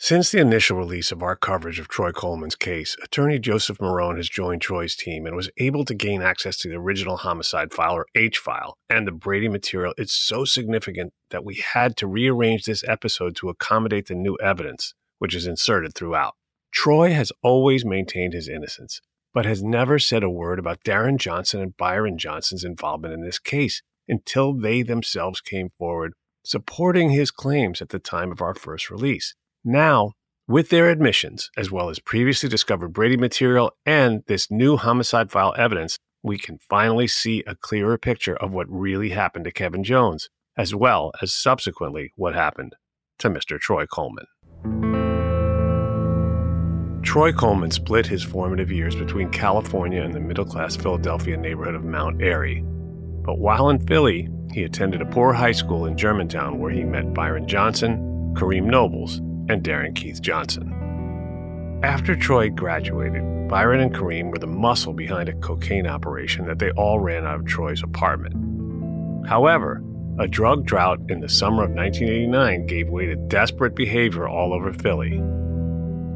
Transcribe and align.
Since 0.00 0.30
the 0.30 0.38
initial 0.38 0.76
release 0.76 1.10
of 1.10 1.24
our 1.24 1.34
coverage 1.34 1.80
of 1.80 1.88
Troy 1.88 2.12
Coleman's 2.12 2.54
case, 2.54 2.96
attorney 3.02 3.40
Joseph 3.40 3.78
Marone 3.78 4.16
has 4.16 4.28
joined 4.28 4.62
Troy's 4.62 4.94
team 4.94 5.26
and 5.26 5.34
was 5.34 5.50
able 5.56 5.84
to 5.84 5.92
gain 5.92 6.22
access 6.22 6.56
to 6.58 6.68
the 6.68 6.76
original 6.76 7.16
homicide 7.16 7.72
file 7.72 7.94
or 7.94 8.06
H 8.14 8.38
file 8.38 8.76
and 8.88 9.08
the 9.08 9.12
Brady 9.12 9.48
material. 9.48 9.94
It's 9.98 10.14
so 10.14 10.44
significant 10.44 11.12
that 11.30 11.44
we 11.44 11.56
had 11.56 11.96
to 11.96 12.06
rearrange 12.06 12.64
this 12.64 12.84
episode 12.86 13.34
to 13.36 13.48
accommodate 13.48 14.06
the 14.06 14.14
new 14.14 14.38
evidence, 14.40 14.94
which 15.18 15.34
is 15.34 15.48
inserted 15.48 15.94
throughout. 15.96 16.34
Troy 16.70 17.12
has 17.12 17.32
always 17.42 17.84
maintained 17.84 18.34
his 18.34 18.48
innocence, 18.48 19.00
but 19.34 19.46
has 19.46 19.64
never 19.64 19.98
said 19.98 20.22
a 20.22 20.30
word 20.30 20.60
about 20.60 20.84
Darren 20.84 21.16
Johnson 21.18 21.60
and 21.60 21.76
Byron 21.76 22.18
Johnson's 22.18 22.62
involvement 22.62 23.14
in 23.14 23.22
this 23.22 23.40
case 23.40 23.82
until 24.06 24.52
they 24.52 24.82
themselves 24.82 25.40
came 25.40 25.70
forward 25.76 26.12
supporting 26.44 27.10
his 27.10 27.32
claims 27.32 27.82
at 27.82 27.88
the 27.88 27.98
time 27.98 28.30
of 28.30 28.40
our 28.40 28.54
first 28.54 28.90
release. 28.90 29.34
Now, 29.64 30.12
with 30.46 30.70
their 30.70 30.88
admissions, 30.88 31.50
as 31.56 31.70
well 31.70 31.90
as 31.90 31.98
previously 31.98 32.48
discovered 32.48 32.92
Brady 32.92 33.16
material 33.16 33.72
and 33.84 34.22
this 34.26 34.50
new 34.50 34.76
homicide 34.76 35.30
file 35.30 35.54
evidence, 35.58 35.98
we 36.22 36.38
can 36.38 36.58
finally 36.58 37.06
see 37.06 37.42
a 37.46 37.54
clearer 37.54 37.98
picture 37.98 38.36
of 38.36 38.52
what 38.52 38.66
really 38.70 39.10
happened 39.10 39.44
to 39.44 39.52
Kevin 39.52 39.84
Jones, 39.84 40.28
as 40.56 40.74
well 40.74 41.12
as 41.20 41.34
subsequently 41.34 42.12
what 42.16 42.34
happened 42.34 42.76
to 43.18 43.28
Mr. 43.28 43.58
Troy 43.58 43.86
Coleman. 43.86 44.26
Troy 47.02 47.32
Coleman 47.32 47.70
split 47.70 48.06
his 48.06 48.22
formative 48.22 48.72
years 48.72 48.94
between 48.94 49.30
California 49.30 50.02
and 50.02 50.14
the 50.14 50.20
middle 50.20 50.44
class 50.44 50.76
Philadelphia 50.76 51.36
neighborhood 51.36 51.74
of 51.74 51.84
Mount 51.84 52.22
Airy. 52.22 52.62
But 53.22 53.38
while 53.38 53.70
in 53.70 53.86
Philly, 53.86 54.28
he 54.52 54.64
attended 54.64 55.02
a 55.02 55.06
poor 55.06 55.32
high 55.32 55.52
school 55.52 55.86
in 55.86 55.96
Germantown 55.96 56.58
where 56.58 56.70
he 56.70 56.84
met 56.84 57.14
Byron 57.14 57.46
Johnson, 57.46 58.34
Kareem 58.34 58.64
Nobles, 58.64 59.20
and 59.48 59.62
Darren 59.62 59.94
Keith 59.94 60.20
Johnson. 60.20 61.80
After 61.82 62.16
Troy 62.16 62.50
graduated, 62.50 63.48
Byron 63.48 63.80
and 63.80 63.94
Kareem 63.94 64.30
were 64.30 64.38
the 64.38 64.46
muscle 64.46 64.92
behind 64.92 65.28
a 65.28 65.34
cocaine 65.34 65.86
operation 65.86 66.46
that 66.46 66.58
they 66.58 66.70
all 66.72 67.00
ran 67.00 67.24
out 67.24 67.40
of 67.40 67.46
Troy's 67.46 67.82
apartment. 67.82 69.26
However, 69.26 69.82
a 70.18 70.26
drug 70.26 70.66
drought 70.66 70.98
in 71.08 71.20
the 71.20 71.28
summer 71.28 71.62
of 71.62 71.70
1989 71.70 72.66
gave 72.66 72.88
way 72.88 73.06
to 73.06 73.14
desperate 73.14 73.76
behavior 73.76 74.28
all 74.28 74.52
over 74.52 74.72
Philly. 74.72 75.18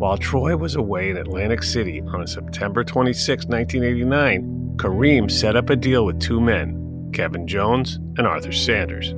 While 0.02 0.18
Troy 0.18 0.56
was 0.56 0.74
away 0.74 1.10
in 1.10 1.16
Atlantic 1.16 1.62
City 1.62 2.02
on 2.02 2.26
September 2.26 2.82
26, 2.82 3.46
1989, 3.46 4.74
Kareem 4.76 5.30
set 5.30 5.54
up 5.54 5.70
a 5.70 5.76
deal 5.76 6.04
with 6.04 6.20
two 6.20 6.40
men, 6.40 7.10
Kevin 7.12 7.46
Jones 7.46 8.00
and 8.18 8.26
Arthur 8.26 8.50
Sanders. 8.50 9.14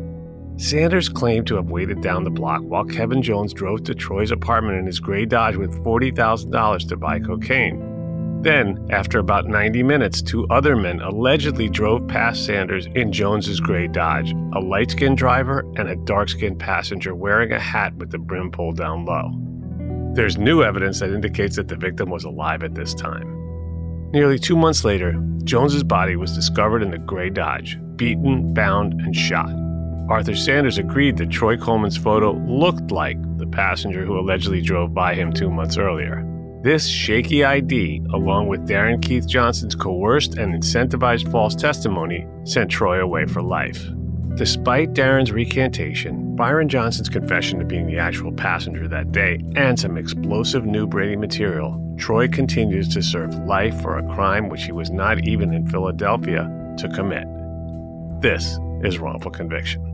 Sanders 0.56 1.08
claimed 1.08 1.48
to 1.48 1.56
have 1.56 1.70
waited 1.70 2.00
down 2.00 2.22
the 2.22 2.30
block 2.30 2.62
while 2.62 2.84
Kevin 2.84 3.22
Jones 3.22 3.52
drove 3.52 3.83
to 3.84 3.94
Troy's 3.94 4.30
apartment 4.30 4.78
in 4.78 4.86
his 4.86 5.00
gray 5.00 5.24
Dodge 5.24 5.56
with 5.56 5.83
$40,000 5.84 6.88
to 6.88 6.97
buy 6.97 7.19
cocaine. 7.19 8.41
Then, 8.42 8.86
after 8.91 9.19
about 9.19 9.47
90 9.47 9.82
minutes, 9.82 10.22
two 10.22 10.47
other 10.50 10.77
men 10.77 11.00
allegedly 11.00 11.69
drove 11.69 12.06
past 12.06 12.44
Sanders 12.44 12.86
in 12.94 13.10
Jones's 13.10 13.58
gray 13.58 13.88
Dodge, 13.88 14.32
a 14.52 14.60
light 14.60 14.92
skinned 14.92 15.19
driver 15.19 15.60
and 15.77 15.88
a 15.88 15.97
dark 15.97 16.28
skinned 16.28 16.60
passenger 16.60 17.16
wearing 17.16 17.50
a 17.50 17.58
hat 17.58 17.94
with 17.97 18.10
the 18.10 18.19
brim 18.19 18.52
pulled 18.52 18.77
down 18.77 19.06
low. 19.06 19.32
There's 20.14 20.38
new 20.38 20.62
evidence 20.62 21.00
that 21.00 21.10
indicates 21.10 21.56
that 21.56 21.66
the 21.66 21.77
victim 21.77 22.10
was 22.10 22.22
alive 22.22 22.62
at 22.62 22.75
this 22.75 22.94
time. 22.94 23.30
Nearly 24.12 24.38
two 24.38 24.56
months 24.56 24.84
later, 24.84 25.14
Jones's 25.42 25.82
body 25.82 26.14
was 26.14 26.34
discovered 26.36 26.82
in 26.82 26.92
the 26.92 26.98
gray 26.98 27.30
Dodge, 27.30 27.77
beaten, 27.97 28.55
bound, 28.55 28.92
and 29.00 29.16
shot. 29.16 29.63
Arthur 30.08 30.34
Sanders 30.34 30.77
agreed 30.77 31.16
that 31.16 31.30
Troy 31.30 31.56
Coleman's 31.56 31.97
photo 31.97 32.33
looked 32.33 32.91
like 32.91 33.16
the 33.38 33.47
passenger 33.47 34.05
who 34.05 34.19
allegedly 34.19 34.60
drove 34.60 34.92
by 34.92 35.14
him 35.14 35.33
two 35.33 35.50
months 35.50 35.78
earlier. 35.78 36.22
This 36.62 36.86
shaky 36.86 37.42
ID, 37.42 38.02
along 38.12 38.48
with 38.48 38.69
Darren 38.69 39.00
Keith 39.02 39.27
Johnson's 39.27 39.75
coerced 39.75 40.34
and 40.34 40.55
incentivized 40.55 41.30
false 41.30 41.55
testimony, 41.55 42.26
sent 42.44 42.70
Troy 42.70 43.00
away 43.00 43.25
for 43.25 43.42
life. 43.42 43.82
Despite 44.34 44.92
Darren's 44.92 45.32
recantation, 45.32 46.36
Byron 46.36 46.69
Johnson's 46.69 47.09
confession 47.09 47.60
to 47.60 47.65
being 47.65 47.86
the 47.86 47.98
actual 47.98 48.32
passenger 48.32 48.86
that 48.88 49.10
day, 49.10 49.41
and 49.56 49.81
some 49.81 49.97
explosive 49.97 50.66
new 50.66 50.86
Brady 50.86 51.16
material, 51.16 51.81
Troy 51.97 52.28
continues 52.28 52.88
to 52.88 53.03
serve 53.03 53.34
life 53.47 53.81
for 53.81 53.97
a 53.97 54.15
crime 54.15 54.50
which 54.50 54.65
he 54.65 54.72
was 54.72 54.91
not 54.91 55.26
even 55.26 55.54
in 55.54 55.66
Philadelphia 55.66 56.75
to 56.78 56.88
commit. 56.91 57.26
This 58.21 58.59
is 58.82 58.98
wrongful 58.98 59.31
conviction. 59.31 59.94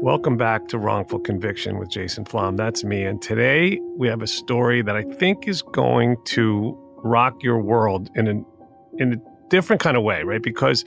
Welcome 0.00 0.36
back 0.36 0.68
to 0.68 0.78
Wrongful 0.78 1.18
Conviction 1.18 1.76
with 1.76 1.90
Jason 1.90 2.24
Flom. 2.24 2.54
That's 2.54 2.84
me. 2.84 3.02
And 3.02 3.20
today 3.20 3.80
we 3.96 4.06
have 4.06 4.22
a 4.22 4.28
story 4.28 4.80
that 4.80 4.94
I 4.94 5.02
think 5.02 5.48
is 5.48 5.60
going 5.60 6.16
to 6.26 6.78
rock 6.98 7.42
your 7.42 7.58
world 7.58 8.08
in 8.14 8.28
a, 8.28 9.02
in 9.02 9.14
a 9.14 9.48
different 9.50 9.82
kind 9.82 9.96
of 9.96 10.04
way, 10.04 10.22
right? 10.22 10.40
Because 10.40 10.84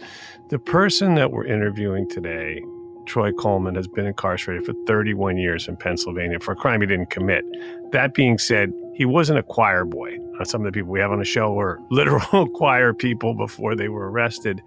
the 0.49 0.57
person 0.57 1.15
that 1.15 1.33
we're 1.33 1.45
interviewing 1.45 2.07
today, 2.07 2.63
Troy 3.05 3.33
Coleman, 3.33 3.75
has 3.75 3.85
been 3.85 4.05
incarcerated 4.05 4.65
for 4.65 4.73
31 4.87 5.37
years 5.37 5.67
in 5.67 5.75
Pennsylvania 5.75 6.39
for 6.39 6.53
a 6.53 6.55
crime 6.55 6.79
he 6.79 6.87
didn't 6.87 7.09
commit. 7.09 7.43
That 7.91 8.13
being 8.13 8.37
said, 8.37 8.71
he 8.95 9.03
wasn't 9.03 9.39
a 9.39 9.43
choir 9.43 9.83
boy. 9.83 10.19
Some 10.45 10.61
of 10.61 10.65
the 10.65 10.71
people 10.71 10.89
we 10.89 11.01
have 11.01 11.11
on 11.11 11.19
the 11.19 11.25
show 11.25 11.51
were 11.51 11.79
literal 11.91 12.47
choir 12.47 12.93
people 12.93 13.33
before 13.33 13.75
they 13.75 13.89
were 13.89 14.09
arrested. 14.09 14.61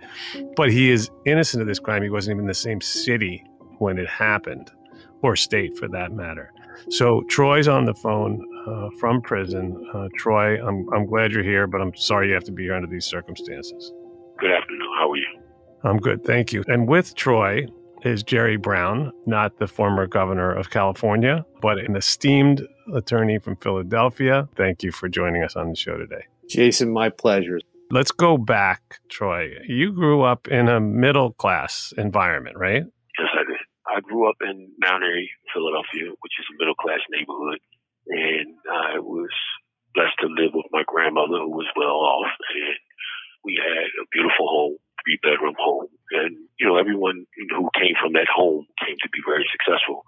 But 0.55 0.71
he 0.71 0.91
is 0.91 1.11
innocent 1.25 1.63
of 1.63 1.67
this 1.67 1.79
crime. 1.79 2.03
He 2.03 2.11
wasn't 2.11 2.35
even 2.35 2.45
in 2.45 2.49
the 2.49 2.55
same 2.55 2.83
city 2.83 3.43
when 3.85 3.99
it 3.99 4.09
happened, 4.09 4.71
or 5.23 5.37
state 5.37 5.77
for 5.77 5.89
that 5.89 6.11
matter. 6.11 6.51
So 6.89 7.23
Troy's 7.29 7.69
on 7.69 7.85
the 7.85 7.95
phone 7.95 8.43
uh, 8.67 8.89
from 8.99 9.21
prison. 9.21 9.63
Uh, 9.93 10.09
Troy, 10.17 10.59
I'm, 10.67 10.87
I'm 10.95 11.07
glad 11.07 11.33
you're 11.33 11.45
here, 11.45 11.67
but 11.67 11.83
I'm 11.83 11.95
sorry 11.95 12.29
you 12.29 12.35
have 12.35 12.45
to 12.45 12.53
be 12.53 12.63
here 12.65 12.75
under 12.75 12.89
these 12.89 13.05
circumstances. 13.05 13.93
Good 14.39 14.51
afternoon. 14.51 14.89
How 14.99 15.11
are 15.11 15.17
you? 15.17 15.41
I'm 15.85 15.99
good, 15.99 16.25
thank 16.25 16.53
you. 16.53 16.65
And 16.67 16.89
with 16.89 17.15
Troy 17.15 17.67
is 18.05 18.23
Jerry 18.23 18.57
Brown, 18.57 19.13
not 19.27 19.59
the 19.59 19.67
former 19.67 20.07
governor 20.07 20.51
of 20.51 20.71
California, 20.71 21.45
but 21.61 21.79
an 21.79 21.95
esteemed 21.95 22.67
attorney 22.95 23.39
from 23.39 23.57
Philadelphia. 23.57 24.49
Thank 24.57 24.83
you 24.83 24.93
for 24.93 25.11
joining 25.11 25.43
us 25.43 25.57
on 25.57 25.69
the 25.69 25.77
show 25.77 25.99
today. 25.99 26.25
Jason, 26.49 26.91
my 26.91 27.11
pleasure. 27.11 27.61
Let's 27.91 28.13
go 28.13 28.39
back, 28.39 28.99
Troy. 29.09 29.51
You 29.69 29.93
grew 29.93 30.23
up 30.23 30.49
in 30.49 30.69
a 30.69 30.81
middle 30.81 31.33
class 31.33 31.93
environment, 31.97 32.57
right? 32.57 32.85
I 33.95 34.03
grew 34.03 34.27
up 34.29 34.43
in 34.43 34.75
Mount 34.83 35.07
Airy, 35.07 35.31
Philadelphia, 35.55 36.11
which 36.19 36.35
is 36.43 36.51
a 36.51 36.59
middle 36.59 36.75
class 36.75 36.99
neighborhood. 37.15 37.63
And 38.11 38.59
I 38.67 38.99
was 38.99 39.31
blessed 39.95 40.19
to 40.21 40.27
live 40.27 40.51
with 40.51 40.67
my 40.75 40.83
grandmother 40.83 41.39
who 41.47 41.55
was 41.55 41.71
well 41.79 42.03
off. 42.03 42.27
And 42.27 42.79
we 43.47 43.55
had 43.55 43.87
a 44.03 44.11
beautiful 44.11 44.51
home, 44.51 44.77
three 44.99 45.23
bedroom 45.23 45.55
home. 45.63 45.87
And, 46.11 46.35
you 46.59 46.67
know, 46.67 46.75
everyone 46.75 47.23
who 47.55 47.71
came 47.79 47.95
from 48.03 48.19
that 48.19 48.27
home 48.27 48.67
came 48.83 48.99
to 48.99 49.09
be 49.15 49.23
very 49.23 49.47
successful. 49.55 50.03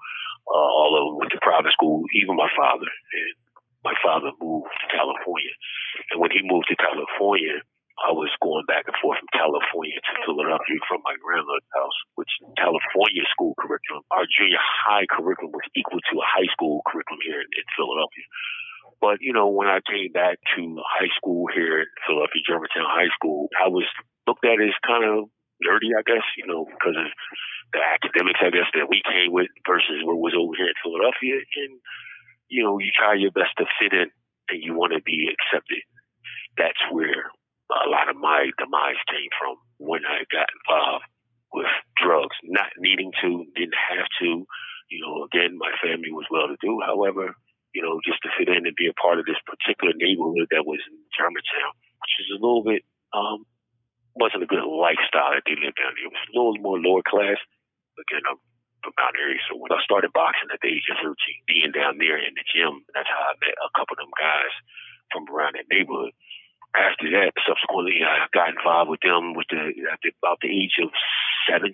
Uh, 0.51 0.59
all 0.59 0.99
of 0.99 1.03
them 1.07 1.19
went 1.23 1.31
to 1.31 1.47
private 1.47 1.71
school, 1.71 2.03
even 2.11 2.35
my 2.35 2.51
father. 2.59 2.91
And 2.91 3.35
my 3.87 3.95
father 4.03 4.35
moved 4.43 4.67
to 4.83 4.87
California. 4.91 5.55
And 6.11 6.19
when 6.19 6.35
he 6.35 6.43
moved 6.43 6.67
to 6.75 6.77
California, 6.77 7.63
I 7.97 8.13
was 8.13 8.29
going 8.45 8.69
back 8.69 8.85
and 8.85 8.97
forth 9.01 9.17
from 9.17 9.33
California 9.33 9.97
to 9.97 10.13
Philadelphia 10.29 10.79
from 10.85 11.01
my 11.01 11.17
grandmother's 11.17 11.73
house, 11.73 11.97
which 12.21 12.29
California 12.61 13.25
school 13.33 13.57
curriculum, 13.57 14.05
our 14.13 14.29
junior 14.29 14.61
high 14.61 15.09
curriculum 15.09 15.57
was 15.57 15.65
equal 15.73 16.05
to 16.13 16.15
a 16.21 16.27
high 16.29 16.49
school 16.53 16.85
curriculum 16.85 17.25
here 17.25 17.41
in, 17.41 17.49
in 17.57 17.67
Philadelphia. 17.73 18.27
But, 19.01 19.25
you 19.25 19.33
know, 19.33 19.49
when 19.49 19.69
I 19.69 19.81
came 19.85 20.13
back 20.13 20.37
to 20.57 20.61
high 20.85 21.13
school 21.17 21.49
here 21.53 21.85
at 21.85 21.91
Philadelphia 22.05 22.45
Germantown 22.45 22.89
High 22.89 23.13
School, 23.17 23.49
I 23.57 23.69
was 23.69 23.85
looked 24.29 24.45
at 24.45 24.61
as 24.61 24.77
kind 24.85 25.05
of 25.05 25.29
nerdy, 25.65 25.93
I 25.97 26.05
guess, 26.05 26.25
you 26.37 26.45
know, 26.49 26.65
because 26.65 26.97
of 26.97 27.09
the 27.73 27.81
academics, 27.81 28.41
I 28.41 28.53
guess, 28.53 28.69
that 28.77 28.89
we 28.89 29.01
came 29.05 29.33
with 29.33 29.49
versus 29.69 30.05
what 30.05 30.21
was 30.21 30.37
over 30.37 30.53
here 30.57 30.69
in 30.69 30.81
Philadelphia. 30.81 31.41
And, 31.41 31.81
you 32.49 32.65
know, 32.65 32.79
you 32.81 32.93
try 32.93 33.17
your 33.17 33.33
best 33.33 33.57
to 33.57 33.69
fit 33.81 33.93
in 33.93 34.09
and 34.49 34.61
you 34.63 34.77
want 34.77 34.93
to 34.93 35.03
be 35.03 35.29
accepted. 35.29 35.81
That's 36.57 36.81
where 36.89 37.33
a 37.71 37.91
lot 37.91 38.09
of 38.09 38.17
my 38.17 38.51
demise 38.59 39.01
came 39.11 39.31
from 39.39 39.59
when 39.79 40.07
I 40.07 40.25
got 40.31 40.49
involved 40.51 41.07
with 41.53 41.71
drugs, 41.99 42.37
not 42.45 42.71
needing 42.79 43.13
to, 43.23 43.45
didn't 43.55 43.79
have 43.79 44.07
to. 44.23 44.47
You 44.91 44.99
know, 45.03 45.27
again, 45.27 45.59
my 45.59 45.73
family 45.83 46.15
was 46.15 46.31
well 46.31 46.47
to 46.47 46.59
do. 46.63 46.79
However, 46.85 47.35
you 47.75 47.83
know, 47.83 47.99
just 48.07 48.23
to 48.23 48.31
fit 48.39 48.49
in 48.49 48.65
and 48.65 48.79
be 48.79 48.87
a 48.87 48.97
part 48.97 49.19
of 49.19 49.27
this 49.27 49.41
particular 49.45 49.93
neighborhood 49.99 50.49
that 50.55 50.65
was 50.65 50.81
in 50.87 50.97
Germantown, 51.13 51.73
which 52.01 52.15
is 52.23 52.31
a 52.33 52.41
little 52.41 52.63
bit, 52.63 52.87
um, 53.13 53.45
wasn't 54.17 54.47
a 54.47 54.49
good 54.49 54.65
lifestyle 54.65 55.35
that 55.35 55.45
they 55.45 55.59
lived 55.59 55.77
down 55.77 55.93
there. 55.93 56.09
It 56.09 56.15
was 56.15 56.27
a 56.31 56.37
little 56.37 56.57
more 56.63 56.81
lower 56.81 57.05
class. 57.05 57.37
Again, 58.01 58.25
I'm 58.25 58.41
from 58.87 58.95
Mount 58.97 59.19
Airy. 59.19 59.43
So 59.51 59.59
when 59.59 59.75
I 59.75 59.83
started 59.83 60.15
boxing 60.15 60.49
at 60.55 60.63
the 60.63 60.71
age 60.71 60.87
of 60.89 61.03
13, 61.03 61.13
being 61.51 61.73
down 61.75 61.99
there 61.99 62.17
in 62.17 62.33
the 62.39 62.47
gym, 62.47 62.87
that's 62.95 63.11
how 63.11 63.33
I 63.33 63.35
met 63.43 63.59
a 63.59 63.75
couple 63.75 63.99
of 63.99 64.07
them 64.07 64.15
guys 64.15 64.55
from 65.11 65.27
around 65.29 65.59
that 65.59 65.69
neighborhood. 65.69 66.15
After 66.75 67.09
that, 67.11 67.33
subsequently, 67.47 68.01
I 68.05 68.27
got 68.35 68.51
involved 68.51 68.91
with 68.91 69.01
them 69.01 69.35
with 69.35 69.47
the, 69.51 69.73
at 69.93 69.99
the, 70.03 70.13
about 70.23 70.39
the 70.43 70.49
age 70.49 70.77
of 70.83 70.91
17, 71.49 71.73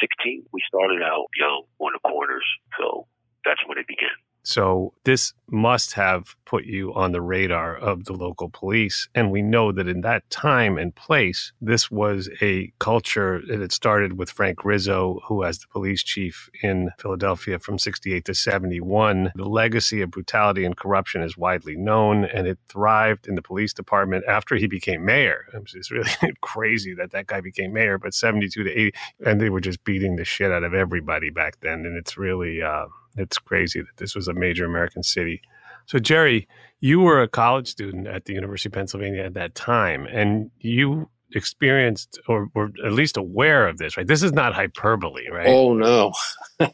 16. 0.00 0.46
We 0.52 0.62
started 0.66 1.02
out 1.02 1.26
young 1.38 1.64
on 1.78 1.92
the 1.94 2.02
corners. 2.08 2.44
So 2.78 3.06
that's 3.44 3.60
when 3.66 3.78
it 3.78 3.86
began. 3.86 4.12
So 4.44 4.92
this 5.04 5.32
must 5.48 5.94
have 5.94 6.36
put 6.44 6.64
you 6.64 6.92
on 6.94 7.12
the 7.12 7.20
radar 7.20 7.76
of 7.76 8.04
the 8.04 8.12
local 8.12 8.50
police. 8.50 9.08
And 9.14 9.30
we 9.30 9.42
know 9.42 9.72
that 9.72 9.88
in 9.88 10.02
that 10.02 10.28
time 10.30 10.78
and 10.78 10.94
place, 10.94 11.52
this 11.60 11.90
was 11.90 12.28
a 12.42 12.72
culture 12.78 13.42
that 13.48 13.60
had 13.60 13.72
started 13.72 14.18
with 14.18 14.30
Frank 14.30 14.64
Rizzo, 14.64 15.20
who 15.26 15.44
as 15.44 15.58
the 15.58 15.66
police 15.68 16.02
chief 16.02 16.48
in 16.62 16.90
Philadelphia 16.98 17.58
from 17.58 17.78
68 17.78 18.24
to 18.26 18.34
71. 18.34 19.32
The 19.34 19.44
legacy 19.44 20.02
of 20.02 20.10
brutality 20.10 20.64
and 20.64 20.76
corruption 20.76 21.22
is 21.22 21.36
widely 21.36 21.76
known, 21.76 22.24
and 22.24 22.46
it 22.46 22.58
thrived 22.68 23.26
in 23.26 23.34
the 23.34 23.42
police 23.42 23.72
department 23.72 24.24
after 24.28 24.56
he 24.56 24.66
became 24.66 25.04
mayor. 25.04 25.46
It's 25.52 25.90
really 25.90 26.10
crazy 26.42 26.94
that 26.94 27.12
that 27.12 27.26
guy 27.26 27.40
became 27.40 27.72
mayor, 27.72 27.98
but 27.98 28.14
72 28.14 28.62
to 28.62 28.70
80, 28.70 28.92
and 29.24 29.40
they 29.40 29.50
were 29.50 29.60
just 29.60 29.82
beating 29.84 30.16
the 30.16 30.24
shit 30.24 30.52
out 30.52 30.64
of 30.64 30.74
everybody 30.74 31.30
back 31.30 31.60
then. 31.60 31.86
And 31.86 31.96
it's 31.96 32.18
really, 32.18 32.62
uh, 32.62 32.86
it's 33.16 33.38
crazy 33.38 33.80
that 33.80 33.96
this 33.96 34.14
was 34.14 34.28
a 34.28 34.34
major 34.34 34.64
American 34.64 35.02
city. 35.02 35.40
So, 35.86 35.98
Jerry, 35.98 36.48
you 36.80 37.00
were 37.00 37.22
a 37.22 37.28
college 37.28 37.68
student 37.68 38.06
at 38.06 38.24
the 38.24 38.32
University 38.32 38.68
of 38.68 38.72
Pennsylvania 38.72 39.22
at 39.22 39.34
that 39.34 39.54
time, 39.54 40.06
and 40.06 40.50
you 40.58 41.08
experienced 41.34 42.18
or 42.28 42.48
were 42.54 42.70
at 42.84 42.92
least 42.92 43.16
aware 43.16 43.66
of 43.66 43.78
this, 43.78 43.96
right? 43.96 44.06
This 44.06 44.22
is 44.22 44.32
not 44.32 44.54
hyperbole, 44.54 45.28
right? 45.30 45.48
Oh, 45.48 45.74
no. 45.74 46.12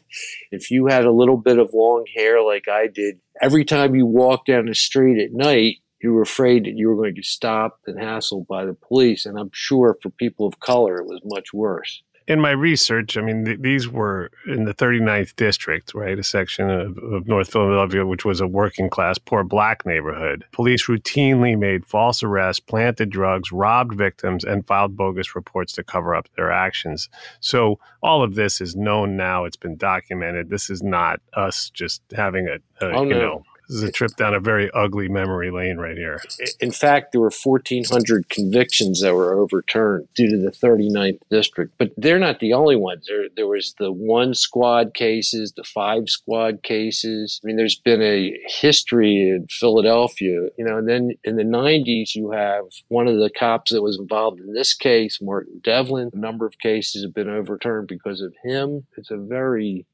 if 0.51 0.69
you 0.69 0.87
had 0.87 1.05
a 1.05 1.11
little 1.11 1.37
bit 1.37 1.57
of 1.57 1.71
long 1.73 2.05
hair 2.15 2.41
like 2.43 2.67
I 2.67 2.87
did, 2.87 3.19
every 3.41 3.65
time 3.65 3.95
you 3.95 4.05
walked 4.05 4.47
down 4.47 4.67
the 4.67 4.75
street 4.75 5.21
at 5.21 5.33
night, 5.33 5.77
you 6.01 6.13
were 6.13 6.21
afraid 6.21 6.65
that 6.65 6.75
you 6.75 6.89
were 6.89 6.95
going 6.95 7.09
to 7.09 7.21
get 7.21 7.25
stopped 7.25 7.87
and 7.87 7.99
hassled 7.99 8.47
by 8.47 8.65
the 8.65 8.73
police. 8.73 9.25
And 9.25 9.37
I'm 9.37 9.51
sure 9.53 9.97
for 10.01 10.09
people 10.09 10.47
of 10.47 10.59
color, 10.59 10.97
it 10.97 11.05
was 11.05 11.21
much 11.23 11.53
worse 11.53 12.01
in 12.31 12.39
my 12.39 12.51
research, 12.51 13.17
I 13.17 13.21
mean, 13.21 13.43
th- 13.43 13.59
these 13.59 13.89
were 13.89 14.31
in 14.47 14.63
the 14.63 14.73
39th 14.73 15.35
district, 15.35 15.93
right? 15.93 16.17
A 16.17 16.23
section 16.23 16.69
of, 16.69 16.97
of, 16.97 17.27
North 17.27 17.51
Philadelphia, 17.51 18.05
which 18.05 18.23
was 18.23 18.39
a 18.39 18.47
working 18.47 18.89
class, 18.89 19.17
poor 19.17 19.43
black 19.43 19.85
neighborhood. 19.85 20.45
Police 20.53 20.85
routinely 20.85 21.59
made 21.59 21.85
false 21.85 22.23
arrests, 22.23 22.61
planted 22.61 23.09
drugs, 23.09 23.51
robbed 23.51 23.95
victims, 23.95 24.45
and 24.45 24.65
filed 24.65 24.95
bogus 24.95 25.35
reports 25.35 25.73
to 25.73 25.83
cover 25.83 26.15
up 26.15 26.29
their 26.37 26.53
actions. 26.53 27.09
So 27.41 27.79
all 28.01 28.23
of 28.23 28.35
this 28.35 28.61
is 28.61 28.77
known 28.77 29.17
now. 29.17 29.43
It's 29.43 29.57
been 29.57 29.75
documented. 29.75 30.49
This 30.49 30.69
is 30.69 30.81
not 30.81 31.19
us 31.33 31.69
just 31.69 32.01
having 32.15 32.47
a, 32.47 32.85
a 32.85 32.91
oh, 32.91 33.03
you 33.03 33.13
know, 33.13 33.43
this 33.71 33.83
is 33.83 33.87
a 33.87 33.91
trip 33.91 34.15
down 34.17 34.33
a 34.33 34.39
very 34.41 34.69
ugly 34.73 35.07
memory 35.07 35.49
lane 35.49 35.77
right 35.77 35.95
here. 35.95 36.21
In 36.59 36.71
fact, 36.71 37.13
there 37.13 37.21
were 37.21 37.31
1,400 37.31 38.27
convictions 38.27 38.99
that 38.99 39.15
were 39.15 39.33
overturned 39.33 40.09
due 40.13 40.29
to 40.29 40.37
the 40.37 40.51
39th 40.51 41.19
district. 41.29 41.75
But 41.77 41.91
they're 41.95 42.19
not 42.19 42.41
the 42.41 42.51
only 42.51 42.75
ones. 42.75 43.05
There, 43.07 43.27
there 43.33 43.47
was 43.47 43.73
the 43.79 43.89
one 43.89 44.33
squad 44.33 44.93
cases, 44.93 45.53
the 45.55 45.63
five 45.63 46.09
squad 46.09 46.63
cases. 46.63 47.39
I 47.41 47.47
mean, 47.47 47.55
there's 47.55 47.79
been 47.79 48.01
a 48.01 48.37
history 48.45 49.29
in 49.29 49.47
Philadelphia, 49.49 50.49
you 50.57 50.65
know, 50.65 50.77
and 50.77 50.89
then 50.89 51.11
in 51.23 51.37
the 51.37 51.43
90s, 51.43 52.13
you 52.13 52.31
have 52.31 52.65
one 52.89 53.07
of 53.07 53.19
the 53.19 53.29
cops 53.29 53.71
that 53.71 53.81
was 53.81 53.97
involved 53.97 54.41
in 54.41 54.53
this 54.53 54.73
case, 54.73 55.19
Martin 55.21 55.61
Devlin. 55.63 56.09
A 56.13 56.17
number 56.17 56.45
of 56.45 56.59
cases 56.59 57.03
have 57.03 57.13
been 57.13 57.29
overturned 57.29 57.87
because 57.87 58.19
of 58.19 58.33
him. 58.43 58.85
It's 58.97 59.11
a 59.11 59.17
very 59.17 59.85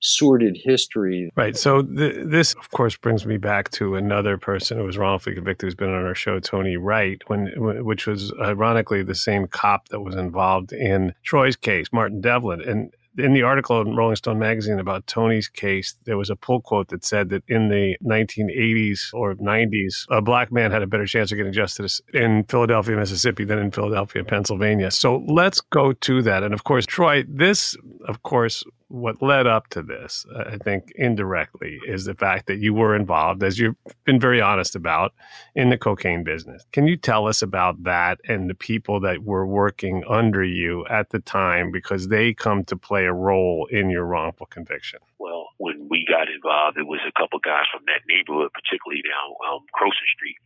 sordid 0.00 0.58
history. 0.62 1.30
Right. 1.36 1.56
So 1.56 1.82
th- 1.82 2.24
this, 2.26 2.54
of 2.54 2.70
course, 2.70 2.96
brings 2.96 3.26
me 3.26 3.36
back 3.38 3.70
to 3.72 3.96
another 3.96 4.38
person 4.38 4.78
who 4.78 4.84
was 4.84 4.98
wrongfully 4.98 5.34
convicted, 5.34 5.66
who's 5.66 5.74
been 5.74 5.90
on 5.90 6.04
our 6.04 6.14
show, 6.14 6.40
Tony 6.40 6.76
Wright, 6.76 7.22
when 7.26 7.52
which 7.84 8.06
was 8.06 8.32
ironically 8.40 9.02
the 9.02 9.14
same 9.14 9.46
cop 9.46 9.88
that 9.88 10.00
was 10.00 10.14
involved 10.14 10.72
in 10.72 11.14
Troy's 11.24 11.56
case, 11.56 11.88
Martin 11.92 12.20
Devlin, 12.20 12.62
and. 12.62 12.92
In 13.18 13.32
the 13.32 13.44
article 13.44 13.80
in 13.80 13.96
Rolling 13.96 14.16
Stone 14.16 14.38
magazine 14.38 14.78
about 14.78 15.06
Tony's 15.06 15.48
case, 15.48 15.94
there 16.04 16.18
was 16.18 16.28
a 16.28 16.36
pull 16.36 16.60
quote 16.60 16.88
that 16.88 17.02
said 17.02 17.30
that 17.30 17.44
in 17.48 17.70
the 17.70 17.96
1980s 18.04 19.08
or 19.14 19.34
90s, 19.36 20.04
a 20.10 20.20
black 20.20 20.52
man 20.52 20.70
had 20.70 20.82
a 20.82 20.86
better 20.86 21.06
chance 21.06 21.32
of 21.32 21.38
getting 21.38 21.54
justice 21.54 21.98
in 22.12 22.44
Philadelphia, 22.44 22.94
Mississippi 22.94 23.46
than 23.46 23.58
in 23.58 23.70
Philadelphia, 23.70 24.22
Pennsylvania. 24.22 24.90
So 24.90 25.24
let's 25.28 25.62
go 25.62 25.94
to 25.94 26.20
that. 26.24 26.42
And 26.42 26.52
of 26.52 26.64
course, 26.64 26.84
Troy, 26.84 27.24
this, 27.26 27.74
of 28.06 28.22
course, 28.22 28.62
what 28.88 29.20
led 29.20 29.46
up 29.46 29.68
to 29.68 29.82
this, 29.82 30.24
uh, 30.34 30.44
I 30.52 30.58
think 30.58 30.92
indirectly, 30.94 31.80
is 31.86 32.04
the 32.04 32.14
fact 32.14 32.46
that 32.46 32.58
you 32.58 32.72
were 32.72 32.94
involved, 32.94 33.42
as 33.42 33.58
you've 33.58 33.74
been 34.04 34.20
very 34.20 34.40
honest 34.40 34.76
about, 34.76 35.12
in 35.54 35.70
the 35.70 35.78
cocaine 35.78 36.22
business. 36.22 36.64
Can 36.72 36.86
you 36.86 36.96
tell 36.96 37.26
us 37.26 37.42
about 37.42 37.82
that 37.82 38.20
and 38.28 38.48
the 38.48 38.54
people 38.54 39.00
that 39.00 39.24
were 39.24 39.46
working 39.46 40.04
under 40.08 40.44
you 40.44 40.86
at 40.86 41.10
the 41.10 41.20
time 41.20 41.72
because 41.72 42.08
they 42.08 42.32
come 42.32 42.64
to 42.64 42.76
play 42.76 43.06
a 43.06 43.12
role 43.12 43.66
in 43.70 43.90
your 43.90 44.04
wrongful 44.04 44.46
conviction? 44.46 45.00
Well, 45.18 45.48
when 45.58 45.88
we 45.90 46.06
got 46.08 46.28
involved, 46.28 46.78
it 46.78 46.86
was 46.86 47.00
a 47.06 47.18
couple 47.18 47.40
guys 47.40 47.64
from 47.72 47.82
that 47.86 48.02
neighborhood, 48.08 48.50
particularly 48.54 49.02
down 49.02 49.34
um, 49.50 49.66
Croson 49.74 50.06
Street, 50.14 50.36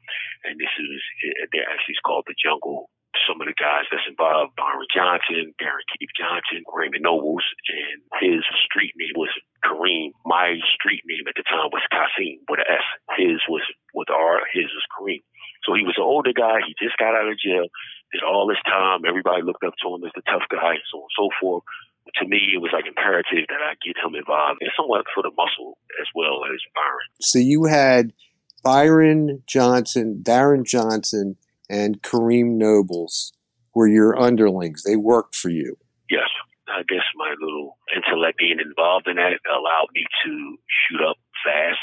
and 0.44 0.58
this 0.58 0.72
is 0.78 1.02
they're 1.52 1.68
actually 1.68 1.96
called 2.04 2.24
the 2.26 2.34
Jungle 2.42 2.88
some 3.26 3.42
of 3.42 3.46
the 3.50 3.56
guys 3.58 3.86
that's 3.90 4.06
involved, 4.06 4.54
Byron 4.54 4.86
Johnson, 4.90 5.50
Darren 5.58 5.86
Keith 5.90 6.14
Johnson, 6.14 6.62
Raymond 6.70 7.02
Nobles, 7.02 7.42
and 7.66 7.98
his 8.22 8.46
street 8.66 8.94
name 8.94 9.18
was 9.18 9.32
Kareem. 9.66 10.14
My 10.22 10.58
street 10.78 11.02
name 11.06 11.26
at 11.26 11.34
the 11.34 11.46
time 11.46 11.74
was 11.74 11.82
Kasim 11.90 12.42
with 12.46 12.62
an 12.62 12.70
S. 12.70 12.86
His 13.18 13.42
was 13.50 13.66
with 13.94 14.10
R, 14.10 14.46
his 14.54 14.70
was 14.70 14.86
Kareem. 14.94 15.26
So 15.66 15.74
he 15.74 15.82
was 15.82 15.98
an 15.98 16.06
older 16.06 16.32
guy. 16.32 16.62
He 16.64 16.74
just 16.78 16.96
got 16.96 17.18
out 17.18 17.28
of 17.28 17.36
jail, 17.38 17.66
did 18.14 18.22
all 18.22 18.46
this 18.46 18.62
time. 18.64 19.02
Everybody 19.04 19.42
looked 19.42 19.64
up 19.64 19.74
to 19.82 19.94
him 19.94 20.06
as 20.06 20.14
the 20.14 20.24
tough 20.30 20.46
guy, 20.48 20.78
and 20.78 20.88
so 20.90 21.02
on 21.02 21.08
and 21.10 21.16
so 21.18 21.26
forth. 21.40 21.64
To 22.18 22.24
me, 22.26 22.54
it 22.54 22.62
was 22.62 22.72
like 22.72 22.86
imperative 22.86 23.46
that 23.48 23.62
I 23.62 23.76
get 23.84 23.98
him 23.98 24.14
involved 24.14 24.62
and 24.62 24.70
somewhat 24.74 25.04
for 25.14 25.22
the 25.22 25.30
muscle 25.36 25.78
as 26.00 26.08
well 26.14 26.42
as 26.48 26.58
Byron. 26.74 27.06
So 27.20 27.38
you 27.38 27.66
had 27.66 28.12
Byron 28.64 29.42
Johnson, 29.46 30.22
Darren 30.22 30.64
Johnson, 30.64 31.36
and 31.70 32.02
Kareem 32.02 32.58
Nobles 32.58 33.32
were 33.74 33.86
your 33.86 34.18
underlings. 34.18 34.82
They 34.82 34.96
worked 34.96 35.36
for 35.36 35.48
you. 35.48 35.78
Yes, 36.10 36.28
I 36.66 36.82
guess 36.82 37.06
my 37.14 37.34
little 37.40 37.78
intellect 37.94 38.38
being 38.38 38.58
involved 38.58 39.06
in 39.06 39.16
that 39.16 39.38
allowed 39.46 39.88
me 39.94 40.04
to 40.26 40.58
shoot 40.66 41.00
up 41.06 41.16
fast. 41.46 41.78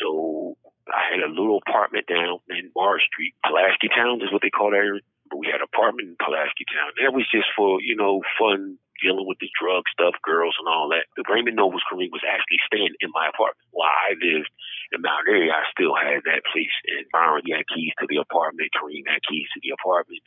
So 0.00 0.56
I 0.88 1.12
had 1.12 1.20
a 1.20 1.28
little 1.28 1.60
apartment 1.66 2.08
down 2.08 2.40
in 2.48 2.72
Bar 2.74 2.96
Street. 3.04 3.36
Pulaski 3.44 3.88
Town 3.92 4.24
is 4.24 4.32
what 4.32 4.40
they 4.40 4.50
call 4.50 4.72
that. 4.72 5.00
But 5.28 5.38
we 5.38 5.46
had 5.52 5.60
an 5.60 5.68
apartment 5.68 6.08
in 6.08 6.16
Pulaski 6.16 6.64
Town. 6.72 6.96
That 7.02 7.12
was 7.12 7.28
just 7.28 7.50
for, 7.52 7.82
you 7.82 7.96
know, 7.96 8.22
fun 8.38 8.78
dealing 9.02 9.28
with 9.28 9.36
the 9.42 9.50
drug 9.52 9.84
stuff, 9.92 10.16
girls 10.24 10.56
and 10.56 10.68
all 10.68 10.88
that. 10.88 11.04
The 11.20 11.26
Raymond 11.28 11.56
Nobles 11.56 11.84
Kareem 11.84 12.08
was 12.14 12.24
actually 12.24 12.62
staying 12.64 12.96
in 13.04 13.12
my 13.12 13.28
apartment. 13.28 13.68
While 13.72 13.92
I 13.92 14.16
lived 14.16 14.48
in 14.92 15.02
Mount 15.02 15.26
Airy, 15.28 15.50
I 15.50 15.66
still 15.72 15.94
had 15.94 16.22
that 16.26 16.46
place. 16.52 16.74
And 16.86 17.06
Byron 17.10 17.46
had 17.50 17.66
keys 17.70 17.94
to 17.98 18.06
the 18.06 18.22
apartment. 18.22 18.70
Kareem 18.74 19.06
had 19.06 19.24
keys 19.26 19.48
to 19.54 19.60
the 19.62 19.74
apartment. 19.74 20.22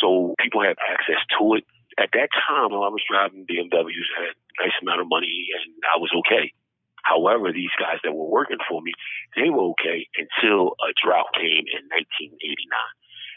So 0.00 0.34
people 0.38 0.62
had 0.62 0.76
access 0.80 1.22
to 1.38 1.54
it. 1.56 1.64
At 1.96 2.10
that 2.12 2.28
time, 2.34 2.74
I 2.74 2.90
was 2.90 3.06
driving 3.06 3.46
BMWs, 3.46 4.10
I 4.18 4.20
had 4.26 4.34
a 4.34 4.56
nice 4.66 4.76
amount 4.82 5.00
of 5.00 5.08
money 5.08 5.46
and 5.54 5.70
I 5.86 5.96
was 6.02 6.10
okay. 6.26 6.50
However, 7.04 7.52
these 7.52 7.72
guys 7.78 8.00
that 8.02 8.16
were 8.16 8.32
working 8.32 8.58
for 8.66 8.80
me, 8.80 8.92
they 9.36 9.52
were 9.52 9.76
okay 9.76 10.08
until 10.16 10.74
a 10.80 10.90
drought 10.96 11.30
came 11.36 11.68
in 11.68 11.82
1989. 11.92 12.40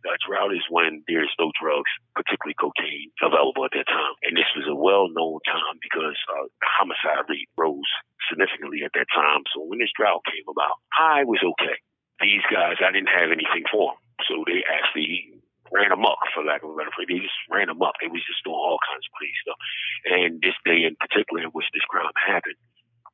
A 0.07 0.15
drought 0.23 0.55
is 0.55 0.63
when 0.71 1.03
there's 1.05 1.33
no 1.35 1.51
drugs, 1.59 1.91
particularly 2.15 2.55
cocaine, 2.55 3.11
available 3.19 3.67
at 3.67 3.75
that 3.75 3.91
time. 3.91 4.15
And 4.23 4.39
this 4.39 4.47
was 4.55 4.63
a 4.71 4.77
well-known 4.77 5.43
time 5.43 5.77
because 5.83 6.15
uh, 6.31 6.47
homicide 6.63 7.27
rate 7.27 7.51
rose 7.59 7.91
significantly 8.29 8.83
at 8.83 8.93
that 8.93 9.07
time. 9.13 9.43
So 9.55 9.63
when 9.63 9.79
this 9.79 9.93
drought 9.95 10.23
came 10.27 10.45
about, 10.47 10.79
I 10.95 11.23
was 11.23 11.39
okay. 11.43 11.77
These 12.19 12.45
guys, 12.51 12.79
I 12.81 12.91
didn't 12.91 13.13
have 13.13 13.31
anything 13.31 13.65
for 13.71 13.93
them. 13.93 13.99
So 14.25 14.43
they 14.45 14.65
actually 14.65 15.37
ran 15.71 15.91
amok, 15.91 16.17
for 16.33 16.43
lack 16.43 16.63
of 16.63 16.71
a 16.71 16.77
better 16.77 16.93
phrase. 16.95 17.07
They 17.09 17.21
just 17.21 17.37
ran 17.51 17.69
amok. 17.69 17.99
They 17.99 18.09
was 18.09 18.23
just 18.25 18.43
doing 18.43 18.57
all 18.57 18.79
kinds 18.81 19.05
of 19.05 19.13
crazy 19.13 19.39
stuff. 19.43 19.59
And 20.07 20.41
this 20.41 20.57
day 20.65 20.87
in 20.87 20.95
particular 20.97 21.43
in 21.43 21.51
which 21.53 21.67
this 21.75 21.85
crime 21.91 22.11
happened, 22.15 22.57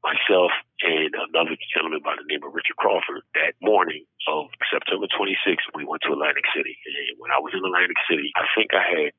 myself 0.03 0.51
and 0.83 1.15
another 1.15 1.55
gentleman 1.71 2.03
by 2.03 2.15
the 2.19 2.27
name 2.27 2.43
of 2.43 2.51
Richard 2.51 2.75
Crawford 2.75 3.23
that 3.39 3.55
morning 3.63 4.03
of 4.27 4.51
September 4.67 5.07
26th, 5.07 5.71
we 5.73 5.87
went 5.87 6.03
to 6.03 6.11
Atlantic 6.11 6.43
City. 6.51 6.75
And 6.85 7.15
when 7.17 7.31
I 7.31 7.39
was 7.39 7.55
in 7.55 7.63
Atlantic 7.63 7.97
City, 8.05 8.31
I 8.35 8.45
think 8.51 8.75
I 8.75 8.83
had 8.83 9.11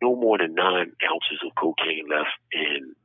no 0.00 0.16
more 0.16 0.40
than 0.40 0.56
nine 0.56 0.96
ounces 1.04 1.44
of 1.44 1.52
cocaine 1.60 2.08
left. 2.08 2.32
And 2.56 2.96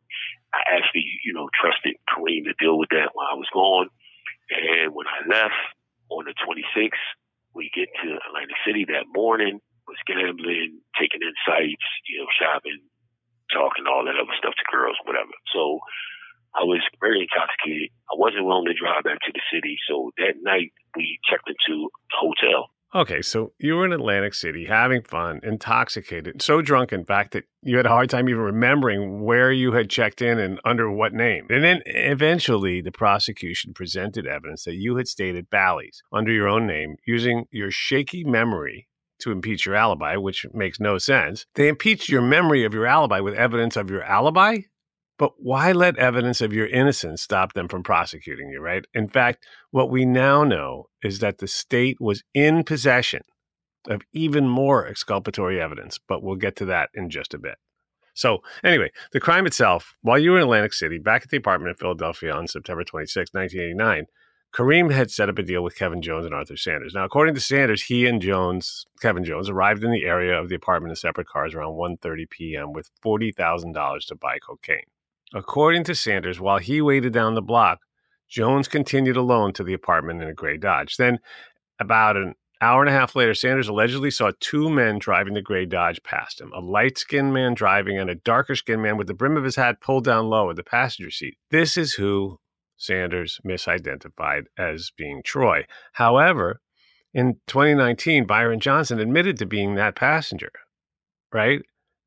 I 0.53 0.77
actually, 0.77 1.05
you 1.23 1.33
know, 1.33 1.49
trusted 1.53 1.95
Kareem 2.09 2.45
to 2.45 2.55
deal 2.59 2.77
with 2.77 2.89
that 2.91 3.11
while 3.13 3.27
I 3.31 3.35
was 3.35 3.49
gone. 3.53 3.89
And 4.49 4.93
when 4.93 5.07
I 5.07 5.25
left 5.27 5.57
on 6.09 6.25
the 6.25 6.35
26th, 6.37 7.07
we 7.55 7.71
get 7.73 7.89
to 8.03 8.19
Atlantic 8.29 8.59
City 8.67 8.85
that 8.91 9.07
morning, 9.15 9.59
was 9.87 9.97
gambling, 10.05 10.81
taking 10.99 11.21
in 11.21 11.33
sights, 11.47 11.87
you 12.09 12.19
know, 12.19 12.29
shopping, 12.35 12.79
talking 13.53 13.87
all 13.87 14.05
that 14.05 14.19
other 14.19 14.35
stuff 14.37 14.53
to 14.57 14.65
girls, 14.71 14.97
whatever. 15.05 15.31
So 15.53 15.79
I 16.55 16.63
was 16.63 16.81
very 16.99 17.27
intoxicated. 17.27 17.91
I 18.11 18.15
wasn't 18.15 18.45
willing 18.45 18.67
to 18.71 18.77
drive 18.77 19.03
back 19.03 19.19
to 19.23 19.33
the 19.33 19.43
city. 19.51 19.77
So 19.87 20.11
that 20.17 20.39
night 20.41 20.71
we 20.95 21.19
checked 21.27 21.47
into 21.47 21.89
a 21.89 22.15
hotel. 22.15 22.71
Okay, 22.93 23.21
so 23.21 23.51
you 23.59 23.75
were 23.75 23.85
in 23.85 23.91
Atlantic 23.91 24.33
City 24.33 24.65
having 24.65 25.01
fun, 25.01 25.41
intoxicated, 25.43 26.41
so 26.41 26.61
drunk, 26.61 26.93
in 26.93 27.03
fact, 27.03 27.33
that 27.33 27.43
you 27.61 27.75
had 27.75 27.85
a 27.85 27.89
hard 27.89 28.09
time 28.09 28.29
even 28.29 28.41
remembering 28.41 29.21
where 29.21 29.51
you 29.51 29.73
had 29.73 29.89
checked 29.89 30.21
in 30.21 30.39
and 30.39 30.61
under 30.63 30.89
what 30.89 31.13
name. 31.13 31.47
And 31.49 31.63
then 31.63 31.81
eventually 31.85 32.79
the 32.79 32.93
prosecution 32.93 33.73
presented 33.73 34.25
evidence 34.25 34.63
that 34.63 34.75
you 34.75 34.95
had 34.95 35.07
stayed 35.07 35.35
at 35.35 35.49
Bally's 35.49 36.01
under 36.13 36.31
your 36.31 36.47
own 36.47 36.67
name 36.67 36.95
using 37.05 37.45
your 37.51 37.71
shaky 37.71 38.23
memory 38.23 38.87
to 39.19 39.31
impeach 39.31 39.65
your 39.65 39.75
alibi, 39.75 40.15
which 40.15 40.45
makes 40.53 40.79
no 40.79 40.97
sense. 40.97 41.45
They 41.55 41.67
impeached 41.67 42.09
your 42.09 42.21
memory 42.21 42.63
of 42.63 42.73
your 42.73 42.85
alibi 42.85 43.19
with 43.19 43.33
evidence 43.33 43.75
of 43.75 43.89
your 43.89 44.03
alibi? 44.03 44.59
But 45.17 45.34
why 45.38 45.72
let 45.72 45.98
evidence 45.98 46.41
of 46.41 46.51
your 46.51 46.67
innocence 46.67 47.22
stop 47.22 47.53
them 47.53 47.67
from 47.67 47.84
prosecuting 47.84 48.50
you, 48.50 48.60
right? 48.60 48.86
In 48.93 49.07
fact, 49.07 49.45
what 49.72 49.89
we 49.89 50.05
now 50.05 50.43
know 50.43 50.89
is 51.01 51.19
that 51.19 51.38
the 51.38 51.48
state 51.48 52.01
was 52.01 52.24
in 52.34 52.63
possession 52.63 53.22
of 53.88 54.01
even 54.13 54.48
more 54.50 54.86
exculpatory 54.86 55.62
evidence, 55.62 56.00
but 56.07 56.22
we'll 56.22 56.36
get 56.36 56.55
to 56.57 56.65
that 56.65 56.89
in 56.93 57.10
just 57.10 57.34
a 57.34 57.39
bit. 57.39 57.55
So, 58.13 58.39
anyway, 58.63 58.91
the 59.12 59.19
crime 59.19 59.45
itself, 59.45 59.95
while 60.01 60.17
you 60.17 60.31
were 60.31 60.38
in 60.38 60.43
Atlantic 60.43 60.74
City, 60.74 61.00
back 61.00 61.24
at 61.24 61.29
the 61.29 61.38
apartment 61.38 61.69
in 61.69 61.75
Philadelphia 61.75 62.34
on 62.34 62.48
September 62.48 62.84
26, 62.84 63.34
1989, 63.34 64.05
Kareem 64.53 64.91
had 64.91 65.12
set 65.12 65.27
up 65.27 65.38
a 65.38 65.43
deal 65.43 65.62
with 65.63 65.75
Kevin 65.75 66.01
Jones 66.01 66.25
and 66.25 66.34
Arthur 66.34 66.55
Sanders. 66.55 66.93
Now, 66.93 67.03
according 67.03 67.36
to 67.36 67.41
Sanders, 67.41 67.84
he 67.84 68.05
and 68.05 68.22
Jones, 68.22 68.86
Kevin 69.01 69.25
Jones, 69.25 69.50
arrived 69.50 69.84
in 69.84 69.91
the 69.91 70.05
area 70.05 70.39
of 70.39 70.48
the 70.48 70.55
apartment 70.55 70.91
in 70.91 70.95
separate 70.95 71.27
cars 71.27 71.53
around 71.53 71.74
1.30 71.74 72.29
p.m. 72.29 72.72
with 72.72 72.89
$40,000 73.05 74.05
to 74.07 74.15
buy 74.15 74.39
cocaine. 74.39 74.86
According 75.35 75.83
to 75.83 75.95
Sanders, 75.95 76.39
while 76.39 76.59
he 76.59 76.81
waited 76.81 77.11
down 77.11 77.35
the 77.35 77.41
block, 77.41 77.79
Jones 78.29 78.69
continued 78.69 79.17
alone 79.17 79.51
to 79.53 79.65
the 79.65 79.73
apartment 79.73 80.21
in 80.21 80.29
a 80.29 80.33
gray 80.33 80.55
Dodge. 80.55 80.95
Then, 80.95 81.19
about 81.77 82.15
an 82.15 82.35
hour 82.61 82.81
and 82.81 82.89
a 82.89 82.93
half 82.93 83.17
later, 83.17 83.33
Sanders 83.33 83.67
allegedly 83.67 84.11
saw 84.11 84.31
two 84.39 84.69
men 84.69 84.97
driving 84.97 85.33
the 85.33 85.41
gray 85.41 85.65
Dodge 85.65 86.01
past 86.03 86.39
him 86.39 86.53
a 86.53 86.61
light 86.61 86.97
skinned 86.97 87.33
man 87.33 87.53
driving 87.53 87.99
and 87.99 88.09
a 88.09 88.15
darker 88.15 88.55
skinned 88.55 88.81
man 88.81 88.95
with 88.95 89.07
the 89.07 89.13
brim 89.13 89.35
of 89.35 89.43
his 89.43 89.57
hat 89.57 89.81
pulled 89.81 90.05
down 90.05 90.29
low 90.29 90.49
in 90.49 90.55
the 90.55 90.63
passenger 90.63 91.11
seat. 91.11 91.35
This 91.51 91.75
is 91.75 91.93
who 91.95 92.39
Sanders 92.77 93.41
misidentified 93.45 94.45
as 94.57 94.91
being 94.97 95.21
Troy. 95.21 95.65
However, 95.91 96.61
in 97.13 97.41
2019, 97.47 98.25
Byron 98.25 98.61
Johnson 98.61 98.99
admitted 98.99 99.37
to 99.39 99.45
being 99.45 99.75
that 99.75 99.95
passenger, 99.95 100.51
right? 101.33 101.61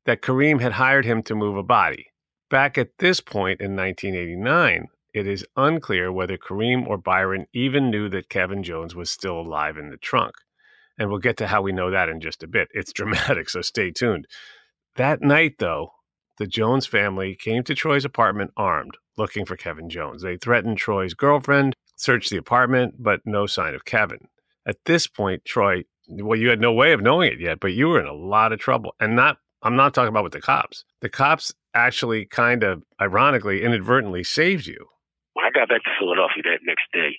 That 0.07 0.23
Kareem 0.23 0.61
had 0.61 0.73
hired 0.73 1.05
him 1.05 1.21
to 1.23 1.35
move 1.35 1.55
a 1.55 1.63
body. 1.63 2.07
Back 2.49 2.79
at 2.79 2.97
this 2.97 3.19
point 3.19 3.61
in 3.61 3.75
1989, 3.75 4.87
it 5.13 5.27
is 5.27 5.45
unclear 5.55 6.11
whether 6.11 6.37
Kareem 6.37 6.87
or 6.87 6.97
Byron 6.97 7.45
even 7.53 7.91
knew 7.91 8.09
that 8.09 8.29
Kevin 8.29 8.63
Jones 8.63 8.95
was 8.95 9.11
still 9.11 9.39
alive 9.39 9.77
in 9.77 9.89
the 9.89 9.97
trunk. 9.97 10.33
And 10.97 11.09
we'll 11.09 11.19
get 11.19 11.37
to 11.37 11.47
how 11.47 11.61
we 11.61 11.71
know 11.71 11.91
that 11.91 12.09
in 12.09 12.19
just 12.19 12.43
a 12.43 12.47
bit. 12.47 12.69
It's 12.73 12.91
dramatic, 12.91 13.49
so 13.49 13.61
stay 13.61 13.91
tuned. 13.91 14.27
That 14.95 15.21
night, 15.21 15.55
though, 15.59 15.93
the 16.39 16.47
Jones 16.47 16.87
family 16.87 17.35
came 17.35 17.63
to 17.63 17.75
Troy's 17.75 18.05
apartment 18.05 18.51
armed, 18.57 18.97
looking 19.17 19.45
for 19.45 19.55
Kevin 19.55 19.89
Jones. 19.89 20.23
They 20.23 20.37
threatened 20.37 20.77
Troy's 20.77 21.13
girlfriend, 21.13 21.75
searched 21.95 22.31
the 22.31 22.37
apartment, 22.37 22.95
but 22.97 23.21
no 23.25 23.45
sign 23.45 23.75
of 23.75 23.85
Kevin. 23.85 24.27
At 24.65 24.77
this 24.85 25.05
point, 25.05 25.45
Troy, 25.45 25.83
well, 26.07 26.39
you 26.39 26.49
had 26.49 26.61
no 26.61 26.73
way 26.73 26.93
of 26.93 27.01
knowing 27.01 27.31
it 27.31 27.39
yet, 27.39 27.59
but 27.59 27.73
you 27.73 27.89
were 27.89 27.99
in 27.99 28.07
a 28.07 28.13
lot 28.13 28.53
of 28.53 28.59
trouble. 28.59 28.95
And 28.99 29.15
not, 29.15 29.37
I'm 29.61 29.75
not 29.75 29.93
talking 29.93 30.09
about 30.09 30.23
with 30.23 30.33
the 30.33 30.41
cops. 30.41 30.85
The 31.01 31.09
cops 31.09 31.53
actually 31.73 32.25
kind 32.25 32.63
of 32.63 32.83
ironically, 33.01 33.63
inadvertently 33.63 34.23
saved 34.23 34.65
you. 34.67 34.87
When 35.33 35.45
I 35.45 35.51
got 35.51 35.69
back 35.69 35.83
to 35.83 35.93
Philadelphia 35.99 36.43
that 36.43 36.63
next 36.63 36.87
day, 36.93 37.15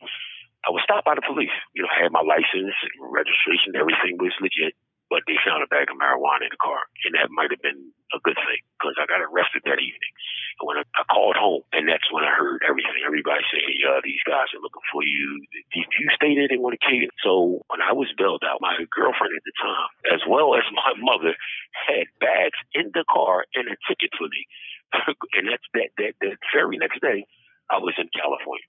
I 0.67 0.71
was 0.71 0.83
stopped 0.85 1.05
by 1.05 1.15
the 1.15 1.25
police. 1.25 1.53
You 1.75 1.83
know, 1.83 1.89
I 1.89 2.03
had 2.03 2.13
my 2.13 2.21
license, 2.21 2.77
registration, 3.01 3.77
everything 3.77 4.21
was 4.21 4.33
legit, 4.41 4.77
but 5.09 5.25
they 5.27 5.37
found 5.41 5.65
a 5.65 5.69
bag 5.69 5.89
of 5.89 5.97
marijuana 5.97 6.49
in 6.49 6.53
the 6.53 6.61
car. 6.61 6.81
And 7.05 7.17
that 7.17 7.33
might 7.33 7.53
have 7.53 7.63
been 7.65 7.93
a 8.15 8.21
good 8.23 8.39
thing 8.39 8.61
because 8.77 8.97
I 8.99 9.07
got 9.07 9.23
arrested 9.23 9.63
that 9.65 9.79
evening. 9.79 10.13
And 10.61 10.67
when 10.67 10.77
I, 10.81 10.85
I 10.99 11.05
called 11.09 11.39
home, 11.39 11.63
and 11.73 11.89
that's 11.89 12.07
when 12.11 12.27
I 12.27 12.35
heard 12.35 12.63
everything. 12.67 13.01
Everybody 13.07 13.45
saying, 13.49 13.65
hey, 13.65 13.81
uh, 13.87 14.01
these 14.03 14.23
guys 14.27 14.51
are 14.53 14.63
looking 14.63 14.85
for 14.93 15.03
you. 15.03 15.43
If 15.73 15.89
you 15.97 16.07
stay 16.15 16.35
there, 16.35 16.51
they 16.51 16.61
want 16.61 16.77
to 16.77 16.83
kill 16.83 16.99
you. 16.99 17.13
So 17.23 17.65
when 17.71 17.81
I 17.81 17.95
was 17.95 18.11
bailed 18.19 18.43
out, 18.45 18.61
my 18.61 18.77
girlfriend 18.91 19.33
at 19.37 19.45
the 19.47 19.57
time, 19.57 19.91
as 20.13 20.23
well 20.27 20.55
as 20.59 20.67
my 20.75 20.93
mother, 20.99 21.33
had 21.73 22.11
bags 22.19 22.59
in 22.75 22.91
the 22.93 23.07
car 23.09 23.47
and 23.55 23.71
a 23.71 23.77
ticket 23.89 24.11
for 24.19 24.29
me. 24.29 24.43
and 25.39 25.47
that's 25.49 25.67
that, 25.75 25.91
that, 25.99 26.13
that 26.21 26.37
very 26.53 26.77
next 26.77 27.01
day, 27.01 27.25
I 27.71 27.79
was 27.79 27.95
in 27.97 28.11
California. 28.11 28.67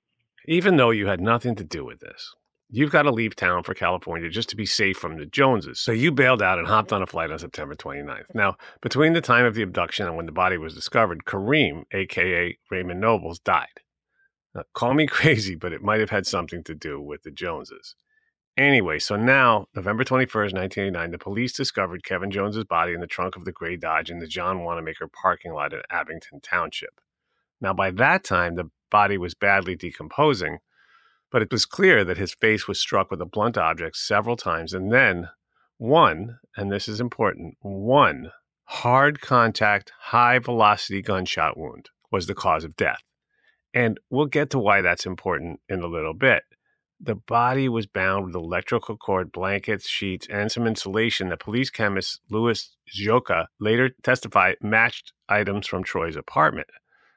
Even 0.47 0.77
though 0.77 0.89
you 0.89 1.07
had 1.07 1.21
nothing 1.21 1.55
to 1.55 1.63
do 1.63 1.85
with 1.85 1.99
this, 1.99 2.33
you've 2.71 2.91
got 2.91 3.03
to 3.03 3.11
leave 3.11 3.35
town 3.35 3.63
for 3.63 3.73
California 3.73 4.29
just 4.29 4.49
to 4.49 4.55
be 4.55 4.65
safe 4.65 4.97
from 4.97 5.17
the 5.17 5.25
Joneses. 5.25 5.79
So 5.79 5.91
you 5.91 6.11
bailed 6.11 6.41
out 6.41 6.57
and 6.57 6.67
hopped 6.67 6.93
on 6.93 7.03
a 7.03 7.07
flight 7.07 7.29
on 7.29 7.37
September 7.37 7.75
29th. 7.75 8.33
Now, 8.33 8.55
between 8.81 9.13
the 9.13 9.21
time 9.21 9.45
of 9.45 9.53
the 9.53 9.61
abduction 9.61 10.07
and 10.07 10.15
when 10.15 10.25
the 10.25 10.31
body 10.31 10.57
was 10.57 10.73
discovered, 10.73 11.25
Kareem, 11.25 11.83
aka 11.91 12.57
Raymond 12.71 13.01
Nobles, 13.01 13.39
died. 13.39 13.67
Now, 14.55 14.63
call 14.73 14.93
me 14.93 15.05
crazy, 15.07 15.55
but 15.55 15.73
it 15.73 15.83
might 15.83 15.99
have 15.99 16.09
had 16.09 16.25
something 16.25 16.63
to 16.63 16.73
do 16.73 16.99
with 16.99 17.23
the 17.23 17.31
Joneses. 17.31 17.95
Anyway, 18.57 18.99
so 18.99 19.15
now, 19.15 19.65
November 19.75 20.03
21st, 20.03 20.53
1989, 20.53 21.11
the 21.11 21.17
police 21.17 21.53
discovered 21.53 22.03
Kevin 22.03 22.31
Jones's 22.31 22.65
body 22.65 22.93
in 22.93 22.99
the 22.99 23.07
trunk 23.07 23.35
of 23.35 23.45
the 23.45 23.51
gray 23.51 23.77
Dodge 23.77 24.11
in 24.11 24.19
the 24.19 24.27
John 24.27 24.63
Wanamaker 24.63 25.07
parking 25.07 25.53
lot 25.53 25.73
in 25.73 25.81
Abington 25.89 26.41
Township. 26.41 26.99
Now, 27.61 27.73
by 27.73 27.91
that 27.91 28.23
time, 28.23 28.55
the 28.55 28.69
body 28.89 29.17
was 29.17 29.35
badly 29.35 29.75
decomposing, 29.75 30.57
but 31.31 31.41
it 31.41 31.51
was 31.51 31.65
clear 31.65 32.03
that 32.03 32.17
his 32.17 32.33
face 32.33 32.67
was 32.67 32.79
struck 32.79 33.09
with 33.09 33.21
a 33.21 33.25
blunt 33.25 33.57
object 33.57 33.97
several 33.97 34.35
times, 34.35 34.73
and 34.73 34.91
then 34.91 35.29
one, 35.77 36.37
and 36.55 36.71
this 36.71 36.87
is 36.87 36.99
important, 36.99 37.55
one 37.61 38.31
hard 38.71 39.19
contact, 39.19 39.91
high 39.99 40.39
velocity 40.39 41.01
gunshot 41.01 41.57
wound 41.57 41.89
was 42.09 42.27
the 42.27 42.33
cause 42.33 42.63
of 42.63 42.75
death. 42.77 43.01
And 43.73 43.99
we'll 44.09 44.27
get 44.27 44.49
to 44.51 44.59
why 44.59 44.81
that's 44.81 45.05
important 45.05 45.59
in 45.67 45.81
a 45.81 45.87
little 45.87 46.13
bit. 46.13 46.43
The 46.99 47.15
body 47.15 47.67
was 47.67 47.85
bound 47.85 48.25
with 48.25 48.35
electrical 48.35 48.95
cord, 48.95 49.31
blankets, 49.31 49.89
sheets, 49.89 50.27
and 50.29 50.51
some 50.51 50.67
insulation 50.67 51.29
that 51.29 51.39
police 51.39 51.69
chemist 51.69 52.21
Louis 52.29 52.77
Zioka 52.95 53.47
later 53.59 53.89
testified 54.03 54.55
matched 54.61 55.11
items 55.27 55.67
from 55.67 55.83
Troy's 55.83 56.15
apartment. 56.15 56.67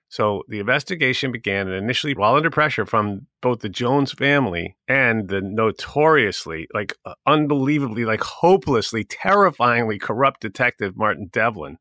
So 0.08 0.44
the 0.48 0.60
investigation 0.60 1.32
began, 1.32 1.66
and 1.66 1.76
initially, 1.76 2.14
while 2.14 2.36
under 2.36 2.50
pressure 2.50 2.86
from 2.86 3.26
both 3.42 3.60
the 3.60 3.68
Jones 3.68 4.12
family 4.12 4.76
and 4.86 5.28
the 5.28 5.40
notoriously, 5.40 6.68
like 6.72 6.94
uh, 7.04 7.14
unbelievably, 7.26 8.04
like 8.04 8.22
hopelessly, 8.22 9.04
terrifyingly 9.04 9.98
corrupt 9.98 10.40
detective 10.40 10.96
Martin 10.96 11.30
Devlin, 11.32 11.78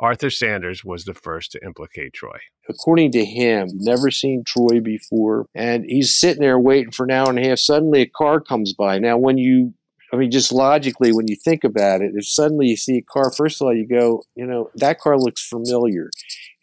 Arthur 0.00 0.30
Sanders 0.30 0.84
was 0.84 1.04
the 1.04 1.14
first 1.14 1.52
to 1.52 1.64
implicate 1.64 2.12
Troy. 2.12 2.38
According 2.68 3.12
to 3.12 3.24
him, 3.24 3.68
never 3.74 4.10
seen 4.10 4.42
Troy 4.44 4.80
before, 4.80 5.46
and 5.54 5.84
he's 5.86 6.18
sitting 6.18 6.42
there 6.42 6.58
waiting 6.58 6.90
for 6.90 7.04
an 7.04 7.12
hour 7.12 7.30
and 7.30 7.38
a 7.38 7.48
half. 7.48 7.60
Suddenly, 7.60 8.00
a 8.02 8.06
car 8.06 8.40
comes 8.40 8.72
by. 8.72 8.98
Now, 8.98 9.16
when 9.16 9.38
you 9.38 9.74
I 10.12 10.16
mean, 10.16 10.30
just 10.30 10.52
logically, 10.52 11.10
when 11.10 11.26
you 11.26 11.36
think 11.36 11.64
about 11.64 12.02
it, 12.02 12.12
if 12.14 12.28
suddenly 12.28 12.66
you 12.66 12.76
see 12.76 12.98
a 12.98 13.02
car, 13.02 13.32
first 13.32 13.60
of 13.60 13.66
all, 13.66 13.74
you 13.74 13.86
go, 13.86 14.22
you 14.34 14.46
know, 14.46 14.70
that 14.74 15.00
car 15.00 15.18
looks 15.18 15.46
familiar. 15.46 16.10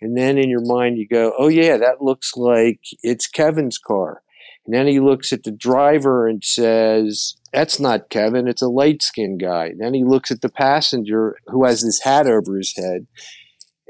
And 0.01 0.15
then 0.15 0.37
in 0.37 0.49
your 0.49 0.63
mind, 0.63 0.99
you 0.99 1.07
go, 1.07 1.33
oh, 1.37 1.47
yeah, 1.47 1.77
that 1.77 2.01
looks 2.01 2.37
like 2.37 2.79
it's 3.01 3.27
Kevin's 3.27 3.79
car. 3.79 4.21
And 4.65 4.75
then 4.75 4.85
he 4.85 4.99
looks 4.99 5.33
at 5.33 5.43
the 5.43 5.51
driver 5.51 6.27
and 6.27 6.43
says, 6.43 7.35
that's 7.51 7.79
not 7.79 8.09
Kevin, 8.09 8.47
it's 8.47 8.61
a 8.61 8.67
light 8.67 9.01
skinned 9.01 9.41
guy. 9.41 9.65
And 9.67 9.81
then 9.81 9.95
he 9.95 10.03
looks 10.03 10.29
at 10.29 10.41
the 10.41 10.49
passenger 10.49 11.37
who 11.47 11.65
has 11.65 11.81
this 11.81 12.03
hat 12.03 12.27
over 12.27 12.55
his 12.55 12.75
head 12.77 13.07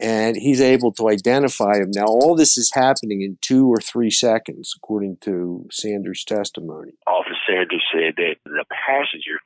and 0.02 0.36
he's 0.36 0.62
able 0.62 0.92
to 0.94 1.10
identify 1.10 1.76
him. 1.76 1.92
Now, 1.94 2.06
all 2.06 2.36
this 2.36 2.58
is 2.58 2.72
happening 2.74 3.22
in 3.22 3.38
two 3.42 3.68
or 3.68 3.80
three 3.80 4.10
seconds, 4.10 4.74
according 4.76 5.18
to 5.22 5.68
Sanders' 5.72 6.24
testimony. 6.24 6.94
Officer 7.08 7.36
Sanders 7.48 7.84
said 7.92 8.16
that 8.18 8.36
the 8.46 8.66
passenger, 8.70 9.40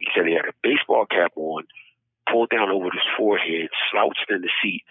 he 0.00 0.06
said 0.14 0.26
he 0.26 0.34
had 0.34 0.46
a 0.46 0.54
baseball 0.62 1.06
cap 1.06 1.32
on, 1.36 1.64
pulled 2.30 2.50
down 2.50 2.70
over 2.70 2.86
his 2.86 3.06
forehead, 3.16 3.68
slouched 3.90 4.30
in 4.30 4.42
the 4.42 4.50
seat, 4.62 4.82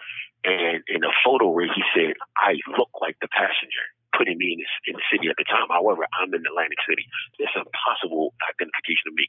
and 0.44 0.84
in 0.88 1.02
a 1.04 1.12
photo 1.24 1.48
where 1.48 1.66
he 1.66 1.82
said, 1.96 2.14
I 2.36 2.54
look 2.76 2.90
like 3.00 3.16
the 3.20 3.28
passenger, 3.32 3.84
putting 4.16 4.38
me 4.38 4.56
in, 4.56 4.58
this, 4.60 4.74
in 4.86 4.94
the 4.94 5.06
city 5.10 5.28
at 5.28 5.36
the 5.36 5.48
time. 5.48 5.68
However, 5.68 6.06
I'm 6.16 6.32
in 6.32 6.44
Atlantic 6.44 6.80
City. 6.88 7.04
It's 7.40 7.56
impossible 7.56 8.32
identification 8.52 9.10
to 9.10 9.14
me. 9.16 9.26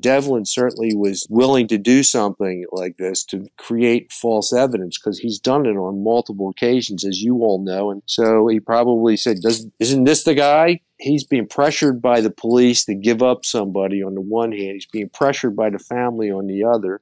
Devlin 0.00 0.44
certainly 0.44 0.94
was 0.94 1.26
willing 1.30 1.68
to 1.68 1.78
do 1.78 2.02
something 2.02 2.66
like 2.70 2.98
this 2.98 3.24
to 3.26 3.46
create 3.56 4.12
false 4.12 4.52
evidence 4.52 4.98
because 4.98 5.18
he's 5.18 5.38
done 5.38 5.64
it 5.64 5.76
on 5.76 6.04
multiple 6.04 6.50
occasions, 6.50 7.04
as 7.04 7.22
you 7.22 7.36
all 7.36 7.62
know. 7.62 7.90
And 7.90 8.02
so 8.06 8.46
he 8.48 8.60
probably 8.60 9.16
said, 9.16 9.38
Isn't 9.78 10.04
this 10.04 10.24
the 10.24 10.34
guy? 10.34 10.80
He's 10.98 11.24
being 11.24 11.46
pressured 11.46 12.02
by 12.02 12.20
the 12.20 12.30
police 12.30 12.84
to 12.86 12.94
give 12.94 13.22
up 13.22 13.44
somebody 13.44 14.02
on 14.02 14.14
the 14.14 14.20
one 14.20 14.52
hand, 14.52 14.74
he's 14.74 14.86
being 14.86 15.08
pressured 15.08 15.56
by 15.56 15.70
the 15.70 15.78
family 15.78 16.30
on 16.30 16.46
the 16.46 16.64
other. 16.64 17.00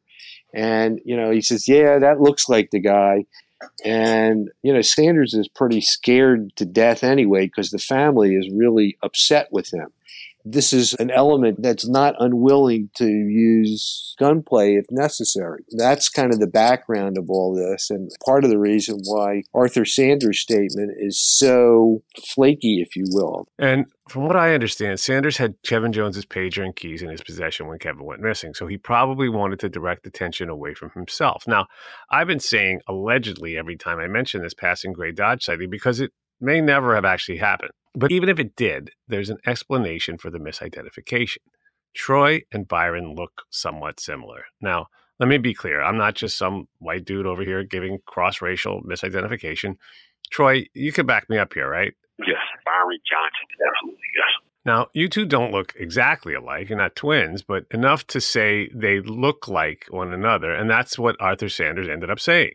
And, 0.55 1.01
you 1.05 1.17
know, 1.17 1.31
he 1.31 1.41
says, 1.41 1.67
Yeah, 1.67 1.99
that 1.99 2.21
looks 2.21 2.49
like 2.49 2.71
the 2.71 2.81
guy. 2.81 3.25
And, 3.85 4.51
you 4.63 4.73
know, 4.73 4.83
Sanders 4.83 5.35
is 5.35 5.49
pretty 5.49 5.81
scared 5.81 6.55
to 6.57 6.65
death 6.65 7.03
anyway 7.03 7.47
because 7.47 7.71
the 7.71 7.79
family 7.79 8.35
is 8.35 8.51
really 8.55 8.97
upset 9.03 9.49
with 9.51 9.73
him. 9.73 9.89
This 10.45 10.73
is 10.73 10.95
an 10.95 11.11
element 11.11 11.63
that's 11.63 11.89
not 11.89 12.15
unwilling 12.19 12.91
to 12.97 13.07
use 13.07 14.15
gunplay 14.19 14.75
if 14.75 14.85
necessary. 14.91 15.65
That's 15.71 16.11
kind 16.11 16.33
of 16.33 16.39
the 16.39 16.47
background 16.47 17.17
of 17.17 17.31
all 17.31 17.55
this, 17.55 17.89
and 17.91 18.11
part 18.25 18.45
of 18.45 18.51
the 18.51 18.59
reason 18.59 18.99
why 19.05 19.43
Arthur 19.55 19.85
Sanders' 19.87 20.41
statement 20.41 20.93
is 20.99 21.19
so 21.19 22.03
flaky, 22.27 22.83
if 22.83 22.95
you 22.95 23.05
will. 23.09 23.47
And 23.59 23.87
from 24.09 24.27
what 24.27 24.37
I 24.37 24.53
understand, 24.53 25.01
Sanders 25.01 25.39
had 25.39 25.55
Kevin 25.65 25.93
Jones's 25.93 26.27
pager 26.27 26.63
and 26.63 26.77
keys 26.77 27.01
in 27.01 27.09
his 27.09 27.23
possession 27.23 27.67
when 27.67 27.79
Kevin 27.79 28.05
went 28.05 28.21
missing, 28.21 28.53
so 28.53 28.67
he 28.67 28.77
probably 28.77 29.31
wanted 29.31 29.61
to 29.61 29.71
direct 29.71 30.07
attention 30.07 30.51
away 30.51 30.75
from 30.75 30.91
himself. 30.91 31.45
Now, 31.47 31.67
I've 32.11 32.27
been 32.27 32.41
saying 32.41 32.81
allegedly 32.87 33.57
every 33.57 33.77
time 33.77 33.99
I 33.99 34.09
mention 34.09 34.43
this 34.43 34.55
passing 34.55 34.93
gray 34.93 35.13
Dodge 35.13 35.45
sighting 35.45 35.71
because 35.71 36.01
it 36.01 36.13
may 36.39 36.61
never 36.61 36.95
have 36.95 37.07
actually 37.07 37.39
happened. 37.39 37.71
But 37.95 38.13
even 38.13 38.29
if 38.29 38.39
it 38.39 38.57
did, 38.57 38.91
there's 39.07 39.31
an 39.31 39.39
explanation 39.47 40.19
for 40.19 40.31
the 40.31 40.39
misidentification. 40.39 41.39
Troy 41.95 42.43
and 42.51 42.67
Byron 42.67 43.15
look 43.15 43.43
somewhat 43.51 44.01
similar. 44.01 44.47
Now, 44.61 44.89
let 45.21 45.29
me 45.29 45.39
be 45.39 45.55
clear. 45.55 45.81
I'm 45.81 45.97
not 45.97 46.15
just 46.15 46.37
some 46.37 46.67
white 46.79 47.05
dude 47.05 47.27
over 47.27 47.43
here 47.43 47.63
giving 47.63 47.99
cross 48.05 48.43
racial 48.43 48.83
misidentification. 48.83 49.77
Troy, 50.31 50.67
you 50.75 50.93
can 50.93 51.07
back 51.07 51.31
me 51.31 51.39
up 51.39 51.55
here, 51.55 51.69
right? 51.69 51.93
Yes, 52.19 52.43
Byron 52.65 52.99
Johnson, 53.09 53.47
absolutely, 53.69 54.01
yes. 54.17 54.51
Now, 54.67 54.89
you 54.93 55.09
two 55.09 55.27
don't 55.27 55.53
look 55.53 55.75
exactly 55.77 56.35
alike. 56.35 56.69
You're 56.69 56.79
not 56.79 56.97
twins, 56.97 57.43
but 57.43 57.67
enough 57.71 58.07
to 58.09 58.21
say 58.21 58.71
they 58.75 59.01
look 59.01 59.47
like 59.47 59.87
one 59.91 60.13
another. 60.13 60.53
And 60.53 60.71
that's 60.71 60.99
what 60.99 61.17
Arthur 61.21 61.49
Sanders 61.49 61.89
ended 61.89 62.11
up 62.11 62.19
saying. 62.19 62.53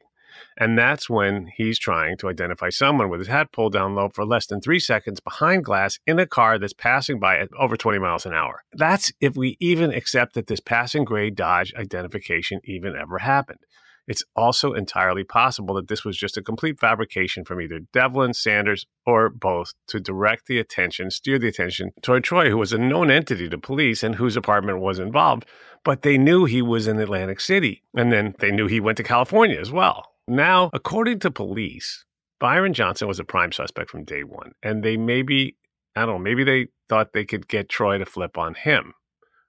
And 0.57 0.77
that's 0.77 1.09
when 1.09 1.49
he's 1.55 1.79
trying 1.79 2.17
to 2.17 2.29
identify 2.29 2.69
someone 2.69 3.09
with 3.09 3.19
his 3.19 3.27
hat 3.27 3.51
pulled 3.51 3.73
down 3.73 3.95
low 3.95 4.09
for 4.09 4.25
less 4.25 4.45
than 4.45 4.61
three 4.61 4.79
seconds 4.79 5.19
behind 5.19 5.63
glass 5.63 5.99
in 6.05 6.19
a 6.19 6.25
car 6.25 6.57
that's 6.57 6.73
passing 6.73 7.19
by 7.19 7.37
at 7.37 7.49
over 7.57 7.77
20 7.77 7.99
miles 7.99 8.25
an 8.25 8.33
hour. 8.33 8.63
That's 8.73 9.11
if 9.21 9.35
we 9.35 9.57
even 9.59 9.91
accept 9.91 10.33
that 10.35 10.47
this 10.47 10.59
passing 10.59 11.05
gray 11.05 11.29
Dodge 11.29 11.73
identification 11.75 12.61
even 12.63 12.95
ever 12.95 13.19
happened. 13.19 13.59
It's 14.09 14.23
also 14.35 14.73
entirely 14.73 15.23
possible 15.23 15.75
that 15.75 15.87
this 15.87 16.03
was 16.03 16.17
just 16.17 16.35
a 16.35 16.41
complete 16.41 16.79
fabrication 16.79 17.45
from 17.45 17.61
either 17.61 17.81
Devlin, 17.93 18.33
Sanders, 18.33 18.87
or 19.05 19.29
both 19.29 19.73
to 19.87 19.99
direct 19.99 20.47
the 20.47 20.57
attention, 20.57 21.11
steer 21.11 21.37
the 21.37 21.47
attention 21.47 21.91
toward 22.01 22.23
Troy, 22.23 22.49
who 22.49 22.57
was 22.57 22.73
a 22.73 22.79
known 22.79 23.11
entity 23.11 23.47
to 23.47 23.59
police 23.59 24.01
and 24.01 24.15
whose 24.15 24.35
apartment 24.35 24.79
was 24.79 24.97
involved. 24.97 25.45
But 25.85 26.01
they 26.01 26.17
knew 26.17 26.45
he 26.45 26.63
was 26.63 26.87
in 26.87 26.99
Atlantic 26.99 27.39
City. 27.39 27.83
And 27.95 28.11
then 28.11 28.33
they 28.39 28.49
knew 28.49 28.65
he 28.65 28.79
went 28.79 28.97
to 28.97 29.03
California 29.03 29.59
as 29.59 29.71
well. 29.71 30.07
Now, 30.29 30.69
according 30.73 31.19
to 31.19 31.31
police, 31.31 32.05
Byron 32.39 32.73
Johnson 32.73 33.07
was 33.07 33.19
a 33.19 33.23
prime 33.23 33.51
suspect 33.51 33.89
from 33.89 34.03
day 34.03 34.23
one. 34.23 34.51
And 34.61 34.83
they 34.83 34.95
maybe, 34.95 35.57
I 35.95 36.01
don't 36.01 36.15
know, 36.15 36.19
maybe 36.19 36.43
they 36.43 36.67
thought 36.87 37.13
they 37.13 37.25
could 37.25 37.47
get 37.47 37.67
Troy 37.67 37.97
to 37.97 38.05
flip 38.05 38.37
on 38.37 38.53
him. 38.53 38.93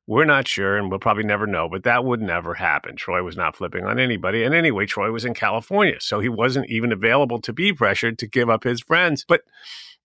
We're 0.06 0.24
not 0.24 0.48
sure, 0.48 0.76
and 0.76 0.90
we'll 0.90 0.98
probably 0.98 1.22
never 1.22 1.46
know, 1.46 1.68
but 1.68 1.84
that 1.84 2.04
would 2.04 2.20
never 2.20 2.54
happen. 2.54 2.96
Troy 2.96 3.22
was 3.22 3.36
not 3.36 3.54
flipping 3.54 3.84
on 3.84 4.00
anybody. 4.00 4.42
And 4.42 4.54
anyway, 4.54 4.86
Troy 4.86 5.12
was 5.12 5.24
in 5.24 5.34
California, 5.34 6.00
so 6.00 6.18
he 6.18 6.28
wasn't 6.28 6.70
even 6.70 6.90
available 6.92 7.40
to 7.42 7.52
be 7.52 7.72
pressured 7.72 8.18
to 8.18 8.26
give 8.26 8.48
up 8.48 8.64
his 8.64 8.80
friends. 8.80 9.24
But 9.28 9.42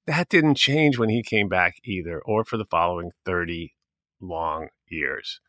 that 0.05 0.29
didn't 0.29 0.55
change 0.55 0.99
when 0.99 1.09
he 1.09 1.23
came 1.23 1.47
back 1.47 1.77
either, 1.85 2.19
or 2.19 2.43
for 2.43 2.57
the 2.57 2.65
following 2.65 3.11
30 3.25 3.73
long 4.19 4.67
years. 4.88 5.39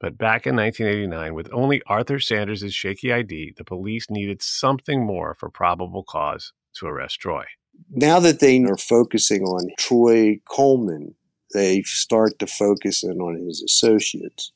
But 0.00 0.16
back 0.16 0.46
in 0.46 0.54
1989, 0.54 1.34
with 1.34 1.52
only 1.52 1.82
Arthur 1.86 2.20
Sanders' 2.20 2.72
shaky 2.72 3.12
ID, 3.12 3.54
the 3.56 3.64
police 3.64 4.08
needed 4.08 4.42
something 4.42 5.04
more 5.04 5.34
for 5.34 5.50
probable 5.50 6.04
cause 6.04 6.52
to 6.74 6.86
arrest 6.86 7.20
Troy. 7.20 7.44
Now 7.90 8.20
that 8.20 8.40
they 8.40 8.62
are 8.64 8.76
focusing 8.76 9.42
on 9.42 9.70
Troy 9.78 10.40
Coleman, 10.44 11.14
they 11.52 11.82
start 11.82 12.38
to 12.38 12.46
focus 12.46 13.02
in 13.02 13.20
on 13.20 13.44
his 13.46 13.62
associates. 13.62 14.52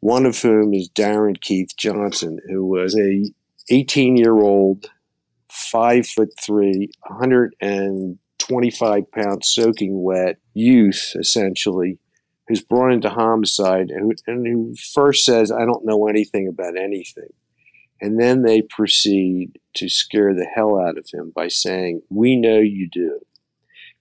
One 0.00 0.26
of 0.26 0.40
whom 0.40 0.74
is 0.74 0.90
Darren 0.90 1.40
Keith 1.40 1.70
Johnson, 1.76 2.38
who 2.48 2.66
was 2.66 2.96
a 2.96 3.24
18 3.70 4.16
year 4.16 4.36
old, 4.36 4.90
five 5.48 6.06
foot 6.06 6.30
three, 6.40 6.90
125 7.08 9.10
pound 9.10 9.44
soaking 9.44 10.02
wet 10.02 10.36
youth, 10.54 11.12
essentially, 11.18 11.98
who's 12.48 12.62
brought 12.62 12.92
into 12.92 13.10
homicide 13.10 13.90
and 13.90 14.12
who, 14.26 14.32
and 14.32 14.46
who 14.46 14.74
first 14.94 15.24
says, 15.24 15.50
I 15.50 15.64
don't 15.64 15.84
know 15.84 16.06
anything 16.06 16.48
about 16.48 16.76
anything. 16.76 17.28
And 18.00 18.20
then 18.20 18.42
they 18.42 18.62
proceed 18.62 19.58
to 19.74 19.88
scare 19.88 20.34
the 20.34 20.44
hell 20.44 20.78
out 20.78 20.98
of 20.98 21.08
him 21.12 21.32
by 21.34 21.48
saying, 21.48 22.02
We 22.10 22.36
know 22.36 22.58
you 22.58 22.88
do. 22.90 23.20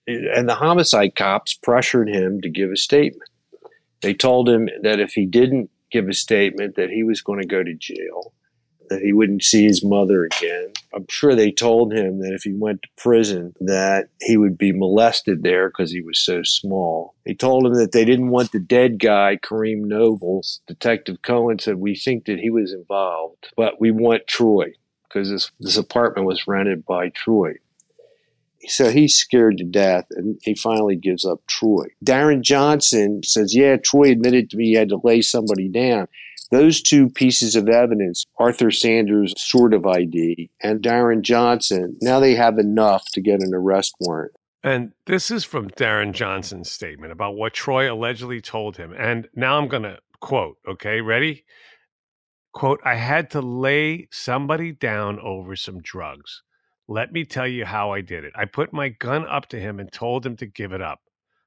And 0.08 0.48
the 0.48 0.56
homicide 0.56 1.16
cops 1.16 1.54
pressured 1.54 2.10
him 2.10 2.42
to 2.42 2.50
give 2.50 2.72
a 2.72 2.78
statement. 2.78 3.30
They 4.02 4.14
told 4.14 4.48
him 4.50 4.70
that 4.84 5.00
if 5.00 5.14
he 5.14 5.26
didn't 5.26 5.70
give 5.92 6.08
a 6.08 6.14
statement, 6.14 6.76
that 6.76 6.90
he 6.90 7.04
was 7.04 7.22
going 7.22 7.42
to 7.42 7.48
go 7.48 7.64
to 7.64 7.74
jail 7.74 8.34
that 8.90 9.02
he 9.02 9.14
wouldn't 9.14 9.44
see 9.44 9.66
his 9.66 9.84
mother 9.84 10.26
again. 10.26 10.72
I'm 10.94 11.06
sure 11.10 11.36
they 11.36 11.52
told 11.52 11.94
him 11.94 12.20
that 12.20 12.34
if 12.34 12.44
he 12.44 12.54
went 12.54 12.84
to 12.84 12.90
prison 12.98 13.54
that 13.60 14.10
he 14.22 14.38
would 14.38 14.58
be 14.58 14.72
molested 14.72 15.44
there 15.44 15.70
because 15.70 15.92
he 15.92 16.02
was 16.02 16.20
so 16.20 16.44
small. 16.44 17.16
They 17.26 17.34
told 17.34 17.66
him 17.66 17.74
that 17.76 17.92
they 17.92 18.06
didn't 18.06 18.30
want 18.30 18.52
the 18.52 18.60
dead 18.60 19.00
guy, 19.00 19.38
Kareem 19.44 19.86
Nobles. 19.86 20.62
Detective 20.68 21.22
Cohen 21.22 21.60
said, 21.60 21.76
we 21.76 21.96
think 21.96 22.26
that 22.26 22.40
he 22.40 22.50
was 22.50 22.74
involved, 22.74 23.48
but 23.58 23.80
we 23.80 23.92
want 23.92 24.28
Troy 24.28 24.74
because 25.04 25.30
this, 25.30 25.52
this 25.60 25.78
apartment 25.78 26.28
was 26.28 26.48
rented 26.48 26.86
by 26.86 27.10
Troy. 27.10 27.56
So 28.68 28.90
he's 28.90 29.16
scared 29.16 29.58
to 29.58 29.64
death 29.64 30.06
and 30.12 30.40
he 30.44 30.56
finally 30.56 30.96
gives 30.96 31.26
up 31.26 31.40
Troy. 31.48 31.86
Darren 32.04 32.42
Johnson 32.42 33.22
says, 33.24 33.56
Yeah, 33.56 33.78
Troy 33.78 34.12
admitted 34.12 34.50
to 34.50 34.58
me 34.58 34.66
he 34.66 34.74
had 34.74 34.90
to 34.90 35.02
lay 35.04 35.22
somebody 35.22 35.70
down. 35.70 36.08
Those 36.52 36.82
two 36.82 37.10
pieces 37.10 37.56
of 37.56 37.68
evidence, 37.68 38.26
Arthur 38.38 38.70
Sanders' 38.72 39.34
sort 39.38 39.74
of 39.74 39.86
ID 39.86 40.50
and 40.62 40.82
Darren 40.82 41.22
Johnson, 41.22 41.98
now 42.02 42.20
they 42.20 42.36
have 42.36 42.60
enough 42.60 43.04
to 43.14 43.22
get 43.22 43.42
an 43.42 43.54
arrest 43.54 43.96
warrant. 44.00 44.34
And 44.64 44.94
this 45.06 45.30
is 45.30 45.44
from 45.44 45.70
Darren 45.70 46.12
Johnson's 46.12 46.72
statement 46.72 47.12
about 47.12 47.36
what 47.36 47.54
Troy 47.54 47.92
allegedly 47.92 48.42
told 48.42 48.78
him. 48.78 48.94
And 48.98 49.28
now 49.36 49.58
I'm 49.58 49.68
going 49.68 49.84
to 49.84 50.00
quote, 50.22 50.58
okay, 50.68 51.02
ready? 51.02 51.46
Quote, 52.52 52.80
I 52.84 52.96
had 52.96 53.30
to 53.32 53.42
lay 53.42 54.08
somebody 54.12 54.72
down 54.72 55.20
over 55.20 55.56
some 55.56 55.82
drugs. 55.82 56.42
Let 56.88 57.12
me 57.12 57.26
tell 57.26 57.48
you 57.48 57.66
how 57.66 57.92
I 57.92 58.02
did 58.02 58.24
it. 58.24 58.34
I 58.36 58.46
put 58.46 58.72
my 58.72 58.90
gun 58.90 59.26
up 59.28 59.48
to 59.50 59.60
him 59.60 59.80
and 59.80 59.92
told 59.92 60.26
him 60.26 60.36
to 60.38 60.46
give 60.46 60.72
it 60.72 60.82
up. 60.82 61.00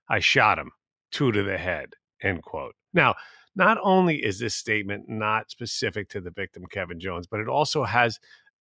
I 0.09 0.19
shot 0.19 0.59
him, 0.59 0.73
two 1.13 1.31
to 1.33 1.43
the 1.43 1.59
head, 1.59 1.95
end 2.23 2.43
quote. 2.43 2.75
Now, 2.93 3.15
not 3.55 3.79
only 3.83 4.25
is 4.25 4.39
this 4.39 4.55
statement 4.55 5.09
not 5.09 5.51
specific 5.51 6.09
to 6.11 6.21
the 6.21 6.31
victim, 6.31 6.65
Kevin 6.71 6.99
Jones, 6.99 7.27
but 7.27 7.41
it 7.41 7.49
also 7.49 7.85
has 7.85 8.19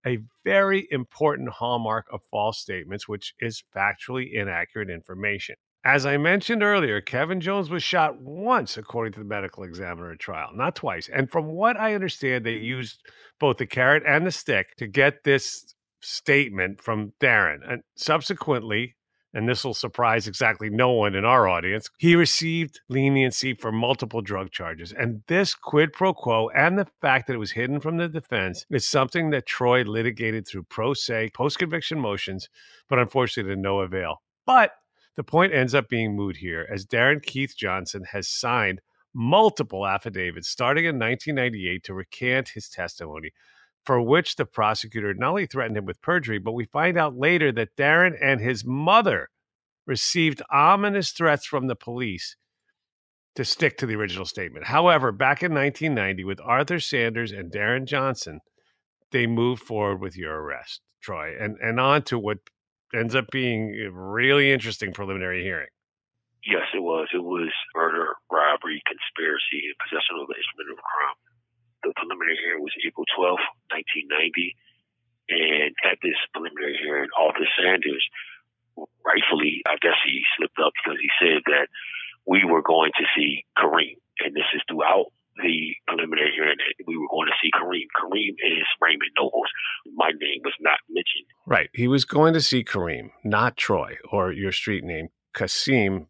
a 0.07 0.19
very 0.45 0.87
important 0.91 1.49
hallmark 1.49 2.07
of 2.13 2.21
false 2.31 2.59
statements, 2.59 3.09
which 3.09 3.35
is 3.41 3.63
factually 3.75 4.33
inaccurate 4.33 4.91
information. 4.91 5.57
As 5.85 6.05
I 6.05 6.17
mentioned 6.17 6.63
earlier, 6.63 7.01
Kevin 7.01 7.41
Jones 7.41 7.71
was 7.71 7.83
shot 7.83 8.21
once, 8.21 8.77
according 8.77 9.13
to 9.15 9.21
the 9.21 9.25
medical 9.25 9.63
examiner 9.63 10.17
trial, 10.17 10.51
not 10.53 10.75
twice. 10.75 11.09
And 11.09 11.31
from 11.31 11.47
what 11.47 11.77
I 11.77 11.95
understand, 11.95 12.45
they 12.45 12.55
used 12.55 13.01
both 13.39 13.59
the 13.59 13.67
carrot 13.67 14.03
and 14.07 14.27
the 14.27 14.33
stick 14.33 14.75
to 14.79 14.87
get 14.89 15.23
this 15.23 15.76
statement 16.07 16.81
from 16.83 17.13
Darren. 17.21 17.59
And 17.69 17.83
subsequently, 17.97 18.95
and 19.35 19.49
this 19.49 19.65
will 19.65 19.75
surprise 19.75 20.27
exactly 20.29 20.71
no 20.71 20.93
one 20.93 21.15
in 21.15 21.25
our 21.25 21.49
audience, 21.49 21.91
he 21.99 22.15
received 22.15 22.81
leniency 22.89 23.55
for 23.55 23.73
multiple 23.73 24.23
drug 24.23 24.51
charges. 24.51 24.93
And 24.93 25.23
this 25.27 25.55
quid 25.55 25.93
pro 25.93 26.15
quo 26.15 26.49
and 26.51 26.79
the 26.79 26.87
fact 27.03 27.27
that 27.27 27.35
it 27.35 27.39
was 27.39 27.53
hidden 27.53 27.81
from 27.81 27.97
the 27.97 28.09
defense 28.09 28.65
is 28.71 28.89
something 28.89 29.31
that 29.31 29.47
Troy 29.47 29.83
litigated 29.83 30.47
through 30.47 30.65
pro 30.65 30.95
se 30.95 31.31
post 31.35 31.59
conviction 31.59 31.99
motions, 31.99 32.49
but 32.89 32.99
unfortunately 32.99 33.55
to 33.55 33.61
no 33.61 33.81
avail. 33.81 34.23
But 34.47 34.71
the 35.17 35.25
point 35.25 35.53
ends 35.53 35.75
up 35.75 35.89
being 35.89 36.15
moot 36.15 36.37
here, 36.37 36.67
as 36.73 36.87
Darren 36.87 37.23
Keith 37.23 37.55
Johnson 37.57 38.05
has 38.13 38.29
signed 38.29 38.81
multiple 39.13 39.87
affidavits 39.87 40.49
starting 40.49 40.85
in 40.85 40.99
1998 40.99 41.83
to 41.85 41.95
recant 41.95 42.51
his 42.51 42.69
testimony 42.69 43.33
for 43.87 44.03
which 44.03 44.35
the 44.35 44.45
prosecutor 44.45 45.15
not 45.15 45.31
only 45.31 45.47
threatened 45.47 45.77
him 45.77 45.87
with 45.87 46.03
perjury, 46.03 46.39
but 46.39 46.53
we 46.53 46.67
find 46.67 46.99
out 46.99 47.17
later 47.17 47.53
that 47.53 47.77
Darren 47.77 48.17
and 48.21 48.41
his 48.41 48.65
mother 48.65 49.29
received 49.87 50.43
ominous 50.51 51.13
threats 51.13 51.47
from 51.47 51.69
the 51.69 51.77
police 51.77 52.37
to 53.37 53.45
stick 53.45 53.79
to 53.79 53.87
the 53.87 53.95
original 53.95 54.27
statement. 54.27 54.67
However, 54.67 55.13
back 55.13 55.43
in 55.43 55.55
1990, 55.55 56.25
with 56.25 56.41
Arthur 56.43 56.81
Sanders 56.81 57.31
and 57.31 57.53
Darren 57.53 57.87
Johnson, 57.87 58.41
they 59.13 59.27
moved 59.27 59.63
forward 59.63 60.01
with 60.01 60.17
your 60.17 60.35
arrest, 60.35 60.81
Troy, 61.01 61.35
and, 61.39 61.57
and 61.63 61.79
on 61.79 62.03
to 62.05 62.19
what 62.19 62.39
ends 62.93 63.15
up 63.15 63.27
being 63.31 63.75
a 63.87 63.91
really 63.93 64.51
interesting 64.51 64.93
preliminary 64.93 65.43
hearing. 65.43 65.69
Yes, 66.45 66.67
it 66.75 66.83
was. 66.83 67.09
It 67.13 67.23
was 67.23 67.51
murder, 67.75 68.15
robbery, 68.31 68.83
conspiracy, 68.87 69.67
and 69.67 69.79
possession 69.79 70.19
of 70.19 70.29
an 70.31 70.37
instrument 70.39 70.75
of 70.75 70.83
crime 70.83 71.26
the 71.87 71.95
preliminary 71.95 72.39
hearing 72.43 72.63
was 72.63 72.75
April 72.83 73.07
12th, 73.15 73.47
1990. 73.71 74.59
And 75.31 75.75
at 75.87 75.99
this 76.03 76.19
preliminary 76.35 76.79
hearing, 76.83 77.11
Arthur 77.19 77.47
Sanders, 77.59 78.03
rightfully, 79.03 79.63
I 79.67 79.79
guess 79.79 79.99
he 80.03 80.23
slipped 80.39 80.59
up 80.59 80.75
because 80.79 80.99
he 80.99 81.11
said 81.19 81.43
that 81.47 81.71
we 82.27 82.43
were 82.43 82.63
going 82.63 82.91
to 82.99 83.07
see 83.15 83.47
Kareem. 83.59 83.99
And 84.23 84.35
this 84.35 84.47
is 84.55 84.63
throughout 84.67 85.11
the 85.43 85.77
preliminary 85.87 86.33
hearing 86.35 86.57
that 86.57 86.85
we 86.87 86.97
were 86.97 87.11
going 87.11 87.29
to 87.29 87.39
see 87.43 87.51
Kareem. 87.55 87.87
Kareem 87.95 88.35
is 88.39 88.67
Raymond 88.81 89.11
Nobles. 89.19 89.51
My 89.95 90.11
name 90.11 90.41
was 90.43 90.55
not 90.61 90.79
mentioned. 90.89 91.27
Right. 91.47 91.71
He 91.75 91.89
was 91.89 92.05
going 92.05 92.35
to 92.35 92.41
see 92.41 92.65
Kareem, 92.65 93.11
not 93.25 93.57
Troy 93.57 93.97
or 94.11 94.33
your 94.33 94.53
street 94.53 94.85
name, 94.85 95.09
Kasim, 95.35 96.07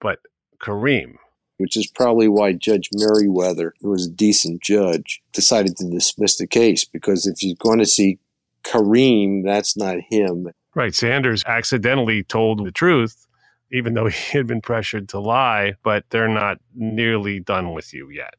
but 0.00 0.20
Kareem 0.62 1.16
which 1.60 1.76
is 1.76 1.86
probably 1.86 2.26
why 2.26 2.52
Judge 2.52 2.88
Merriweather, 2.94 3.72
who 3.80 3.90
was 3.90 4.06
a 4.06 4.10
decent 4.10 4.62
judge, 4.62 5.22
decided 5.32 5.76
to 5.76 5.90
dismiss 5.90 6.36
the 6.38 6.46
case 6.46 6.84
because 6.84 7.26
if 7.26 7.42
you're 7.42 7.56
going 7.60 7.78
to 7.78 7.86
see 7.86 8.18
Kareem, 8.64 9.44
that's 9.44 9.76
not 9.76 9.98
him. 10.08 10.48
Right. 10.74 10.94
Sanders 10.94 11.44
accidentally 11.46 12.22
told 12.22 12.64
the 12.64 12.72
truth, 12.72 13.26
even 13.72 13.94
though 13.94 14.06
he 14.08 14.38
had 14.38 14.46
been 14.46 14.60
pressured 14.60 15.08
to 15.10 15.20
lie, 15.20 15.74
but 15.82 16.04
they're 16.10 16.28
not 16.28 16.58
nearly 16.74 17.40
done 17.40 17.72
with 17.74 17.92
you 17.92 18.08
yet. 18.10 18.34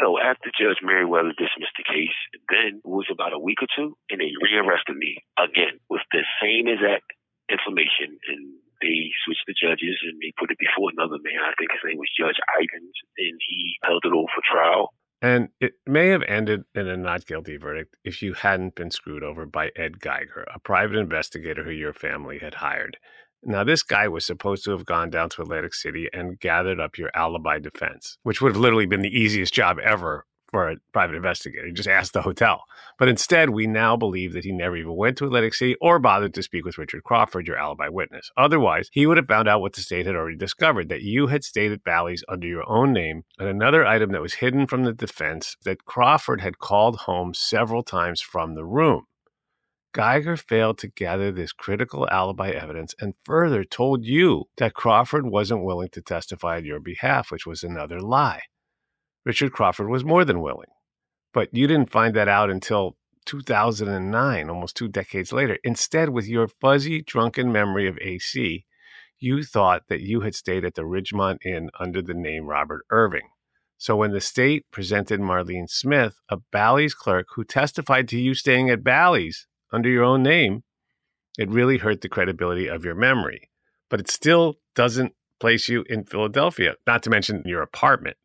So 0.00 0.18
after 0.18 0.50
Judge 0.52 0.82
Merriweather 0.82 1.32
dismissed 1.38 1.78
the 1.78 1.84
case, 1.84 2.16
then 2.50 2.82
it 2.84 2.88
was 2.88 3.06
about 3.10 3.32
a 3.32 3.38
week 3.38 3.62
or 3.62 3.68
two, 3.74 3.96
and 4.10 4.20
they 4.20 4.32
rearrested 4.42 4.96
me 4.96 5.24
again 5.38 5.80
with 5.88 6.02
the 6.12 6.20
same 6.42 6.68
exact 6.68 7.12
information 7.48 8.18
and 8.28 8.55
they 8.80 9.10
switched 9.24 9.46
the 9.46 9.54
judges 9.54 9.96
and 10.04 10.18
they 10.20 10.32
put 10.38 10.50
it 10.50 10.58
before 10.58 10.90
another 10.92 11.18
man. 11.22 11.40
I 11.42 11.54
think 11.58 11.72
his 11.72 11.84
name 11.84 11.98
was 11.98 12.10
Judge 12.18 12.38
Ivins, 12.60 12.96
and 13.18 13.40
he 13.48 13.76
held 13.82 14.04
it 14.04 14.12
over 14.12 14.28
for 14.34 14.42
trial. 14.44 14.92
And 15.22 15.48
it 15.60 15.74
may 15.86 16.08
have 16.08 16.22
ended 16.28 16.64
in 16.74 16.88
a 16.88 16.96
not 16.96 17.26
guilty 17.26 17.56
verdict 17.56 17.96
if 18.04 18.22
you 18.22 18.34
hadn't 18.34 18.74
been 18.74 18.90
screwed 18.90 19.22
over 19.22 19.46
by 19.46 19.70
Ed 19.74 20.00
Geiger, 20.00 20.46
a 20.54 20.58
private 20.60 20.96
investigator 20.96 21.64
who 21.64 21.70
your 21.70 21.94
family 21.94 22.38
had 22.38 22.54
hired. 22.54 22.98
Now, 23.42 23.64
this 23.64 23.82
guy 23.82 24.08
was 24.08 24.26
supposed 24.26 24.64
to 24.64 24.72
have 24.72 24.84
gone 24.84 25.10
down 25.10 25.30
to 25.30 25.42
Atlantic 25.42 25.74
City 25.74 26.08
and 26.12 26.38
gathered 26.38 26.80
up 26.80 26.98
your 26.98 27.10
alibi 27.14 27.58
defense, 27.58 28.18
which 28.24 28.40
would 28.40 28.52
have 28.52 28.60
literally 28.60 28.86
been 28.86 29.02
the 29.02 29.18
easiest 29.18 29.54
job 29.54 29.78
ever 29.78 30.26
for 30.56 30.70
a 30.70 30.76
private 30.94 31.16
investigator. 31.16 31.70
Just 31.70 31.86
asked 31.86 32.14
the 32.14 32.22
hotel. 32.22 32.64
But 32.98 33.10
instead, 33.10 33.50
we 33.50 33.66
now 33.66 33.94
believe 33.94 34.32
that 34.32 34.44
he 34.46 34.52
never 34.52 34.74
even 34.74 34.96
went 34.96 35.18
to 35.18 35.26
Atlantic 35.26 35.52
City 35.52 35.76
or 35.82 35.98
bothered 35.98 36.32
to 36.32 36.42
speak 36.42 36.64
with 36.64 36.78
Richard 36.78 37.04
Crawford, 37.04 37.46
your 37.46 37.58
alibi 37.58 37.90
witness. 37.90 38.30
Otherwise, 38.38 38.88
he 38.90 39.06
would 39.06 39.18
have 39.18 39.26
found 39.26 39.48
out 39.48 39.60
what 39.60 39.74
the 39.74 39.82
state 39.82 40.06
had 40.06 40.16
already 40.16 40.38
discovered 40.38 40.88
that 40.88 41.02
you 41.02 41.26
had 41.26 41.44
stayed 41.44 41.72
at 41.72 41.84
Bally's 41.84 42.24
under 42.26 42.46
your 42.46 42.66
own 42.66 42.94
name, 42.94 43.24
and 43.38 43.50
another 43.50 43.84
item 43.84 44.12
that 44.12 44.22
was 44.22 44.32
hidden 44.32 44.66
from 44.66 44.84
the 44.84 44.94
defense 44.94 45.58
that 45.66 45.84
Crawford 45.84 46.40
had 46.40 46.58
called 46.58 47.00
home 47.00 47.34
several 47.34 47.82
times 47.82 48.22
from 48.22 48.54
the 48.54 48.64
room. 48.64 49.04
Geiger 49.92 50.38
failed 50.38 50.78
to 50.78 50.88
gather 50.88 51.30
this 51.30 51.52
critical 51.52 52.08
alibi 52.08 52.48
evidence 52.48 52.94
and 52.98 53.12
further 53.24 53.62
told 53.62 54.06
you 54.06 54.44
that 54.56 54.72
Crawford 54.72 55.26
wasn't 55.26 55.64
willing 55.64 55.90
to 55.90 56.00
testify 56.00 56.56
on 56.56 56.64
your 56.64 56.80
behalf, 56.80 57.30
which 57.30 57.44
was 57.44 57.62
another 57.62 58.00
lie. 58.00 58.40
Richard 59.26 59.52
Crawford 59.52 59.88
was 59.88 60.04
more 60.04 60.24
than 60.24 60.40
willing. 60.40 60.70
But 61.34 61.48
you 61.52 61.66
didn't 61.66 61.90
find 61.90 62.14
that 62.14 62.28
out 62.28 62.48
until 62.48 62.96
2009, 63.26 64.48
almost 64.48 64.76
two 64.76 64.86
decades 64.86 65.32
later. 65.32 65.58
Instead, 65.64 66.10
with 66.10 66.28
your 66.28 66.46
fuzzy, 66.46 67.02
drunken 67.02 67.50
memory 67.50 67.88
of 67.88 67.98
AC, 68.00 68.64
you 69.18 69.42
thought 69.42 69.82
that 69.88 70.00
you 70.00 70.20
had 70.20 70.36
stayed 70.36 70.64
at 70.64 70.76
the 70.76 70.82
Ridgemont 70.82 71.38
Inn 71.44 71.70
under 71.80 72.00
the 72.00 72.14
name 72.14 72.46
Robert 72.46 72.84
Irving. 72.88 73.28
So 73.78 73.96
when 73.96 74.12
the 74.12 74.20
state 74.20 74.64
presented 74.70 75.20
Marlene 75.20 75.68
Smith, 75.68 76.20
a 76.28 76.38
Bally's 76.52 76.94
clerk 76.94 77.26
who 77.34 77.44
testified 77.44 78.06
to 78.08 78.18
you 78.18 78.32
staying 78.32 78.70
at 78.70 78.84
Bally's 78.84 79.48
under 79.72 79.88
your 79.88 80.04
own 80.04 80.22
name, 80.22 80.62
it 81.36 81.50
really 81.50 81.78
hurt 81.78 82.00
the 82.00 82.08
credibility 82.08 82.68
of 82.68 82.84
your 82.84 82.94
memory. 82.94 83.50
But 83.90 83.98
it 83.98 84.08
still 84.08 84.54
doesn't 84.76 85.14
place 85.40 85.68
you 85.68 85.84
in 85.88 86.04
Philadelphia, 86.04 86.76
not 86.86 87.02
to 87.02 87.10
mention 87.10 87.42
your 87.44 87.62
apartment. 87.62 88.16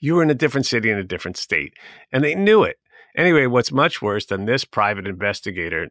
You 0.00 0.14
were 0.14 0.22
in 0.22 0.30
a 0.30 0.34
different 0.34 0.66
city 0.66 0.90
in 0.90 0.98
a 0.98 1.04
different 1.04 1.36
state, 1.36 1.74
and 2.10 2.24
they 2.24 2.34
knew 2.34 2.62
it. 2.62 2.78
Anyway, 3.16 3.46
what's 3.46 3.72
much 3.72 4.00
worse 4.00 4.26
than 4.26 4.46
this 4.46 4.64
private 4.64 5.06
investigator 5.06 5.90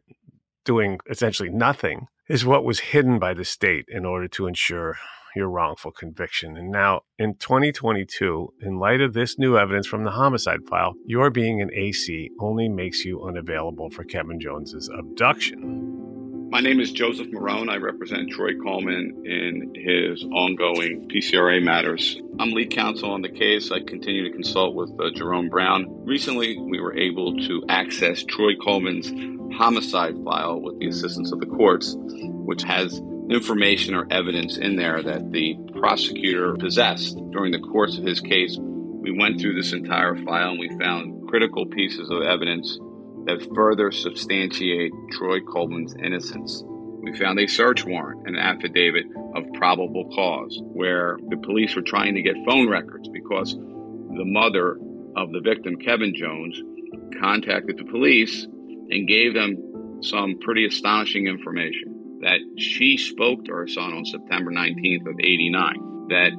doing 0.64 0.98
essentially 1.08 1.48
nothing 1.48 2.06
is 2.28 2.44
what 2.44 2.64
was 2.64 2.80
hidden 2.80 3.18
by 3.18 3.34
the 3.34 3.44
state 3.44 3.86
in 3.88 4.04
order 4.04 4.28
to 4.28 4.46
ensure 4.46 4.96
your 5.36 5.48
wrongful 5.48 5.92
conviction. 5.92 6.56
And 6.56 6.70
now, 6.70 7.02
in 7.18 7.34
2022, 7.36 8.54
in 8.62 8.78
light 8.78 9.00
of 9.00 9.12
this 9.12 9.38
new 9.38 9.56
evidence 9.56 9.86
from 9.86 10.04
the 10.04 10.10
homicide 10.10 10.66
file, 10.68 10.94
your 11.06 11.30
being 11.30 11.60
an 11.60 11.70
AC 11.72 12.30
only 12.40 12.68
makes 12.68 13.04
you 13.04 13.22
unavailable 13.22 13.90
for 13.90 14.04
Kevin 14.04 14.40
Jones's 14.40 14.88
abduction. 14.88 16.09
My 16.50 16.58
name 16.58 16.80
is 16.80 16.90
Joseph 16.90 17.28
Marone. 17.28 17.70
I 17.70 17.76
represent 17.76 18.28
Troy 18.32 18.56
Coleman 18.60 19.22
in 19.24 19.72
his 19.72 20.24
ongoing 20.24 21.08
PCRA 21.08 21.62
matters. 21.62 22.20
I'm 22.40 22.50
lead 22.50 22.72
counsel 22.72 23.12
on 23.12 23.22
the 23.22 23.28
case. 23.28 23.70
I 23.70 23.78
continue 23.78 24.24
to 24.24 24.32
consult 24.32 24.74
with 24.74 24.90
uh, 24.98 25.10
Jerome 25.14 25.48
Brown. 25.48 25.86
Recently, 26.04 26.58
we 26.58 26.80
were 26.80 26.98
able 26.98 27.36
to 27.36 27.62
access 27.68 28.24
Troy 28.24 28.56
Coleman's 28.56 29.12
homicide 29.56 30.16
file 30.24 30.60
with 30.60 30.80
the 30.80 30.88
assistance 30.88 31.30
of 31.30 31.38
the 31.38 31.46
courts, 31.46 31.94
which 31.96 32.64
has 32.64 33.00
information 33.30 33.94
or 33.94 34.08
evidence 34.10 34.58
in 34.58 34.74
there 34.74 35.04
that 35.04 35.30
the 35.30 35.56
prosecutor 35.78 36.56
possessed 36.56 37.16
during 37.30 37.52
the 37.52 37.60
course 37.60 37.96
of 37.96 38.02
his 38.02 38.18
case. 38.18 38.58
We 38.58 39.16
went 39.16 39.40
through 39.40 39.54
this 39.54 39.72
entire 39.72 40.16
file 40.16 40.50
and 40.50 40.58
we 40.58 40.68
found 40.80 41.28
critical 41.28 41.64
pieces 41.66 42.10
of 42.10 42.22
evidence 42.22 42.76
that 43.26 43.46
further 43.54 43.92
substantiate 43.92 44.92
Troy 45.12 45.40
Coleman's 45.40 45.94
innocence. 45.94 46.62
We 47.02 47.18
found 47.18 47.38
a 47.38 47.46
search 47.46 47.84
warrant, 47.84 48.26
an 48.26 48.36
affidavit 48.36 49.06
of 49.34 49.44
probable 49.54 50.10
cause, 50.14 50.60
where 50.62 51.18
the 51.28 51.36
police 51.38 51.74
were 51.74 51.82
trying 51.82 52.14
to 52.14 52.22
get 52.22 52.36
phone 52.46 52.68
records 52.68 53.08
because 53.08 53.54
the 53.54 54.24
mother 54.24 54.78
of 55.16 55.32
the 55.32 55.40
victim, 55.40 55.76
Kevin 55.76 56.14
Jones, 56.14 56.60
contacted 57.20 57.78
the 57.78 57.84
police 57.84 58.44
and 58.44 59.08
gave 59.08 59.34
them 59.34 60.00
some 60.02 60.38
pretty 60.40 60.66
astonishing 60.66 61.26
information. 61.26 62.20
that 62.20 62.40
she 62.58 62.96
spoke 62.98 63.44
to 63.44 63.52
her 63.52 63.66
son 63.66 63.94
on 63.94 64.04
September 64.04 64.50
19th 64.50 65.08
of 65.08 65.18
89, 65.18 66.08
that 66.08 66.32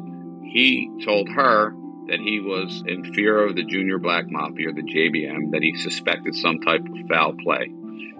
he 0.53 0.89
told 1.03 1.27
her 1.29 1.73
that 2.07 2.19
he 2.19 2.39
was 2.39 2.83
in 2.87 3.13
fear 3.13 3.45
of 3.45 3.55
the 3.55 3.63
Junior 3.63 3.97
Black 3.97 4.25
Mafia, 4.29 4.73
the 4.73 4.81
JBM, 4.81 5.51
that 5.51 5.61
he 5.61 5.75
suspected 5.77 6.35
some 6.35 6.59
type 6.59 6.81
of 6.81 7.07
foul 7.07 7.33
play. 7.43 7.71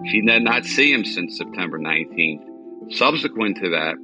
She 0.06 0.20
did 0.20 0.42
not 0.42 0.64
see 0.64 0.92
him 0.92 1.04
since 1.04 1.38
September 1.38 1.78
19th. 1.78 2.92
Subsequent 2.92 3.58
to 3.58 3.70
that, 3.70 3.94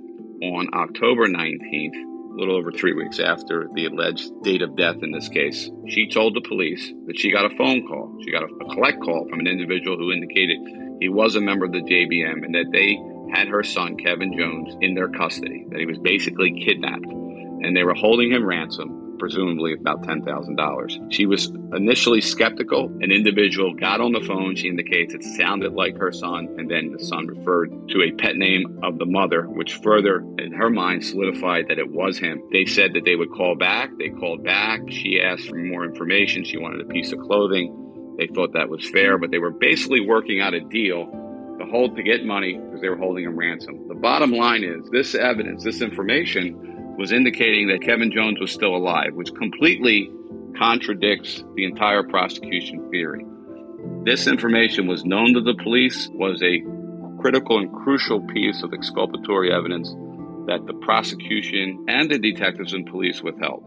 on 0.43 0.69
October 0.73 1.29
19th, 1.29 1.95
a 1.95 2.39
little 2.39 2.57
over 2.57 2.71
three 2.71 2.93
weeks 2.93 3.19
after 3.19 3.69
the 3.75 3.87
alleged 3.87 4.31
date 4.43 4.63
of 4.63 4.77
death 4.77 5.03
in 5.03 5.11
this 5.11 5.29
case, 5.29 5.71
she 5.89 6.09
told 6.09 6.35
the 6.35 6.41
police 6.49 6.93
that 7.07 7.19
she 7.19 7.33
got 7.33 7.51
a 7.51 7.57
phone 7.57 7.87
call. 7.87 8.17
She 8.23 8.31
got 8.31 8.45
a, 8.45 8.47
a 8.47 8.75
collect 8.75 9.01
call 9.03 9.27
from 9.29 9.41
an 9.41 9.49
individual 9.49 9.97
who 9.97 10.13
indicated 10.13 10.59
he 11.01 11.09
was 11.09 11.35
a 11.35 11.41
member 11.41 11.65
of 11.65 11.73
the 11.73 11.83
JBM 11.83 12.45
and 12.45 12.55
that 12.55 12.71
they 12.73 12.97
had 13.35 13.49
her 13.49 13.63
son, 13.63 13.97
Kevin 13.97 14.37
Jones, 14.39 14.77
in 14.81 14.95
their 14.95 15.09
custody, 15.09 15.67
that 15.71 15.81
he 15.81 15.87
was 15.87 15.99
basically 15.99 16.65
kidnapped, 16.65 17.05
and 17.05 17.77
they 17.77 17.85
were 17.85 17.95
holding 17.95 18.31
him 18.31 18.47
ransom 18.47 19.08
presumably 19.19 19.73
about 19.73 20.03
$10,000. 20.03 21.13
She 21.13 21.27
was 21.27 21.47
initially 21.75 22.21
skeptical. 22.21 22.87
An 23.01 23.11
individual 23.11 23.75
got 23.75 24.01
on 24.01 24.13
the 24.13 24.21
phone. 24.21 24.57
She 24.57 24.69
indicates 24.69 25.15
it 25.15 25.23
sounded 25.23 25.73
like 25.73 25.97
her 25.99 26.13
son, 26.13 26.55
and 26.59 26.71
then 26.71 26.93
the 26.93 27.05
son 27.05 27.27
referred 27.27 27.89
to 27.89 28.03
a 28.03 28.13
pet 28.13 28.37
name 28.37 28.81
of 28.83 28.99
the 28.99 29.07
mother, 29.07 29.43
which 29.49 29.79
further, 29.83 30.25
in 30.39 30.53
her 30.53 30.71
mind, 30.71 31.05
solidified 31.05 31.67
that 31.69 31.79
it 31.79 31.91
was 31.91 32.19
him. 32.19 32.43
They 32.53 32.65
said 32.65 32.95
that 32.95 33.05
they 33.05 33.17
would 33.17 33.33
call 33.33 33.57
back. 33.57 33.91
They 33.99 34.11
called 34.11 34.45
back. 34.45 34.81
She 34.89 35.21
asked 35.21 35.49
for 35.49 35.57
more 35.57 35.85
information. 35.85 36.45
She 36.45 36.59
wanted 36.59 36.81
a 36.81 36.87
piece 36.93 37.13
of 37.13 37.19
clothing. 37.21 38.17
They 38.19 38.27
thought 38.27 38.53
that 38.55 38.69
was 38.69 38.89
fair, 38.89 39.19
but 39.19 39.31
they 39.31 39.39
were 39.39 39.51
basically 39.53 40.01
working 40.01 40.41
out 40.41 40.55
a 40.55 40.61
deal 40.61 41.07
to 41.59 41.67
hold 41.67 41.97
to 41.97 42.03
get 42.03 42.25
money 42.25 42.55
because 42.55 42.81
they 42.81 42.89
were 42.89 42.97
holding 42.97 43.25
him 43.25 43.37
ransom. 43.37 43.89
The 43.89 43.95
bottom 43.95 44.33
line 44.33 44.65
is 44.65 44.89
this 44.91 45.15
evidence, 45.15 45.65
this 45.65 45.83
information 45.83 46.78
was 46.99 47.13
indicating 47.13 47.69
that 47.69 47.81
Kevin 47.81 48.11
Jones 48.11 48.41
was 48.41 48.51
still 48.51 48.75
alive, 48.75 49.15
which 49.15 49.33
completely 49.35 50.11
contradicts 50.59 51.45
the 51.55 51.65
entire 51.65 52.03
prosecution 52.03 52.91
theory. 52.91 53.25
This 54.05 54.27
information 54.27 54.89
was 54.89 55.05
known 55.05 55.33
to 55.35 55.41
the 55.41 55.55
police, 55.63 56.09
was 56.13 56.43
a 56.43 56.61
critical 57.23 57.59
and 57.59 57.73
crucial 57.73 58.21
piece 58.27 58.65
of 58.65 58.75
exculpatory 58.75 59.53
evidence 59.53 59.89
that 60.47 60.67
the 60.67 60.75
prosecution 60.83 61.85
and 61.89 62.11
the 62.11 62.19
detectives 62.19 62.73
and 62.73 62.85
police 62.87 63.23
withheld. 63.23 63.63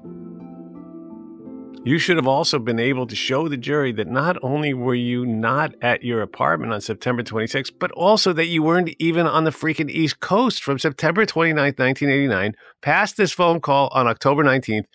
You 1.84 1.98
should 1.98 2.18
have 2.18 2.28
also 2.28 2.60
been 2.60 2.80
able 2.80 3.08
to 3.08 3.16
show 3.16 3.48
the 3.48 3.58
jury 3.58 3.92
that 3.94 4.08
not 4.08 4.38
only 4.44 4.72
were 4.72 4.94
you 4.94 5.26
not 5.26 5.74
at 5.82 6.04
your 6.04 6.22
apartment 6.22 6.72
on 6.72 6.80
September 6.80 7.24
26th, 7.24 7.72
but 7.80 7.90
also 7.94 8.34
that 8.34 8.46
you 8.46 8.62
weren't 8.62 8.94
even 9.00 9.26
on 9.26 9.46
the 9.46 9.50
freaking 9.50 9.90
East 9.90 10.20
Coast 10.20 10.64
from 10.64 10.78
September 10.78 11.26
29th, 11.26 11.80
1989, 11.80 12.54
past 12.84 13.18
this 13.18 13.32
phone 13.32 13.62
call 13.62 13.90
on 13.94 14.06
October 14.06 14.44
19th, 14.44 14.86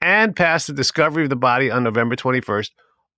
and 0.00 0.36
past 0.36 0.68
the 0.68 0.72
discovery 0.72 1.24
of 1.24 1.30
the 1.30 1.36
body 1.36 1.68
on 1.68 1.82
November 1.82 2.14
21st, 2.14 2.70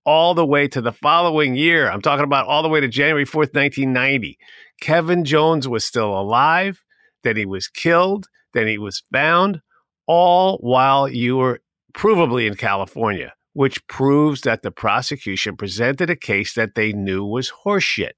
all 0.05 0.33
the 0.33 0.45
way 0.45 0.67
to 0.67 0.81
the 0.81 0.91
following 0.91 1.53
year. 1.53 1.91
I'm 1.91 2.01
talking 2.01 2.25
about 2.25 2.47
all 2.47 2.63
the 2.63 2.69
way 2.69 2.79
to 2.79 2.87
January 2.87 3.25
4th, 3.25 3.53
1990. 3.53 4.39
Kevin 4.81 5.23
Jones 5.23 5.67
was 5.67 5.85
still 5.85 6.19
alive, 6.19 6.83
that 7.21 7.37
he 7.37 7.45
was 7.45 7.67
killed, 7.67 8.25
that 8.55 8.65
he 8.65 8.79
was 8.79 9.03
found, 9.13 9.61
all 10.07 10.57
while 10.57 11.07
you 11.07 11.37
were 11.37 11.59
provably 11.93 12.47
in 12.47 12.55
California, 12.55 13.33
which 13.53 13.85
proves 13.87 14.41
that 14.41 14.61
the 14.61 14.71
prosecution 14.71 15.55
presented 15.55 16.09
a 16.09 16.15
case 16.15 16.53
that 16.53 16.75
they 16.75 16.91
knew 16.91 17.23
was 17.23 17.51
horseshit. 17.65 18.13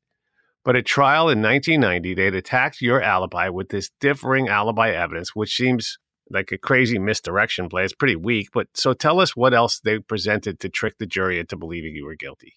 But 0.63 0.75
at 0.75 0.85
trial 0.85 1.29
in 1.29 1.41
1990, 1.41 2.15
they 2.15 2.27
attacked 2.27 2.81
your 2.81 3.01
alibi 3.01 3.49
with 3.49 3.69
this 3.69 3.91
differing 3.99 4.49
alibi 4.49 4.89
evidence, 4.89 5.35
which 5.35 5.55
seems 5.55 5.99
like 6.31 6.51
a 6.51 6.57
crazy 6.57 6.97
misdirection 6.97 7.69
play. 7.69 7.83
It's 7.83 7.93
pretty 7.93 8.15
weak. 8.15 8.49
But 8.51 8.67
so 8.73 8.93
tell 8.93 9.19
us 9.19 9.35
what 9.35 9.53
else 9.53 9.79
they 9.79 9.99
presented 9.99 10.59
to 10.61 10.69
trick 10.69 10.97
the 10.97 11.05
jury 11.05 11.39
into 11.39 11.55
believing 11.55 11.95
you 11.95 12.05
were 12.05 12.15
guilty. 12.15 12.53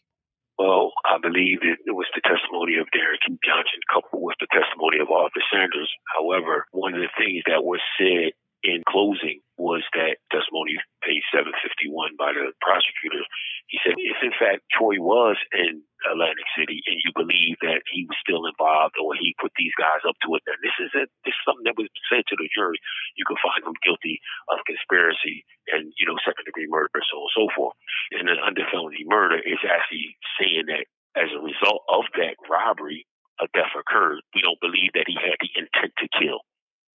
Well, 0.58 0.92
I 1.04 1.18
believe 1.20 1.58
it, 1.62 1.78
it 1.84 1.92
was 1.92 2.06
the 2.14 2.22
testimony 2.22 2.80
of 2.80 2.90
Derek 2.90 3.20
Johnson 3.44 3.80
coupled 3.92 4.22
with 4.24 4.36
the 4.40 4.48
testimony 4.50 4.98
of 4.98 5.10
Arthur 5.10 5.44
Sanders. 5.52 5.92
However, 6.16 6.64
one 6.72 6.94
of 6.94 7.00
the 7.00 7.12
things 7.18 7.44
that 7.46 7.62
was 7.62 7.80
said 8.00 8.32
in 8.62 8.82
closing 8.88 9.38
was 9.58 9.82
that 9.94 10.18
testimony 10.30 10.78
page 11.02 11.22
751 11.34 12.14
by 12.18 12.34
the 12.34 12.50
prosecutor. 12.62 13.22
He 13.70 13.78
said, 13.82 13.98
if 13.98 14.18
in 14.22 14.34
fact 14.34 14.66
Troy 14.70 14.98
was 14.98 15.38
in 15.54 15.82
Atlantic 16.06 16.46
City 16.54 16.82
and 16.86 16.98
you 17.02 17.10
believe 17.14 17.58
that 17.62 17.82
he 17.90 18.06
was 18.06 18.18
still 18.22 18.46
involved 18.46 18.98
or 18.98 19.18
he 19.18 19.38
put 19.38 19.54
these 19.58 19.74
guys 19.78 20.02
up 20.06 20.18
to 20.22 20.34
it, 20.38 20.42
then 20.46 20.58
this 20.62 20.74
is 20.78 20.90
it. 20.94 21.10
This 21.26 21.34
is 21.34 21.44
something 21.46 21.66
that 21.66 21.78
was 21.78 21.90
said 22.10 22.26
to 22.30 22.38
the 22.38 22.50
jury. 22.50 22.78
You 23.18 23.26
can 23.26 23.38
find 23.42 23.62
him 23.62 23.78
guilty 23.82 24.22
of 24.50 24.62
conspiracy 24.66 25.42
and, 25.74 25.90
you 25.98 26.06
know, 26.06 26.18
second 26.22 26.46
degree 26.46 26.70
murder, 26.70 27.02
so 27.02 27.18
on 27.18 27.26
and 27.26 27.36
so 27.38 27.44
forth. 27.54 27.76
And 28.14 28.26
then 28.30 28.42
under 28.42 28.66
felony 28.70 29.06
murder 29.06 29.38
is 29.42 29.62
actually 29.66 30.14
saying 30.38 30.70
that 30.70 30.86
as 31.18 31.30
a 31.34 31.42
result 31.42 31.82
of 31.90 32.06
that 32.18 32.38
robbery, 32.46 33.06
a 33.42 33.46
death 33.54 33.74
occurred. 33.74 34.22
We 34.34 34.42
don't 34.42 34.58
believe 34.62 34.94
that 34.94 35.06
he 35.06 35.18
had 35.18 35.38
the 35.38 35.50
intent 35.54 35.94
to 35.98 36.10
kill 36.14 36.42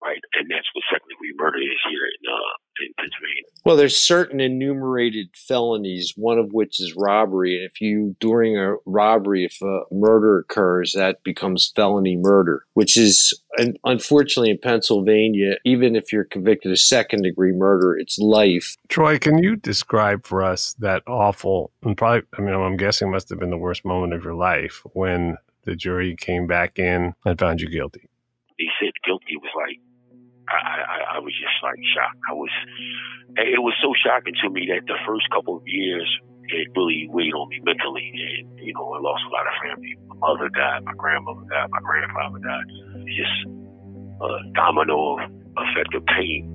right? 0.04 0.20
And 0.34 0.50
that's 0.50 0.66
what 0.74 0.82
second 0.90 1.08
degree 1.08 1.32
murder 1.36 1.58
is 1.58 1.78
here 1.88 2.04
in, 2.04 2.30
uh, 2.30 2.54
in 2.84 2.92
Pennsylvania. 2.98 3.44
Well, 3.64 3.76
there's 3.76 3.96
certain 3.96 4.40
enumerated 4.40 5.28
felonies, 5.34 6.14
one 6.16 6.38
of 6.38 6.52
which 6.52 6.80
is 6.80 6.94
robbery. 6.96 7.56
And 7.56 7.70
if 7.70 7.80
you, 7.80 8.16
during 8.20 8.58
a 8.58 8.74
robbery, 8.86 9.44
if 9.44 9.60
a 9.62 9.82
murder 9.92 10.38
occurs, 10.38 10.92
that 10.96 11.22
becomes 11.22 11.72
felony 11.74 12.16
murder, 12.16 12.64
which 12.74 12.96
is 12.96 13.38
unfortunately 13.84 14.50
in 14.50 14.58
Pennsylvania, 14.58 15.56
even 15.64 15.94
if 15.94 16.12
you're 16.12 16.24
convicted 16.24 16.72
of 16.72 16.80
second 16.80 17.22
degree 17.22 17.52
murder, 17.52 17.96
it's 17.96 18.18
life. 18.18 18.76
Troy, 18.88 19.18
can 19.18 19.42
you 19.42 19.56
describe 19.56 20.26
for 20.26 20.42
us 20.42 20.74
that 20.78 21.02
awful, 21.06 21.70
and 21.82 21.96
probably, 21.96 22.26
I 22.38 22.42
mean, 22.42 22.54
I'm 22.54 22.76
guessing 22.76 23.10
must 23.10 23.28
have 23.28 23.38
been 23.38 23.50
the 23.50 23.58
worst 23.58 23.84
moment 23.84 24.14
of 24.14 24.24
your 24.24 24.34
life 24.34 24.82
when 24.94 25.36
the 25.64 25.76
jury 25.76 26.16
came 26.16 26.46
back 26.46 26.78
in 26.78 27.14
and 27.24 27.38
found 27.38 27.60
you 27.60 27.68
guilty? 27.68 28.08
They 28.58 28.68
said 28.80 28.91
guilty 28.91 28.91
was 28.91 28.91
like 28.91 28.91
I, 30.48 30.56
I, 30.56 30.98
I 31.16 31.18
was 31.20 31.32
just 31.34 31.56
like 31.62 31.78
shocked. 31.94 32.20
I 32.28 32.32
was, 32.32 32.50
it 33.36 33.62
was 33.62 33.74
so 33.82 33.94
shocking 33.94 34.34
to 34.42 34.50
me 34.50 34.68
that 34.74 34.86
the 34.86 34.98
first 35.06 35.28
couple 35.30 35.56
of 35.56 35.62
years, 35.66 36.08
it 36.48 36.68
really 36.76 37.08
weighed 37.08 37.32
on 37.34 37.48
me 37.48 37.60
mentally. 37.64 38.12
And, 38.12 38.58
you 38.58 38.74
know, 38.74 38.92
I 38.92 39.00
lost 39.00 39.22
a 39.26 39.32
lot 39.32 39.46
of 39.46 39.54
family. 39.62 39.96
My 40.08 40.16
mother 40.20 40.48
died, 40.50 40.84
my 40.84 40.94
grandmother 40.96 41.46
died, 41.48 41.70
my 41.70 41.80
grandfather 41.80 42.38
died. 42.38 42.66
It's 43.06 43.16
just 43.16 43.36
a 44.20 44.28
domino 44.54 45.18
effect 45.56 45.94
of 45.94 46.04
pain 46.06 46.48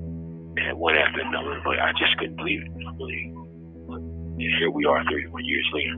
and 0.58 0.78
one 0.78 0.98
after 0.98 1.22
another. 1.22 1.62
But 1.64 1.80
I 1.80 1.92
just 1.98 2.18
couldn't 2.18 2.36
believe 2.38 2.62
it. 2.62 2.72
Really. 3.00 3.34
And 3.90 4.54
here 4.60 4.70
we 4.70 4.86
are 4.86 5.04
31 5.06 5.46
years 5.46 5.68
later. 5.74 5.98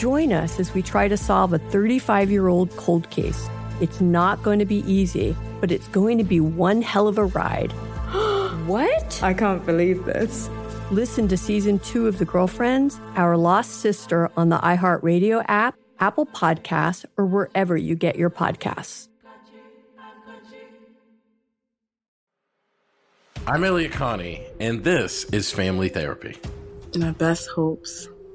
Join 0.00 0.32
us 0.32 0.58
as 0.58 0.72
we 0.72 0.80
try 0.80 1.08
to 1.08 1.16
solve 1.18 1.52
a 1.52 1.58
35 1.58 2.30
year 2.30 2.48
old 2.48 2.74
cold 2.78 3.10
case. 3.10 3.50
It's 3.82 4.00
not 4.00 4.42
going 4.42 4.58
to 4.58 4.64
be 4.64 4.82
easy, 4.90 5.36
but 5.60 5.70
it's 5.70 5.88
going 5.88 6.16
to 6.16 6.24
be 6.24 6.40
one 6.40 6.80
hell 6.80 7.06
of 7.06 7.18
a 7.18 7.26
ride. 7.26 7.70
what? 8.66 9.22
I 9.22 9.34
can't 9.34 9.66
believe 9.66 10.06
this. 10.06 10.48
Listen 10.90 11.28
to 11.28 11.36
season 11.36 11.80
two 11.80 12.06
of 12.06 12.16
The 12.16 12.24
Girlfriends, 12.24 12.98
Our 13.14 13.36
Lost 13.36 13.82
Sister 13.82 14.30
on 14.38 14.48
the 14.48 14.56
iHeartRadio 14.56 15.44
app, 15.48 15.74
Apple 15.98 16.24
Podcasts, 16.24 17.04
or 17.18 17.26
wherever 17.26 17.76
you 17.76 17.94
get 17.94 18.16
your 18.16 18.30
podcasts. 18.30 19.08
I'm 23.46 23.62
Elliott 23.64 23.92
Connie, 23.92 24.46
and 24.60 24.82
this 24.82 25.24
is 25.24 25.52
Family 25.52 25.90
Therapy. 25.90 26.38
My 26.96 27.10
best 27.10 27.50
hopes, 27.50 28.08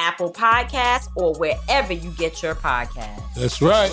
Apple 0.00 0.32
Podcasts, 0.32 1.08
or 1.14 1.34
wherever 1.34 1.92
you 1.92 2.10
get 2.12 2.42
your 2.42 2.54
podcasts. 2.54 3.34
That's 3.34 3.60
right. 3.60 3.92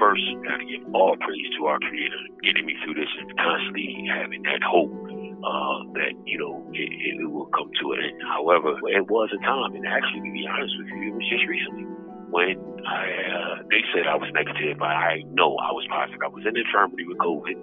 First, 0.00 0.22
gotta 0.42 0.64
give 0.64 0.82
all 0.94 1.16
praise 1.20 1.46
to 1.58 1.66
our 1.66 1.78
Creator, 1.78 2.22
getting 2.42 2.66
me 2.66 2.74
through 2.82 2.94
this 2.94 3.08
and 3.20 3.36
constantly 3.38 4.08
having 4.10 4.42
that 4.42 4.62
hope 4.66 4.90
uh, 4.90 5.78
that 5.94 6.12
you 6.26 6.38
know 6.38 6.66
it, 6.72 6.90
it, 6.90 7.30
will 7.30 7.46
come 7.54 7.70
to 7.80 7.92
an 7.92 8.00
end. 8.02 8.20
However, 8.26 8.74
it 8.88 9.08
was 9.08 9.30
a 9.32 9.40
time, 9.44 9.76
and 9.76 9.86
actually, 9.86 10.26
to 10.26 10.32
be 10.32 10.44
honest 10.50 10.74
with 10.76 10.88
you, 10.88 11.12
it 11.12 11.14
was 11.14 11.28
just 11.30 11.46
recently 11.46 11.86
when 12.30 12.56
I 12.84 13.04
uh, 13.30 13.54
they 13.70 13.80
said 13.94 14.06
I 14.06 14.16
was 14.16 14.28
negative, 14.34 14.78
but 14.78 14.90
I 14.90 15.22
know 15.32 15.56
I 15.56 15.72
was 15.72 15.86
positive. 15.88 16.20
I 16.24 16.28
was 16.28 16.44
in 16.44 16.54
the 16.54 16.64
infirmary 16.64 17.06
with 17.06 17.18
COVID, 17.18 17.56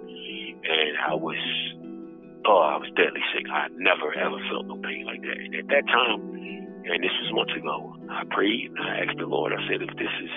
and 0.64 0.92
I 0.98 1.14
was 1.14 1.38
oh, 2.46 2.62
I 2.64 2.76
was 2.80 2.90
deadly 2.96 3.22
sick. 3.34 3.46
I 3.50 3.68
never 3.76 4.14
ever 4.14 4.38
felt 4.50 4.66
no 4.66 4.76
pain 4.80 5.04
like 5.04 5.22
that. 5.22 5.36
And 5.36 5.54
at 5.54 5.66
that 5.68 5.84
time, 5.86 6.20
and 6.88 6.98
this 7.04 7.12
was 7.24 7.30
months 7.34 7.54
ago, 7.54 7.96
I 8.08 8.24
prayed 8.30 8.72
and 8.72 8.80
I 8.80 9.04
asked 9.04 9.18
the 9.18 9.26
Lord. 9.28 9.52
I 9.52 9.60
said, 9.68 9.82
if 9.82 9.92
this 10.00 10.14
is 10.24 10.32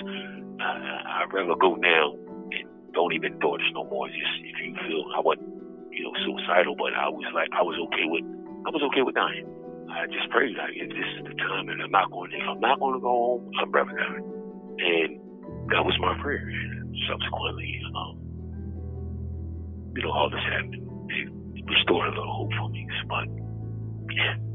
I, 0.59 1.23
I'd 1.23 1.33
rather 1.33 1.55
go 1.55 1.75
now 1.75 2.13
and 2.51 2.65
don't 2.93 3.13
even 3.13 3.39
do 3.39 3.57
this 3.57 3.71
no 3.73 3.85
more. 3.87 4.07
Just 4.07 4.35
if 4.43 4.57
you 4.59 4.75
feel 4.87 5.07
I 5.15 5.21
wasn't, 5.23 5.47
you 5.91 6.03
know, 6.03 6.13
suicidal, 6.25 6.75
but 6.75 6.93
I 6.93 7.09
was 7.09 7.25
like 7.33 7.49
I 7.55 7.63
was 7.63 7.79
okay 7.89 8.05
with 8.05 8.25
I 8.67 8.69
was 8.69 8.83
okay 8.91 9.01
with 9.01 9.15
dying. 9.15 9.47
I 9.89 10.07
just 10.07 10.29
prayed 10.29 10.55
like 10.55 10.75
if 10.75 10.87
this 10.89 11.09
is 11.19 11.23
the 11.27 11.35
time 11.35 11.67
and 11.69 11.81
I'm 11.81 11.91
not 11.91 12.11
going 12.11 12.31
if 12.31 12.45
I'm 12.47 12.59
not 12.59 12.79
going 12.79 12.95
to 12.95 13.03
go 13.03 13.11
home, 13.11 13.51
I'm 13.59 13.71
rather 13.71 13.91
die. 13.91 14.23
And 14.81 15.19
that 15.71 15.83
was 15.83 15.95
my 15.99 16.15
prayer. 16.21 16.47
And 16.47 16.95
subsequently, 17.09 17.81
um, 17.95 18.20
you 19.95 20.03
know, 20.03 20.11
all 20.11 20.29
this 20.29 20.39
happened. 20.51 20.75
It 21.55 21.65
restored 21.65 22.07
a 22.07 22.09
little 22.09 22.33
hope 22.33 22.51
for 22.57 22.69
me. 22.69 22.87
But 23.07 23.27
yeah 24.15 24.50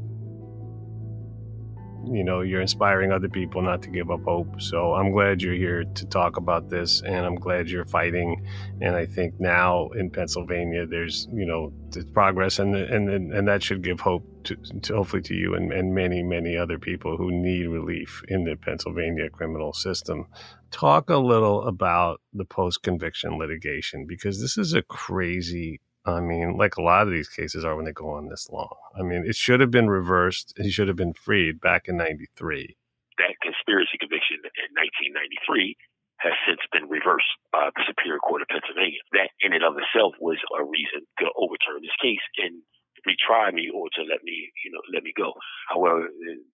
you 2.11 2.23
know 2.23 2.41
you're 2.41 2.61
inspiring 2.61 3.11
other 3.11 3.29
people 3.29 3.61
not 3.61 3.81
to 3.83 3.89
give 3.89 4.09
up 4.11 4.23
hope. 4.23 4.61
So 4.61 4.93
i'm 4.93 5.11
glad 5.11 5.41
you're 5.41 5.53
here 5.53 5.83
to 5.83 6.05
talk 6.05 6.37
about 6.37 6.69
this 6.69 7.01
and 7.01 7.25
i'm 7.25 7.35
glad 7.35 7.69
you're 7.69 7.85
fighting. 7.85 8.45
And 8.81 8.95
i 8.95 9.05
think 9.05 9.39
now 9.39 9.89
in 9.89 10.09
pennsylvania 10.09 10.85
there's 10.85 11.27
you 11.33 11.45
know 11.45 11.73
there's 11.89 12.05
progress 12.05 12.59
and 12.59 12.75
and 12.75 13.09
and 13.33 13.47
that 13.47 13.63
should 13.63 13.81
give 13.81 13.99
hope 13.99 14.23
to, 14.45 14.55
to 14.81 14.95
hopefully 14.95 15.21
to 15.23 15.33
you 15.33 15.55
and, 15.55 15.71
and 15.71 15.93
many 15.93 16.23
many 16.23 16.57
other 16.57 16.79
people 16.79 17.17
who 17.17 17.31
need 17.31 17.65
relief 17.65 18.23
in 18.29 18.43
the 18.43 18.55
pennsylvania 18.55 19.29
criminal 19.29 19.73
system. 19.73 20.25
Talk 20.71 21.09
a 21.09 21.17
little 21.17 21.65
about 21.67 22.19
the 22.33 22.45
post 22.45 22.83
conviction 22.83 23.37
litigation 23.37 24.05
because 24.05 24.41
this 24.41 24.57
is 24.57 24.73
a 24.73 24.81
crazy 24.81 25.79
I 26.07 26.21
mean, 26.21 26.55
like 26.55 26.77
a 26.77 26.81
lot 26.81 27.05
of 27.05 27.11
these 27.11 27.27
cases 27.27 27.65
are 27.65 27.75
when 27.75 27.85
they 27.85 27.91
go 27.91 28.09
on 28.09 28.29
this 28.29 28.49
long. 28.49 28.75
I 28.97 29.03
mean, 29.03 29.23
it 29.27 29.35
should 29.35 29.59
have 29.59 29.71
been 29.71 29.89
reversed. 29.89 30.53
He 30.55 30.71
should 30.71 30.87
have 30.87 30.95
been 30.95 31.13
freed 31.13 31.59
back 31.59 31.87
in 31.87 31.97
93. 31.97 32.77
That 33.19 33.35
conspiracy 33.43 33.99
conviction 33.99 34.39
in 34.39 34.69
1993 35.11 35.75
has 36.23 36.33
since 36.47 36.63
been 36.71 36.87
reversed 36.89 37.29
by 37.51 37.69
the 37.75 37.83
Superior 37.85 38.17
Court 38.23 38.41
of 38.41 38.47
Pennsylvania. 38.47 39.03
That 39.11 39.29
in 39.43 39.51
and 39.51 39.61
of 39.61 39.75
itself 39.77 40.15
was 40.23 40.39
a 40.55 40.63
reason 40.63 41.05
to 41.19 41.27
overturn 41.35 41.83
this 41.83 41.93
case 42.01 42.23
and 42.39 42.63
retry 43.07 43.53
me 43.53 43.69
or 43.73 43.87
to 43.95 44.01
let 44.01 44.23
me, 44.23 44.51
you 44.63 44.71
know, 44.71 44.81
let 44.93 45.03
me 45.03 45.13
go. 45.15 45.33
However, 45.69 46.07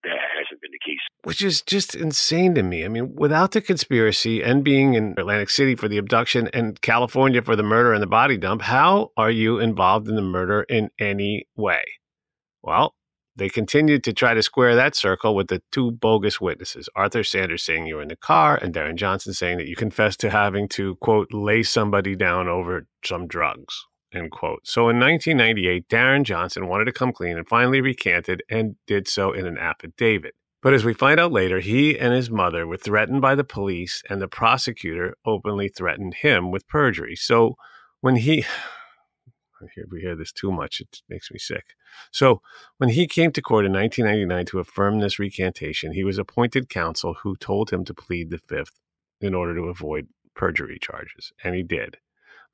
that 0.04 0.18
hasn't 0.38 0.62
been 0.62 0.72
the 0.72 0.80
case. 0.86 1.00
Which 1.24 1.42
is 1.42 1.62
just 1.62 1.96
insane 1.96 2.56
to 2.56 2.63
me. 2.63 2.86
I 2.86 2.88
mean, 2.88 3.16
without 3.16 3.52
the 3.52 3.62
conspiracy 3.62 4.44
and 4.44 4.63
being 4.63 4.94
in 4.94 5.16
Atlantic 5.18 5.50
City 5.50 5.76
for 5.76 5.88
the 5.88 5.98
abduction 5.98 6.50
and 6.54 6.80
California 6.82 7.42
for 7.42 7.56
the 7.56 7.63
murder 7.63 7.94
and 7.94 8.02
the 8.02 8.08
body 8.08 8.38
dump, 8.38 8.62
how 8.62 9.12
are 9.18 9.32
you 9.32 9.60
involved 9.60 10.08
in 10.08 10.16
the 10.16 10.22
murder 10.22 10.63
in 10.63 10.89
any 11.00 11.48
way? 11.56 11.84
Well, 12.62 12.94
they 13.36 13.50
continued 13.50 14.04
to 14.04 14.13
try 14.13 14.36
to 14.36 14.44
square 14.44 14.76
that 14.76 14.96
circle 14.96 15.36
with 15.36 15.48
the 15.48 15.62
two 15.72 15.92
bogus 15.92 16.39
witnesses 16.39 16.88
Arthur 16.96 17.24
Sanders 17.24 17.63
saying 17.63 17.88
you 17.88 17.96
were 17.96 18.02
in 18.02 18.10
the 18.10 18.16
car, 18.16 18.60
and 18.62 18.74
Darren 18.74 18.96
Johnson 18.96 19.34
saying 19.34 19.58
that 19.58 19.68
you 19.68 19.76
confessed 19.76 20.20
to 20.20 20.30
having 20.30 20.68
to, 20.70 20.96
quote, 20.98 21.34
lay 21.34 21.63
somebody 21.63 22.16
down 22.16 22.48
over 22.48 22.88
some 23.04 23.28
drugs. 23.28 23.86
End 24.13 24.32
quote. 24.32 24.65
So 24.67 24.89
in 24.89 24.99
1998, 24.99 25.89
Darren 25.89 26.23
Johnson 26.23 26.67
wanted 26.67 26.86
to 26.86 26.91
come 26.91 27.12
clean 27.12 27.38
and 27.38 27.47
finally 27.47 27.82
recanted 27.82 28.43
and 28.49 28.76
did 28.86 29.08
so 29.08 29.32
in 29.32 29.47
an 29.47 29.58
affidavit. 29.58 30.36
But 30.62 30.73
as 30.73 30.86
we 30.86 30.93
find 30.93 31.19
out 31.19 31.32
later, 31.32 31.60
he 31.60 31.99
and 31.99 32.13
his 32.13 32.30
mother 32.30 32.65
were 32.65 32.78
threatened 32.78 33.21
by 33.21 33.36
the 33.36 33.43
police, 33.43 34.02
and 34.10 34.21
the 34.21 34.30
prosecutor 34.30 35.15
openly 35.26 35.67
threatened 35.67 36.13
him 36.13 36.52
with 36.52 36.67
perjury. 36.69 37.15
So 37.17 37.56
when 37.99 38.15
he, 38.15 38.45
we 39.91 39.99
hear 39.99 40.16
this 40.16 40.32
too 40.32 40.51
much, 40.51 40.80
it 40.80 41.01
makes 41.09 41.32
me 41.32 41.39
sick. 41.39 41.66
So 42.11 42.41
when 42.78 42.89
he 42.89 43.07
came 43.07 43.32
to 43.34 43.41
court 43.41 43.66
in 43.66 43.74
1999 43.74 44.45
to 44.47 44.59
affirm 44.59 44.99
this 44.99 45.20
recantation, 45.20 45.91
he 45.91 46.03
was 46.03 46.18
appointed 46.18 46.70
counsel 46.70 47.16
who 47.24 47.36
told 47.36 47.72
him 47.72 47.84
to 47.86 47.93
plead 47.93 48.30
the 48.30 48.38
fifth 48.38 48.80
in 49.20 49.34
order 49.34 49.55
to 49.55 49.64
avoid 49.64 50.07
perjury 50.34 50.78
charges, 50.80 51.34
and 51.43 51.55
he 51.55 51.64
did. 51.64 51.97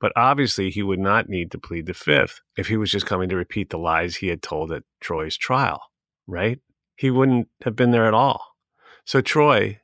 But 0.00 0.12
obviously, 0.16 0.70
he 0.70 0.82
would 0.82 0.98
not 0.98 1.28
need 1.28 1.50
to 1.50 1.58
plead 1.58 1.86
the 1.86 1.94
fifth 1.94 2.40
if 2.56 2.68
he 2.68 2.76
was 2.76 2.90
just 2.90 3.06
coming 3.06 3.28
to 3.28 3.36
repeat 3.36 3.68
the 3.68 3.78
lies 3.78 4.16
he 4.16 4.28
had 4.28 4.42
told 4.42 4.72
at 4.72 4.82
Troy's 5.00 5.36
trial, 5.36 5.82
right? 6.26 6.58
He 6.96 7.10
wouldn't 7.10 7.48
have 7.64 7.76
been 7.76 7.90
there 7.90 8.06
at 8.06 8.14
all. 8.14 8.44
So 9.04 9.20
Troy 9.20 9.80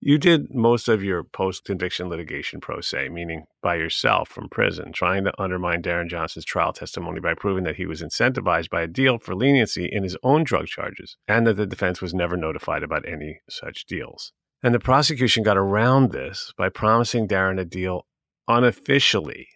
You 0.00 0.18
did 0.18 0.54
most 0.54 0.88
of 0.88 1.02
your 1.02 1.24
post 1.24 1.64
conviction 1.64 2.08
litigation 2.08 2.60
pro 2.60 2.80
se, 2.80 3.08
meaning 3.10 3.44
by 3.62 3.76
yourself 3.76 4.28
from 4.28 4.48
prison, 4.48 4.92
trying 4.92 5.24
to 5.24 5.40
undermine 5.40 5.82
Darren 5.82 6.08
Johnson's 6.10 6.44
trial 6.44 6.72
testimony 6.72 7.20
by 7.20 7.34
proving 7.34 7.64
that 7.64 7.76
he 7.76 7.86
was 7.86 8.02
incentivized 8.02 8.70
by 8.70 8.82
a 8.82 8.86
deal 8.86 9.18
for 9.18 9.34
leniency 9.34 9.88
in 9.90 10.02
his 10.02 10.16
own 10.22 10.44
drug 10.44 10.66
charges 10.66 11.16
and 11.28 11.46
that 11.46 11.56
the 11.56 11.66
defense 11.66 12.02
was 12.02 12.12
never 12.12 12.36
notified 12.36 12.82
about 12.82 13.08
any 13.08 13.40
such 13.48 13.86
deals. 13.86 14.32
And 14.62 14.74
the 14.74 14.80
prosecution 14.80 15.42
got 15.42 15.56
around 15.58 16.10
this 16.10 16.52
by 16.56 16.70
promising 16.70 17.28
Darren 17.28 17.60
a 17.60 17.64
deal 17.64 18.06
unofficially 18.48 19.48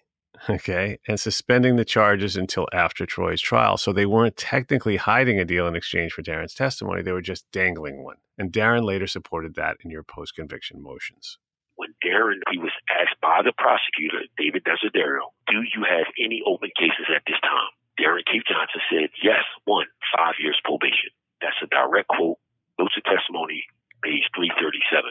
okay, 0.49 0.99
and 1.09 1.19
suspending 1.19 1.77
the 1.77 1.85
charges 1.85 2.37
until 2.37 2.67
after 2.73 3.07
Troy's 3.07 3.41
trial. 3.41 3.77
So 3.77 3.93
they 3.93 4.07
weren't 4.07 4.37
technically 4.37 4.97
hiding 4.97 5.39
a 5.39 5.45
deal 5.45 5.67
in 5.67 5.77
exchange 5.77 6.13
for 6.13 6.23
Darren's 6.23 6.55
testimony, 6.55 7.03
they 7.03 7.13
were 7.13 7.23
just 7.23 7.51
dangling 7.53 8.03
one. 8.03 8.17
And 8.37 8.53
Darren 8.53 8.85
later 8.85 9.07
supported 9.07 9.55
that 9.57 9.77
in 9.85 9.91
your 9.91 10.03
post 10.03 10.35
conviction 10.35 10.83
motions. 10.83 11.39
When 11.77 11.95
Darren 12.05 12.43
he 12.51 12.59
was 12.59 12.73
asked 12.91 13.21
by 13.21 13.43
the 13.45 13.53
prosecutor, 13.57 14.27
David 14.37 14.65
Desiderio, 14.65 15.31
do 15.47 15.63
you 15.63 15.87
have 15.89 16.07
any 16.19 16.43
open 16.47 16.71
cases 16.79 17.07
at 17.15 17.23
this 17.27 17.39
time? 17.43 17.73
Darren 17.99 18.27
Keith 18.27 18.47
Johnson 18.47 18.83
said, 18.91 19.11
yes, 19.23 19.43
one, 19.65 19.87
five 20.15 20.35
years 20.39 20.59
probation. 20.65 21.11
That's 21.41 21.59
a 21.63 21.67
direct 21.67 22.09
quote. 22.09 22.39
Notes 22.79 22.95
of 22.97 23.05
testimony, 23.05 23.67
page 24.03 24.27
337. 24.35 25.11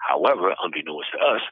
However, 0.00 0.56
unbeknownst 0.56 1.12
to 1.12 1.20
us, 1.20 1.44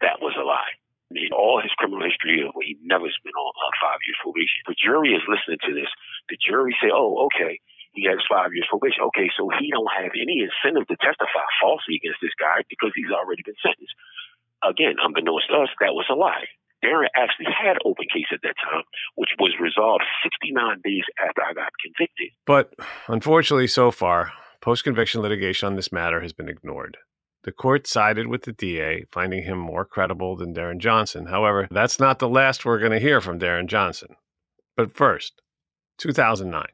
that 0.00 0.20
was 0.20 0.32
a 0.36 0.44
lie 0.44 0.76
in 1.10 1.32
all 1.32 1.60
his 1.60 1.72
criminal 1.80 2.04
history, 2.04 2.44
of 2.44 2.52
he 2.60 2.76
never's 2.84 3.16
been 3.24 3.32
on 3.32 3.52
uh, 3.56 3.72
five 3.80 4.00
years 4.04 4.20
probation. 4.20 4.60
The 4.68 4.76
jury 4.76 5.16
is 5.16 5.24
listening 5.24 5.62
to 5.64 5.72
this. 5.72 5.88
The 6.28 6.36
jury 6.36 6.76
say, 6.76 6.92
"Oh, 6.92 7.28
okay, 7.32 7.60
he 7.96 8.04
has 8.10 8.20
five 8.28 8.52
years 8.52 8.68
probation. 8.68 9.08
Okay, 9.12 9.32
so 9.32 9.48
he 9.56 9.72
don't 9.72 9.88
have 9.96 10.12
any 10.12 10.44
incentive 10.44 10.84
to 10.92 10.96
testify 11.00 11.46
falsely 11.60 11.96
against 11.96 12.20
this 12.20 12.36
guy 12.36 12.60
because 12.68 12.92
he's 12.92 13.12
already 13.12 13.40
been 13.40 13.58
sentenced." 13.64 13.96
Again, 14.60 14.98
unbeknownst 14.98 15.48
to 15.48 15.64
us, 15.64 15.72
that 15.80 15.94
was 15.94 16.10
a 16.10 16.18
lie. 16.18 16.50
Darren 16.84 17.10
actually 17.14 17.46
had 17.50 17.78
open 17.84 18.06
case 18.12 18.30
at 18.32 18.42
that 18.42 18.54
time, 18.62 18.84
which 19.14 19.30
was 19.38 19.54
resolved 19.60 20.04
69 20.22 20.80
days 20.84 21.02
after 21.26 21.42
I 21.42 21.52
got 21.54 21.72
convicted. 21.82 22.30
But 22.46 22.74
unfortunately, 23.08 23.66
so 23.66 23.90
far, 23.90 24.32
post 24.60 24.84
conviction 24.84 25.20
litigation 25.20 25.66
on 25.66 25.76
this 25.76 25.90
matter 25.90 26.20
has 26.20 26.32
been 26.32 26.48
ignored. 26.48 26.98
The 27.48 27.52
court 27.52 27.86
sided 27.86 28.26
with 28.26 28.42
the 28.42 28.52
DA, 28.52 29.06
finding 29.10 29.44
him 29.44 29.56
more 29.56 29.86
credible 29.86 30.36
than 30.36 30.52
Darren 30.52 30.76
Johnson. 30.76 31.24
However, 31.24 31.66
that's 31.70 31.98
not 31.98 32.18
the 32.18 32.28
last 32.28 32.66
we're 32.66 32.78
going 32.78 32.92
to 32.92 33.00
hear 33.00 33.22
from 33.22 33.38
Darren 33.38 33.68
Johnson. 33.68 34.16
But 34.76 34.94
first, 34.94 35.40
2009. 35.96 36.66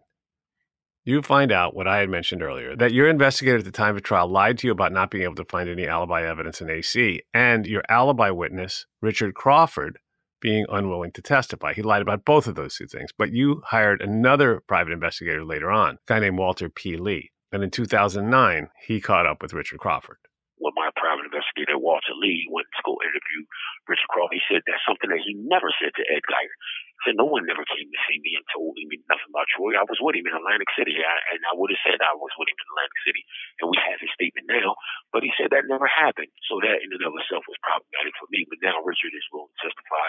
You 1.04 1.22
find 1.22 1.52
out 1.52 1.76
what 1.76 1.86
I 1.86 1.98
had 1.98 2.08
mentioned 2.08 2.42
earlier 2.42 2.74
that 2.74 2.92
your 2.92 3.08
investigator 3.08 3.58
at 3.58 3.64
the 3.64 3.70
time 3.70 3.94
of 3.94 4.02
trial 4.02 4.26
lied 4.26 4.58
to 4.58 4.66
you 4.66 4.72
about 4.72 4.90
not 4.90 5.12
being 5.12 5.22
able 5.22 5.36
to 5.36 5.44
find 5.44 5.68
any 5.68 5.86
alibi 5.86 6.26
evidence 6.26 6.60
in 6.60 6.68
AC, 6.68 7.22
and 7.32 7.68
your 7.68 7.84
alibi 7.88 8.30
witness, 8.30 8.84
Richard 9.00 9.36
Crawford, 9.36 10.00
being 10.40 10.66
unwilling 10.68 11.12
to 11.12 11.22
testify. 11.22 11.72
He 11.72 11.82
lied 11.82 12.02
about 12.02 12.24
both 12.24 12.48
of 12.48 12.56
those 12.56 12.74
two 12.74 12.88
things, 12.88 13.10
but 13.16 13.30
you 13.30 13.62
hired 13.64 14.02
another 14.02 14.60
private 14.66 14.92
investigator 14.92 15.44
later 15.44 15.70
on, 15.70 15.94
a 15.94 15.98
guy 16.08 16.18
named 16.18 16.38
Walter 16.38 16.68
P. 16.68 16.96
Lee. 16.96 17.30
And 17.52 17.62
in 17.62 17.70
2009, 17.70 18.70
he 18.84 19.00
caught 19.00 19.24
up 19.24 19.40
with 19.40 19.52
Richard 19.52 19.78
Crawford 19.78 20.18
when 20.58 20.74
my 20.78 20.90
private 20.94 21.26
investigator 21.26 21.78
Walter 21.78 22.14
Lee 22.18 22.46
went 22.50 22.68
to 22.74 22.82
go 22.86 22.98
interview 23.02 23.42
Richard 23.90 24.10
Crawford, 24.10 24.38
he 24.38 24.44
said 24.46 24.62
that's 24.64 24.84
something 24.86 25.10
that 25.10 25.22
he 25.22 25.34
never 25.36 25.70
said 25.80 25.92
to 25.96 26.04
Ed 26.06 26.24
Geiger. 26.24 26.56
He 26.94 27.00
said 27.10 27.18
no 27.18 27.26
one 27.26 27.44
never 27.44 27.66
came 27.66 27.90
to 27.90 28.00
see 28.06 28.18
me 28.22 28.38
and 28.38 28.46
told 28.54 28.78
me 28.78 28.86
nothing 29.10 29.30
about 29.34 29.50
Troy. 29.50 29.74
I 29.74 29.84
was 29.84 29.98
with 30.00 30.16
him 30.16 30.30
in 30.30 30.36
Atlantic 30.36 30.70
City, 30.78 30.94
I, 30.96 31.16
and 31.34 31.42
I 31.50 31.54
would 31.58 31.74
have 31.74 31.82
said 31.84 31.98
I 32.00 32.14
was 32.16 32.32
with 32.38 32.48
him 32.48 32.56
in 32.56 32.68
Atlantic 32.70 33.00
City, 33.04 33.22
and 33.60 33.66
we 33.68 33.78
have 33.82 33.98
his 33.98 34.14
statement 34.14 34.46
now. 34.48 34.78
But 35.10 35.26
he 35.26 35.34
said 35.34 35.50
that 35.50 35.66
never 35.66 35.90
happened, 35.90 36.30
so 36.46 36.62
that 36.62 36.80
in 36.80 36.90
and 36.94 37.04
of 37.04 37.18
itself 37.18 37.44
was 37.50 37.58
problematic 37.66 38.14
for 38.16 38.30
me. 38.30 38.46
But 38.46 38.62
now 38.62 38.78
Richard 38.86 39.12
is 39.14 39.26
willing 39.34 39.50
to 39.50 39.62
testify, 39.66 40.08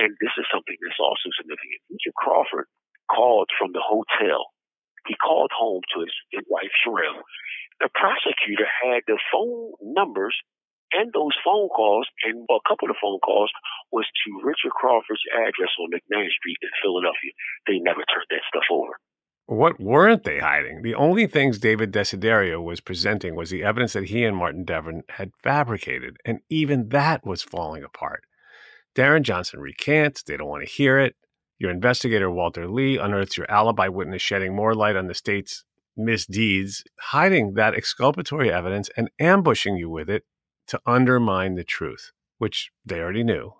and 0.00 0.10
this 0.18 0.34
is 0.40 0.48
something 0.48 0.78
that's 0.80 1.02
also 1.02 1.28
significant. 1.36 1.84
Richard 1.92 2.16
Crawford 2.16 2.68
called 3.12 3.52
from 3.60 3.76
the 3.76 3.84
hotel. 3.84 4.53
He 5.06 5.14
called 5.14 5.50
home 5.52 5.82
to 5.94 6.00
his, 6.00 6.12
his 6.30 6.44
wife 6.48 6.72
Sherelle 6.80 7.22
the 7.80 7.88
prosecutor 7.94 8.66
had 8.82 9.02
the 9.06 9.18
phone 9.32 9.72
numbers 9.82 10.36
and 10.92 11.12
those 11.12 11.34
phone 11.44 11.68
calls, 11.68 12.06
and 12.22 12.46
a 12.48 12.68
couple 12.68 12.88
of 12.88 12.96
phone 13.02 13.18
calls 13.18 13.50
was 13.90 14.06
to 14.24 14.46
Richard 14.46 14.70
Crawford's 14.70 15.22
address 15.34 15.70
on 15.80 15.90
McMahon 15.90 16.30
Street 16.30 16.58
in 16.62 16.68
Philadelphia. 16.82 17.32
They 17.66 17.78
never 17.78 18.04
turned 18.06 18.26
that 18.30 18.46
stuff 18.48 18.64
over. 18.70 18.92
What 19.46 19.80
weren't 19.80 20.22
they 20.22 20.38
hiding? 20.38 20.82
The 20.82 20.94
only 20.94 21.26
things 21.26 21.58
David 21.58 21.92
Desiderio 21.92 22.62
was 22.62 22.80
presenting 22.80 23.34
was 23.34 23.50
the 23.50 23.64
evidence 23.64 23.92
that 23.94 24.04
he 24.04 24.24
and 24.24 24.36
Martin 24.36 24.64
Devlin 24.64 25.02
had 25.10 25.32
fabricated, 25.42 26.16
and 26.24 26.40
even 26.48 26.90
that 26.90 27.26
was 27.26 27.42
falling 27.42 27.82
apart. 27.82 28.22
Darren 28.94 29.22
Johnson 29.22 29.60
recants, 29.60 30.22
they 30.22 30.36
don't 30.36 30.48
want 30.48 30.64
to 30.64 30.72
hear 30.72 30.98
it. 30.98 31.16
Your 31.58 31.70
investigator, 31.70 32.30
Walter 32.30 32.68
Lee, 32.68 32.98
unearths 32.98 33.36
your 33.36 33.50
alibi 33.50 33.88
witness, 33.88 34.22
shedding 34.22 34.54
more 34.54 34.74
light 34.74 34.96
on 34.96 35.06
the 35.06 35.14
state's 35.14 35.64
misdeeds, 35.96 36.84
hiding 36.98 37.54
that 37.54 37.74
exculpatory 37.74 38.50
evidence 38.50 38.90
and 38.96 39.10
ambushing 39.20 39.76
you 39.76 39.88
with 39.88 40.10
it 40.10 40.24
to 40.68 40.80
undermine 40.86 41.54
the 41.54 41.64
truth, 41.64 42.10
which 42.38 42.70
they 42.84 43.00
already 43.00 43.22
knew, 43.22 43.52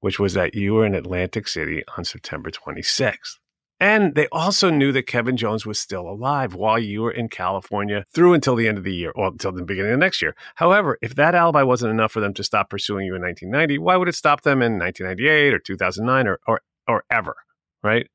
which 0.00 0.18
was 0.18 0.34
that 0.34 0.54
you 0.54 0.74
were 0.74 0.86
in 0.86 0.94
Atlantic 0.94 1.48
City 1.48 1.82
on 1.96 2.04
September 2.04 2.50
26th. 2.50 3.38
And 3.80 4.16
they 4.16 4.26
also 4.32 4.70
knew 4.70 4.90
that 4.92 5.06
Kevin 5.06 5.36
Jones 5.36 5.64
was 5.64 5.78
still 5.78 6.08
alive 6.08 6.54
while 6.54 6.80
you 6.80 7.02
were 7.02 7.12
in 7.12 7.28
California 7.28 8.04
through 8.12 8.34
until 8.34 8.56
the 8.56 8.66
end 8.66 8.76
of 8.76 8.82
the 8.82 8.94
year 8.94 9.12
or 9.14 9.28
until 9.28 9.52
the 9.52 9.64
beginning 9.64 9.92
of 9.92 10.00
next 10.00 10.20
year. 10.20 10.34
However, 10.56 10.98
if 11.00 11.14
that 11.14 11.36
alibi 11.36 11.62
wasn't 11.62 11.92
enough 11.92 12.10
for 12.10 12.20
them 12.20 12.34
to 12.34 12.42
stop 12.44 12.70
pursuing 12.70 13.06
you 13.06 13.14
in 13.14 13.22
1990, 13.22 13.78
why 13.78 13.96
would 13.96 14.08
it 14.08 14.16
stop 14.16 14.42
them 14.42 14.62
in 14.62 14.78
1998 14.78 15.54
or 15.54 15.58
2009 15.60 16.26
or, 16.26 16.40
or, 16.48 16.60
or 16.88 17.04
ever? 17.10 17.36
Right? 17.82 18.08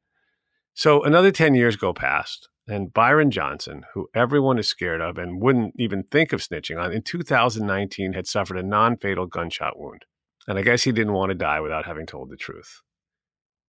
So 0.74 1.04
another 1.04 1.32
10 1.32 1.56
years 1.56 1.76
go 1.76 1.94
past 1.94 2.50
and 2.68 2.94
Byron 2.94 3.32
Johnson, 3.32 3.84
who 3.94 4.08
everyone 4.16 4.58
is 4.58 4.68
scared 4.68 5.02
of 5.02 5.18
and 5.18 5.42
wouldn't 5.42 5.76
even 5.78 6.04
think 6.04 6.32
of 6.32 6.42
snitching 6.42 6.82
on, 6.82 6.92
in 6.92 7.02
2019 7.02 8.14
had 8.14 8.28
suffered 8.28 8.58
a 8.58 8.64
non 8.64 8.98
fatal 8.98 9.26
gunshot 9.26 9.78
wound. 9.78 10.06
And 10.48 10.58
I 10.58 10.62
guess 10.62 10.84
he 10.84 10.92
didn't 10.92 11.14
want 11.14 11.30
to 11.30 11.36
die 11.36 11.60
without 11.60 11.86
having 11.86 12.06
told 12.06 12.30
the 12.30 12.38
truth. 12.38 12.82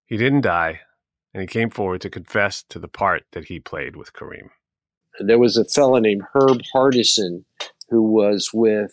He 0.06 0.16
didn't 0.16 0.42
die, 0.42 0.80
and 1.32 1.40
he 1.40 1.46
came 1.46 1.70
forward 1.70 2.00
to 2.02 2.10
confess 2.10 2.62
to 2.68 2.78
the 2.78 2.88
part 2.88 3.24
that 3.32 3.46
he 3.46 3.58
played 3.58 3.96
with 3.96 4.12
Kareem. 4.12 4.48
There 5.20 5.38
was 5.38 5.56
a 5.56 5.64
fellow 5.64 5.98
named 5.98 6.22
Herb 6.32 6.60
Hardison 6.74 7.44
who 7.88 8.02
was 8.02 8.50
with 8.52 8.92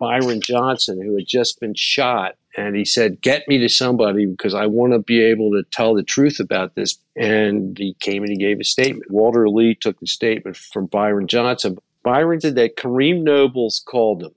Byron 0.00 0.40
Johnson, 0.40 1.00
who 1.00 1.16
had 1.16 1.26
just 1.26 1.60
been 1.60 1.74
shot 1.74 2.34
and 2.56 2.76
he 2.76 2.84
said, 2.84 3.20
Get 3.20 3.48
me 3.48 3.58
to 3.58 3.68
somebody 3.68 4.26
because 4.26 4.54
I 4.54 4.66
want 4.66 4.92
to 4.92 4.98
be 4.98 5.22
able 5.22 5.50
to 5.52 5.62
tell 5.70 5.94
the 5.94 6.02
truth 6.02 6.40
about 6.40 6.74
this. 6.74 6.98
And 7.16 7.76
he 7.78 7.94
came 8.00 8.22
and 8.22 8.30
he 8.30 8.36
gave 8.36 8.60
a 8.60 8.64
statement. 8.64 9.10
Walter 9.10 9.48
Lee 9.48 9.74
took 9.74 10.00
the 10.00 10.06
statement 10.06 10.56
from 10.56 10.86
Byron 10.86 11.26
Johnson. 11.26 11.78
Byron 12.02 12.40
said 12.40 12.56
that 12.56 12.76
Kareem 12.76 13.22
Nobles 13.22 13.82
called 13.86 14.22
him. 14.22 14.32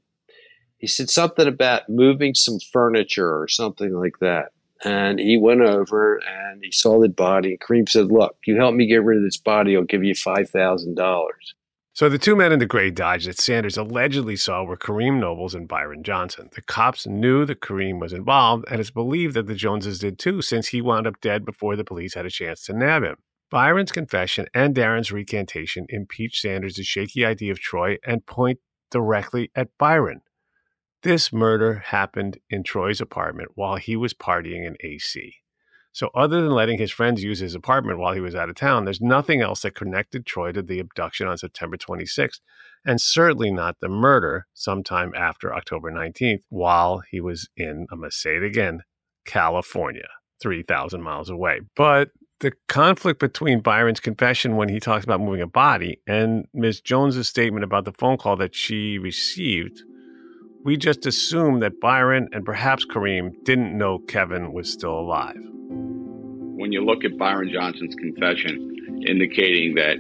He 0.77 0.87
said 0.87 1.09
something 1.09 1.47
about 1.47 1.89
moving 1.89 2.35
some 2.35 2.59
furniture 2.59 3.41
or 3.41 3.47
something 3.47 3.93
like 3.93 4.19
that. 4.19 4.51
And 4.83 5.19
he 5.19 5.37
went 5.37 5.61
over 5.61 6.17
and 6.17 6.63
he 6.63 6.71
saw 6.71 6.99
the 6.99 7.09
body. 7.09 7.57
Kareem 7.57 7.89
said, 7.89 8.11
Look, 8.11 8.37
you 8.45 8.57
help 8.57 8.75
me 8.75 8.87
get 8.87 9.03
rid 9.03 9.17
of 9.17 9.23
this 9.23 9.37
body, 9.37 9.75
I'll 9.75 9.83
give 9.83 10.03
you 10.03 10.13
$5,000. 10.13 11.27
So 11.95 12.09
the 12.09 12.17
two 12.17 12.35
men 12.35 12.51
in 12.51 12.59
the 12.59 12.65
gray 12.65 12.91
Dodge 12.91 13.23
that 13.23 13.39
Sanders 13.39 13.77
allegedly 13.77 14.35
saw 14.35 14.65
were 14.65 14.75
Kareem 14.75 15.17
Nobles 15.17 15.55
and 15.55 15.65
Byron 15.65 16.03
Johnson. 16.03 16.49
The 16.53 16.61
cops 16.61 17.07
knew 17.07 17.45
that 17.45 17.61
Kareem 17.61 18.01
was 18.01 18.11
involved, 18.11 18.65
and 18.69 18.81
it's 18.81 18.91
believed 18.91 19.33
that 19.35 19.47
the 19.47 19.55
Joneses 19.55 19.99
did 19.99 20.19
too, 20.19 20.41
since 20.41 20.67
he 20.67 20.81
wound 20.81 21.07
up 21.07 21.21
dead 21.21 21.45
before 21.45 21.77
the 21.77 21.85
police 21.85 22.15
had 22.15 22.25
a 22.25 22.29
chance 22.29 22.65
to 22.65 22.73
nab 22.73 23.03
him. 23.03 23.15
Byron's 23.49 23.93
confession 23.93 24.45
and 24.53 24.75
Darren's 24.75 25.13
recantation 25.13 25.85
impeach 25.87 26.41
Sanders' 26.41 26.75
shaky 26.83 27.23
idea 27.23 27.53
of 27.53 27.61
Troy 27.61 27.95
and 28.05 28.25
point 28.25 28.59
directly 28.91 29.49
at 29.55 29.69
Byron. 29.77 30.19
This 31.01 31.31
murder 31.31 31.75
happened 31.75 32.39
in 32.49 32.63
Troy's 32.63 32.99
apartment 32.99 33.51
while 33.55 33.77
he 33.77 33.95
was 33.95 34.13
partying 34.13 34.67
in 34.67 34.75
AC. 34.81 35.37
So, 35.95 36.09
other 36.13 36.41
than 36.41 36.51
letting 36.51 36.77
his 36.77 36.91
friends 36.91 37.23
use 37.23 37.39
his 37.39 37.55
apartment 37.55 37.99
while 37.99 38.13
he 38.13 38.19
was 38.19 38.35
out 38.35 38.49
of 38.49 38.55
town, 38.55 38.83
there's 38.83 38.99
nothing 38.99 39.39
else 39.39 39.61
that 39.61 39.75
connected 39.75 40.25
Troy 40.25 40.51
to 40.51 40.61
the 40.61 40.79
abduction 40.79 41.25
on 41.25 41.37
September 41.37 41.77
26th, 41.77 42.41
and 42.85 42.99
certainly 42.99 43.49
not 43.49 43.79
the 43.79 43.87
murder 43.87 44.45
sometime 44.53 45.13
after 45.15 45.55
October 45.55 45.89
19th 45.89 46.41
while 46.49 47.01
he 47.09 47.21
was 47.21 47.47
in, 47.55 47.87
I'm 47.89 47.99
going 47.99 48.11
to 48.11 48.15
say 48.15 48.35
it 48.35 48.43
again, 48.43 48.81
California, 49.23 50.09
3,000 50.41 51.01
miles 51.01 51.29
away. 51.29 51.61
But 51.77 52.09
the 52.41 52.51
conflict 52.67 53.21
between 53.21 53.61
Byron's 53.61 54.01
confession 54.01 54.57
when 54.57 54.67
he 54.67 54.81
talks 54.81 55.05
about 55.05 55.21
moving 55.21 55.43
a 55.43 55.47
body 55.47 56.01
and 56.05 56.45
Ms. 56.53 56.81
Jones's 56.81 57.29
statement 57.29 57.63
about 57.63 57.85
the 57.85 57.93
phone 57.93 58.17
call 58.17 58.35
that 58.35 58.53
she 58.53 58.97
received, 58.97 59.81
we 60.65 60.75
just 60.75 61.05
assume 61.05 61.61
that 61.61 61.79
Byron 61.79 62.27
and 62.33 62.43
perhaps 62.43 62.85
Kareem 62.85 63.31
didn't 63.45 63.77
know 63.77 63.99
Kevin 63.99 64.51
was 64.51 64.69
still 64.69 64.99
alive 64.99 65.39
when 65.69 66.71
you 66.71 66.83
look 66.83 67.03
at 67.03 67.17
Byron 67.17 67.51
Johnson's 67.51 67.95
confession, 67.95 69.03
indicating 69.05 69.75
that 69.75 69.97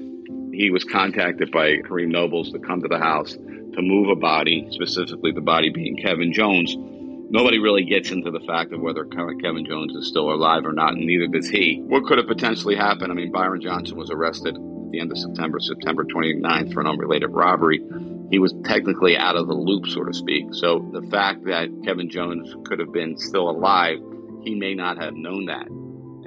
he 0.53 0.69
was 0.71 0.83
contacted 0.83 1.51
by 1.51 1.77
Kareem 1.77 2.09
Nobles 2.09 2.51
to 2.51 2.59
come 2.59 2.81
to 2.81 2.87
the 2.87 2.97
house 2.97 3.33
to 3.33 3.81
move 3.81 4.09
a 4.09 4.15
body, 4.15 4.67
specifically 4.71 5.31
the 5.31 5.41
body 5.41 5.69
being 5.69 5.97
Kevin 5.97 6.31
Jones. 6.31 6.75
Nobody 7.29 7.59
really 7.59 7.83
gets 7.83 8.11
into 8.11 8.31
the 8.31 8.39
fact 8.39 8.71
of 8.71 8.79
whether 8.79 9.03
Kevin 9.05 9.65
Jones 9.65 9.93
is 9.95 10.07
still 10.07 10.31
alive 10.31 10.65
or 10.65 10.71
not, 10.71 10.93
and 10.93 11.05
neither 11.05 11.27
does 11.27 11.49
he. 11.49 11.81
What 11.85 12.05
could 12.05 12.17
have 12.17 12.27
potentially 12.27 12.75
happened? 12.75 13.11
I 13.11 13.15
mean, 13.15 13.31
Byron 13.31 13.61
Johnson 13.61 13.97
was 13.97 14.09
arrested 14.11 14.55
at 14.55 14.91
the 14.91 14.99
end 15.01 15.11
of 15.11 15.17
September, 15.17 15.59
September 15.59 16.05
29th, 16.05 16.73
for 16.73 16.81
an 16.81 16.87
unrelated 16.87 17.31
robbery. 17.31 17.81
He 18.31 18.39
was 18.39 18.53
technically 18.63 19.17
out 19.17 19.35
of 19.35 19.47
the 19.47 19.53
loop, 19.53 19.87
so 19.87 20.03
to 20.03 20.13
speak. 20.13 20.53
So 20.53 20.89
the 20.93 21.01
fact 21.09 21.45
that 21.45 21.69
Kevin 21.83 22.09
Jones 22.09 22.55
could 22.63 22.79
have 22.79 22.93
been 22.93 23.17
still 23.17 23.49
alive, 23.49 23.97
he 24.45 24.55
may 24.55 24.73
not 24.73 24.97
have 24.97 25.15
known 25.15 25.45
that. 25.47 25.67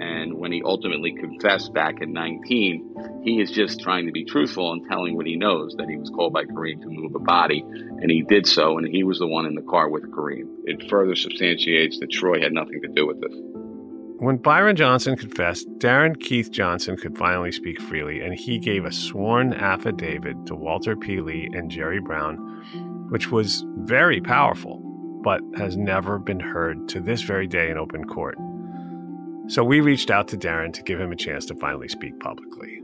And 0.01 0.35
when 0.35 0.53
he 0.53 0.63
ultimately 0.65 1.13
confessed 1.13 1.75
back 1.75 2.01
at 2.01 2.09
19, 2.09 3.23
he 3.25 3.41
is 3.41 3.51
just 3.51 3.81
trying 3.81 4.07
to 4.07 4.13
be 4.13 4.25
truthful 4.25 4.73
and 4.73 4.87
telling 4.89 5.17
what 5.17 5.27
he 5.27 5.35
knows 5.35 5.75
that 5.77 5.89
he 5.89 5.97
was 5.97 6.09
called 6.11 6.33
by 6.33 6.45
Kareem 6.45 6.81
to 6.83 6.89
move 6.89 7.15
a 7.17 7.19
body, 7.19 7.65
and 7.67 8.11
he 8.11 8.23
did 8.23 8.47
so, 8.47 8.79
and 8.79 8.87
he 8.87 9.03
was 9.03 9.19
the 9.19 9.27
one 9.27 9.45
in 9.45 9.57
the 9.57 9.63
car 9.63 9.89
with 9.89 10.05
Kareem. 10.13 10.47
It 10.65 10.89
further 10.89 11.17
substantiates 11.17 11.99
that 11.99 12.13
Troy 12.13 12.41
had 12.41 12.53
nothing 12.53 12.81
to 12.83 12.89
do 12.89 13.07
with 13.07 13.21
this. 13.21 13.35
When 14.21 14.37
Byron 14.37 14.77
Johnson 14.77 15.17
confessed, 15.17 15.69
Darren 15.79 16.19
Keith 16.21 16.51
Johnson 16.51 16.97
could 16.97 17.17
finally 17.17 17.53
speak 17.53 17.81
freely, 17.81 18.21
and 18.21 18.35
he 18.35 18.59
gave 18.59 18.85
a 18.85 18.93
sworn 18.93 19.53
affidavit 19.53 20.47
to 20.47 20.55
Walter 20.55 20.97
P. 20.97 21.21
Lee 21.21 21.49
and 21.53 21.71
Jerry 21.71 22.01
Brown, 22.01 22.37
which 23.11 23.31
was 23.31 23.65
very 23.79 24.21
powerful, 24.21 24.83
but 25.23 25.41
has 25.57 25.77
never 25.77 26.19
been 26.19 26.41
heard 26.41 26.89
to 26.91 27.01
this 27.01 27.23
very 27.23 27.47
day 27.47 27.71
in 27.71 27.79
open 27.79 28.05
court. 28.05 28.37
So 29.49 29.65
we 29.65 29.81
reached 29.81 30.11
out 30.11 30.29
to 30.29 30.37
Darren 30.37 30.73
to 30.75 30.83
give 30.83 31.01
him 31.01 31.13
a 31.13 31.17
chance 31.17 31.47
to 31.47 31.55
finally 31.55 31.89
speak 31.89 32.21
publicly. 32.21 32.81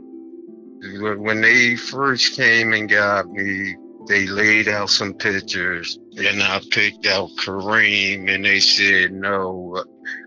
When 1.01 1.41
they 1.41 1.77
first 1.77 2.37
came 2.37 2.73
and 2.73 2.89
got 2.89 3.29
me, 3.29 3.77
they 4.09 4.27
laid 4.27 4.69
out 4.69 4.91
some 4.91 5.15
pictures 5.15 5.99
and 6.17 6.43
I 6.43 6.61
picked 6.71 7.07
out 7.07 7.31
Kareem 7.39 8.29
and 8.35 8.45
they 8.45 8.61
said, 8.61 9.13
no, 9.13 9.83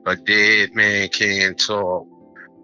a 0.06 0.16
dead 0.16 0.74
man 0.74 1.10
can't 1.10 1.60
talk. 1.60 2.08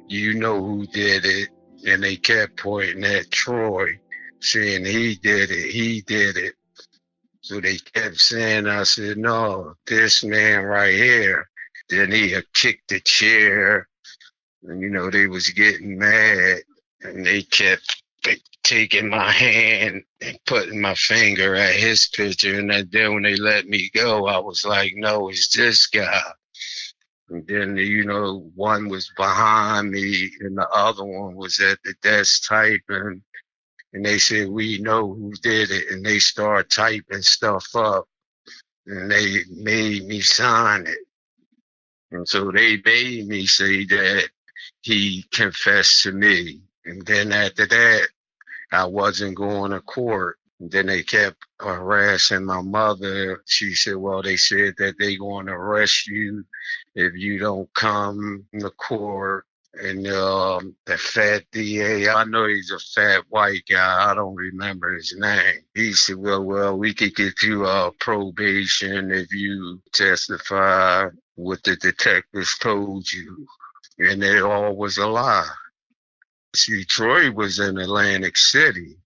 You 0.08 0.36
know 0.36 0.64
who 0.64 0.88
did 0.88 1.26
it. 1.26 1.50
And 1.86 2.04
they 2.04 2.16
kept 2.16 2.58
pointing 2.58 3.04
at 3.04 3.30
Troy, 3.32 4.00
saying 4.40 4.86
he 4.86 5.16
did 5.16 5.52
it, 5.52 5.72
he 5.72 6.02
did 6.02 6.38
it. 6.38 6.54
So 7.44 7.60
they 7.60 7.76
kept 7.78 8.18
saying, 8.18 8.68
I 8.68 8.84
said, 8.84 9.18
no, 9.18 9.76
this 9.86 10.24
man 10.24 10.64
right 10.64 10.94
here. 10.94 11.50
Then 11.90 12.12
he 12.12 12.36
kicked 12.54 12.88
the 12.88 13.02
chair, 13.02 13.90
and 14.64 14.82
you 14.82 14.90
know 14.90 15.10
they 15.10 15.28
was 15.28 15.50
getting 15.50 16.00
mad, 16.00 16.62
and 17.02 17.26
they 17.26 17.44
kept 17.44 18.02
taking 18.64 19.10
my 19.10 19.30
hand 19.30 20.04
and 20.22 20.40
putting 20.46 20.80
my 20.80 20.96
finger 20.96 21.54
at 21.56 21.76
his 21.76 22.08
picture. 22.08 22.58
And 22.58 22.72
then 22.92 23.14
when 23.14 23.24
they 23.24 23.36
let 23.36 23.68
me 23.68 23.90
go, 23.94 24.28
I 24.28 24.40
was 24.40 24.64
like, 24.66 24.94
no, 24.96 25.28
it's 25.30 25.54
this 25.56 25.88
guy. 25.88 26.22
And 27.30 27.46
then, 27.46 27.76
you 27.76 28.06
know, 28.06 28.50
one 28.56 28.88
was 28.88 29.12
behind 29.18 29.92
me 29.92 30.32
and 30.40 30.58
the 30.58 30.68
other 30.70 31.04
one 31.04 31.36
was 31.36 31.60
at 31.60 31.80
the 31.84 31.94
desk 32.02 32.48
typing. 32.48 33.22
And 33.94 34.04
they 34.04 34.18
said, 34.18 34.50
we 34.50 34.80
know 34.80 35.14
who 35.14 35.34
did 35.42 35.70
it. 35.70 35.92
And 35.92 36.06
they 36.06 36.20
start 36.20 36.70
typing 36.70 37.22
stuff 37.22 37.68
up 37.76 38.08
and 38.88 39.10
they 39.10 39.44
made 39.50 40.06
me 40.06 40.22
sign 40.22 40.88
it. 40.88 40.98
And 42.12 42.28
so 42.28 42.52
they 42.52 42.82
made 42.84 43.28
me 43.28 43.46
say 43.46 43.86
that 43.86 44.30
he 44.82 45.26
confessed 45.32 46.04
to 46.04 46.12
me. 46.12 46.62
And 46.86 47.06
then 47.06 47.32
after 47.32 47.66
that, 47.66 48.08
I 48.72 48.86
wasn't 48.86 49.36
going 49.36 49.72
to 49.72 49.80
court. 49.82 50.38
And 50.60 50.72
then 50.72 50.88
they 50.88 51.04
kept 51.04 51.38
harassing 51.60 52.46
my 52.46 52.62
mother. 52.62 53.42
She 53.46 53.74
said, 53.74 53.96
well, 53.96 54.22
they 54.22 54.38
said 54.38 54.76
that 54.78 54.96
they 55.00 55.18
going 55.18 55.48
to 55.48 55.54
arrest 55.54 56.08
you 56.08 56.46
if 56.96 57.14
you 57.16 57.40
don't 57.40 57.72
come 57.74 58.46
to 58.60 58.70
court. 58.72 59.46
And 59.76 60.06
um, 60.08 60.76
the 60.86 60.98
fat 60.98 61.46
DA, 61.52 62.08
I 62.08 62.24
know 62.26 62.48
he's 62.48 62.72
a 62.72 62.80
fat 62.80 63.24
white 63.30 63.64
guy. 63.68 64.12
I 64.12 64.14
don't 64.14 64.36
remember 64.36 64.94
his 64.94 65.16
name. 65.18 65.62
He 65.74 65.94
said, 65.94 66.18
well, 66.18 66.44
well, 66.44 66.78
we 66.78 66.94
could 66.94 67.16
get 67.16 67.42
you 67.42 67.66
a 67.66 67.92
probation 68.00 69.12
if 69.12 69.34
you 69.34 69.82
testify 69.92 71.08
what 71.36 71.64
the 71.64 71.76
detectives 71.78 72.56
told 72.60 73.12
you. 73.12 73.48
And 73.98 74.24
it 74.24 74.44
all 74.44 74.76
was 74.76 74.98
a 74.98 75.08
lie. 75.08 75.50
See, 76.56 76.86
Troy 76.86 77.32
was 77.32 77.60
in 77.60 77.80
Atlantic 77.80 78.38
City 78.38 78.98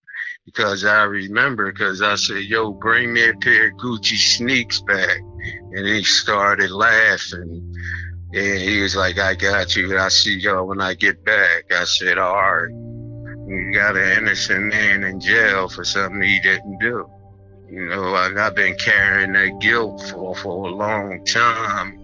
because 0.45 0.83
I 0.83 1.03
remember 1.03 1.71
because 1.71 2.01
I 2.01 2.15
said, 2.15 2.43
yo, 2.43 2.71
bring 2.71 3.13
me 3.13 3.29
a 3.29 3.33
pair 3.35 3.67
of 3.67 3.73
Gucci 3.75 4.17
sneaks 4.17 4.81
back. 4.81 5.19
And 5.71 5.87
he 5.87 6.03
started 6.03 6.71
laughing. 6.71 7.73
And 8.33 8.59
he 8.59 8.81
was 8.81 8.95
like, 8.95 9.17
I 9.17 9.35
got 9.35 9.75
you. 9.75 9.97
I 9.97 10.09
see 10.09 10.37
y'all 10.37 10.67
when 10.67 10.81
I 10.81 10.93
get 10.93 11.23
back. 11.23 11.71
I 11.71 11.85
said, 11.85 12.17
all 12.17 12.35
right. 12.35 12.69
You 13.47 13.71
got 13.73 13.95
an 13.95 14.17
innocent 14.17 14.65
man 14.65 15.05
in 15.05 15.21
jail 15.21 15.69
for 15.69 15.85
something 15.85 16.21
he 16.21 16.41
didn't 16.41 16.79
do. 16.79 17.09
You 17.69 17.87
know, 17.87 18.15
I've 18.15 18.55
been 18.55 18.75
carrying 18.75 19.31
that 19.33 19.59
guilt 19.61 20.01
for, 20.09 20.35
for 20.35 20.67
a 20.67 20.71
long 20.71 21.23
time. 21.25 22.03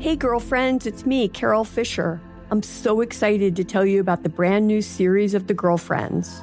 Hey, 0.00 0.16
girlfriends, 0.16 0.86
it's 0.86 1.04
me, 1.04 1.28
Carol 1.28 1.64
Fisher. 1.64 2.22
I'm 2.50 2.62
so 2.62 3.02
excited 3.02 3.54
to 3.56 3.64
tell 3.64 3.84
you 3.84 4.00
about 4.00 4.22
the 4.22 4.30
brand 4.30 4.66
new 4.66 4.80
series 4.80 5.34
of 5.34 5.46
The 5.46 5.52
Girlfriends. 5.54 6.42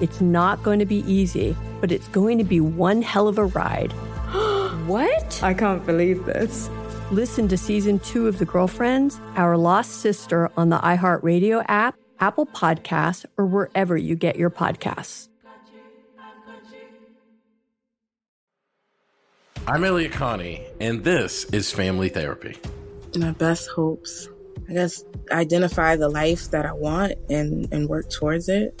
It's 0.00 0.20
not 0.20 0.62
going 0.62 0.78
to 0.78 0.86
be 0.86 1.04
easy, 1.10 1.56
but 1.80 1.90
it's 1.90 2.08
going 2.08 2.38
to 2.38 2.44
be 2.44 2.60
one 2.60 3.02
hell 3.02 3.28
of 3.28 3.38
a 3.38 3.46
ride. 3.46 3.92
what? 4.86 5.42
I 5.42 5.54
can't 5.54 5.84
believe 5.84 6.24
this. 6.24 6.70
Listen 7.10 7.48
to 7.48 7.56
season 7.56 7.98
two 8.00 8.28
of 8.28 8.38
The 8.38 8.44
Girlfriends, 8.44 9.20
Our 9.36 9.56
Lost 9.56 10.00
Sister 10.00 10.50
on 10.56 10.68
the 10.68 10.78
iHeartRadio 10.78 11.64
app, 11.68 11.96
Apple 12.20 12.46
Podcasts, 12.46 13.24
or 13.36 13.46
wherever 13.46 13.96
you 13.96 14.14
get 14.14 14.36
your 14.36 14.50
podcasts. 14.50 15.28
I'm 19.66 19.84
Elliott 19.84 20.12
Connie, 20.12 20.64
and 20.80 21.04
this 21.04 21.44
is 21.46 21.72
Family 21.72 22.08
Therapy. 22.08 22.56
My 23.16 23.32
best 23.32 23.68
hopes 23.68 24.28
I 24.68 24.74
guess 24.74 25.04
identify 25.30 25.96
the 25.96 26.08
life 26.08 26.50
that 26.50 26.66
I 26.66 26.72
want 26.72 27.14
and 27.30 27.72
and 27.72 27.88
work 27.88 28.10
towards 28.10 28.48
it. 28.48 28.80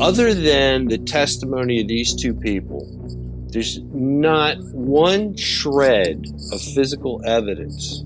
Other 0.00 0.34
than 0.34 0.86
the 0.86 0.98
testimony 0.98 1.80
of 1.80 1.88
these 1.88 2.14
two 2.14 2.34
people, 2.34 2.86
there's 3.50 3.80
not 3.92 4.58
one 4.72 5.36
shred 5.36 6.26
of 6.52 6.60
physical 6.60 7.22
evidence 7.24 8.04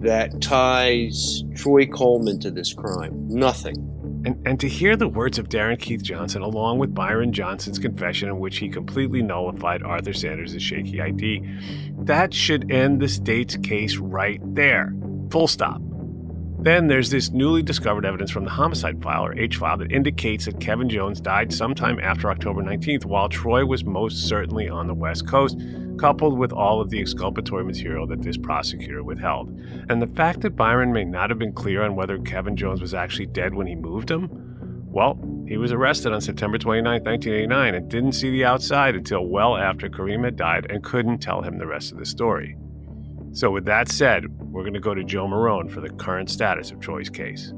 that 0.00 0.40
ties 0.40 1.42
Troy 1.56 1.86
Coleman 1.86 2.38
to 2.40 2.50
this 2.50 2.72
crime. 2.72 3.28
Nothing. 3.28 3.94
And, 4.24 4.46
and 4.46 4.60
to 4.60 4.68
hear 4.68 4.96
the 4.96 5.08
words 5.08 5.38
of 5.38 5.48
Darren 5.48 5.78
Keith 5.78 6.02
Johnson, 6.02 6.42
along 6.42 6.78
with 6.78 6.94
Byron 6.94 7.32
Johnson's 7.32 7.78
confession, 7.78 8.28
in 8.28 8.38
which 8.38 8.58
he 8.58 8.68
completely 8.68 9.22
nullified 9.22 9.82
Arthur 9.82 10.12
Sanders' 10.12 10.60
shaky 10.62 11.00
ID, 11.00 11.42
that 11.98 12.34
should 12.34 12.70
end 12.70 13.00
the 13.00 13.08
state's 13.08 13.56
case 13.56 13.96
right 13.96 14.40
there. 14.54 14.92
Full 15.30 15.48
stop. 15.48 15.80
Then 16.60 16.88
there's 16.88 17.10
this 17.10 17.30
newly 17.30 17.62
discovered 17.62 18.04
evidence 18.04 18.32
from 18.32 18.42
the 18.42 18.50
homicide 18.50 19.00
file, 19.00 19.24
or 19.24 19.38
H 19.38 19.56
file, 19.58 19.76
that 19.76 19.92
indicates 19.92 20.46
that 20.46 20.58
Kevin 20.60 20.88
Jones 20.88 21.20
died 21.20 21.52
sometime 21.52 22.00
after 22.00 22.30
October 22.30 22.62
19th, 22.62 23.04
while 23.04 23.28
Troy 23.28 23.64
was 23.64 23.84
most 23.84 24.28
certainly 24.28 24.68
on 24.68 24.88
the 24.88 24.94
West 24.94 25.28
Coast, 25.28 25.56
coupled 25.98 26.36
with 26.36 26.52
all 26.52 26.80
of 26.80 26.90
the 26.90 27.00
exculpatory 27.00 27.64
material 27.64 28.08
that 28.08 28.22
this 28.22 28.36
prosecutor 28.36 29.04
withheld. 29.04 29.50
And 29.88 30.02
the 30.02 30.08
fact 30.08 30.40
that 30.40 30.56
Byron 30.56 30.92
may 30.92 31.04
not 31.04 31.30
have 31.30 31.38
been 31.38 31.52
clear 31.52 31.84
on 31.84 31.94
whether 31.94 32.18
Kevin 32.18 32.56
Jones 32.56 32.80
was 32.80 32.92
actually 32.92 33.26
dead 33.26 33.54
when 33.54 33.68
he 33.68 33.76
moved 33.76 34.10
him, 34.10 34.28
well, 34.90 35.16
he 35.46 35.58
was 35.58 35.70
arrested 35.70 36.12
on 36.12 36.20
September 36.20 36.58
29, 36.58 37.04
1989, 37.04 37.74
and 37.74 37.88
didn't 37.88 38.12
see 38.12 38.30
the 38.30 38.44
outside 38.44 38.96
until 38.96 39.26
well 39.26 39.56
after 39.56 39.88
Kareem 39.88 40.24
had 40.24 40.34
died 40.34 40.66
and 40.70 40.82
couldn't 40.82 41.18
tell 41.18 41.42
him 41.42 41.58
the 41.58 41.66
rest 41.66 41.92
of 41.92 41.98
the 41.98 42.06
story. 42.06 42.56
So, 43.32 43.50
with 43.50 43.66
that 43.66 43.90
said, 43.90 44.26
we're 44.38 44.62
going 44.62 44.74
to 44.74 44.80
go 44.80 44.94
to 44.94 45.04
Joe 45.04 45.26
Marone 45.26 45.70
for 45.70 45.80
the 45.80 45.90
current 45.90 46.30
status 46.30 46.70
of 46.70 46.80
Troy's 46.80 47.10
case. 47.10 47.52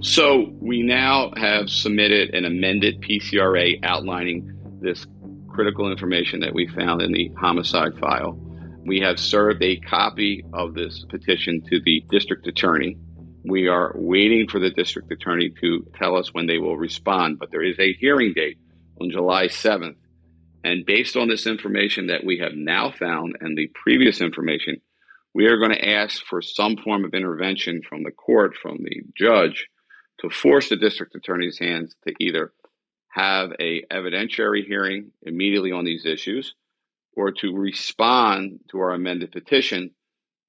So, 0.00 0.52
we 0.60 0.82
now 0.82 1.30
have 1.36 1.68
submitted 1.68 2.34
an 2.34 2.44
amended 2.44 3.00
PCRA 3.02 3.78
outlining 3.84 4.78
this 4.80 5.06
critical 5.48 5.90
information 5.90 6.40
that 6.40 6.54
we 6.54 6.68
found 6.68 7.02
in 7.02 7.12
the 7.12 7.30
homicide 7.38 7.98
file. 7.98 8.38
We 8.86 9.00
have 9.00 9.18
served 9.18 9.62
a 9.62 9.76
copy 9.76 10.44
of 10.52 10.74
this 10.74 11.04
petition 11.10 11.62
to 11.68 11.80
the 11.84 12.04
district 12.08 12.46
attorney. 12.46 12.96
We 13.44 13.68
are 13.68 13.92
waiting 13.94 14.48
for 14.48 14.58
the 14.58 14.70
district 14.70 15.12
attorney 15.12 15.52
to 15.60 15.86
tell 15.98 16.16
us 16.16 16.32
when 16.32 16.46
they 16.46 16.58
will 16.58 16.78
respond, 16.78 17.38
but 17.38 17.50
there 17.50 17.62
is 17.62 17.78
a 17.78 17.92
hearing 17.94 18.32
date 18.34 18.58
on 19.00 19.10
July 19.10 19.48
7th 19.48 19.96
and 20.64 20.84
based 20.84 21.16
on 21.16 21.28
this 21.28 21.46
information 21.46 22.08
that 22.08 22.24
we 22.24 22.38
have 22.38 22.52
now 22.54 22.90
found 22.90 23.36
and 23.40 23.56
the 23.56 23.68
previous 23.74 24.20
information, 24.20 24.80
we 25.34 25.46
are 25.46 25.58
going 25.58 25.72
to 25.72 25.88
ask 25.88 26.24
for 26.24 26.42
some 26.42 26.76
form 26.76 27.04
of 27.04 27.14
intervention 27.14 27.82
from 27.88 28.02
the 28.02 28.10
court, 28.10 28.56
from 28.60 28.78
the 28.82 29.02
judge, 29.16 29.68
to 30.20 30.30
force 30.30 30.68
the 30.68 30.76
district 30.76 31.14
attorney's 31.14 31.58
hands 31.58 31.94
to 32.06 32.14
either 32.18 32.52
have 33.10 33.52
a 33.60 33.82
evidentiary 33.92 34.64
hearing 34.66 35.12
immediately 35.22 35.72
on 35.72 35.84
these 35.84 36.04
issues 36.04 36.54
or 37.16 37.32
to 37.32 37.56
respond 37.56 38.60
to 38.70 38.78
our 38.78 38.92
amended 38.92 39.32
petition 39.32 39.90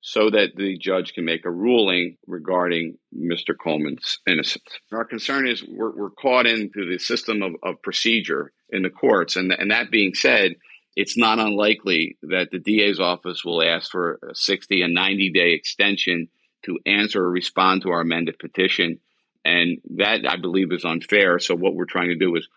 so 0.02 0.30
that 0.30 0.56
the 0.56 0.78
judge 0.78 1.14
can 1.14 1.26
make 1.26 1.45
a 1.45 1.52
ruling 1.52 2.18
regarding 2.26 2.97
Mr. 3.16 3.54
Coleman's 3.62 4.20
innocence. 4.28 4.80
Our 4.93 5.06
concern 5.06 5.47
is 5.47 5.64
we're, 5.68 5.95
we're 5.95 6.10
caught 6.10 6.47
into 6.47 6.89
the 6.89 6.97
system 6.97 7.41
of, 7.41 7.54
of 7.64 7.82
procedure 7.82 8.54
in 8.70 8.84
the 8.84 8.89
courts. 8.89 9.36
And, 9.36 9.52
and 9.52 9.72
that 9.72 9.91
being 9.91 10.14
said, 10.14 10.54
it's 10.95 11.18
not 11.18 11.39
unlikely 11.39 12.18
that 12.24 12.50
the 12.52 12.60
DA's 12.60 13.00
office 13.00 13.43
will 13.43 13.62
ask 13.62 13.91
for 13.91 14.20
a 14.30 14.36
60 14.36 14.82
and 14.82 14.93
90 14.93 15.32
day 15.32 15.52
extension 15.52 16.30
to 16.64 16.80
answer 16.86 17.24
or 17.24 17.32
respond 17.32 17.82
to 17.82 17.89
our 17.89 18.02
amended 18.02 18.39
petition. 18.39 19.00
And 19.43 19.80
that 19.97 20.26
I 20.28 20.38
believe 20.38 20.72
is 20.72 20.86
unfair. 20.86 21.39
So 21.39 21.56
what 21.56 21.76
we're 21.76 21.86
trying 21.86 22.10
to 22.10 22.16
do 22.16 22.36
is 22.36 22.47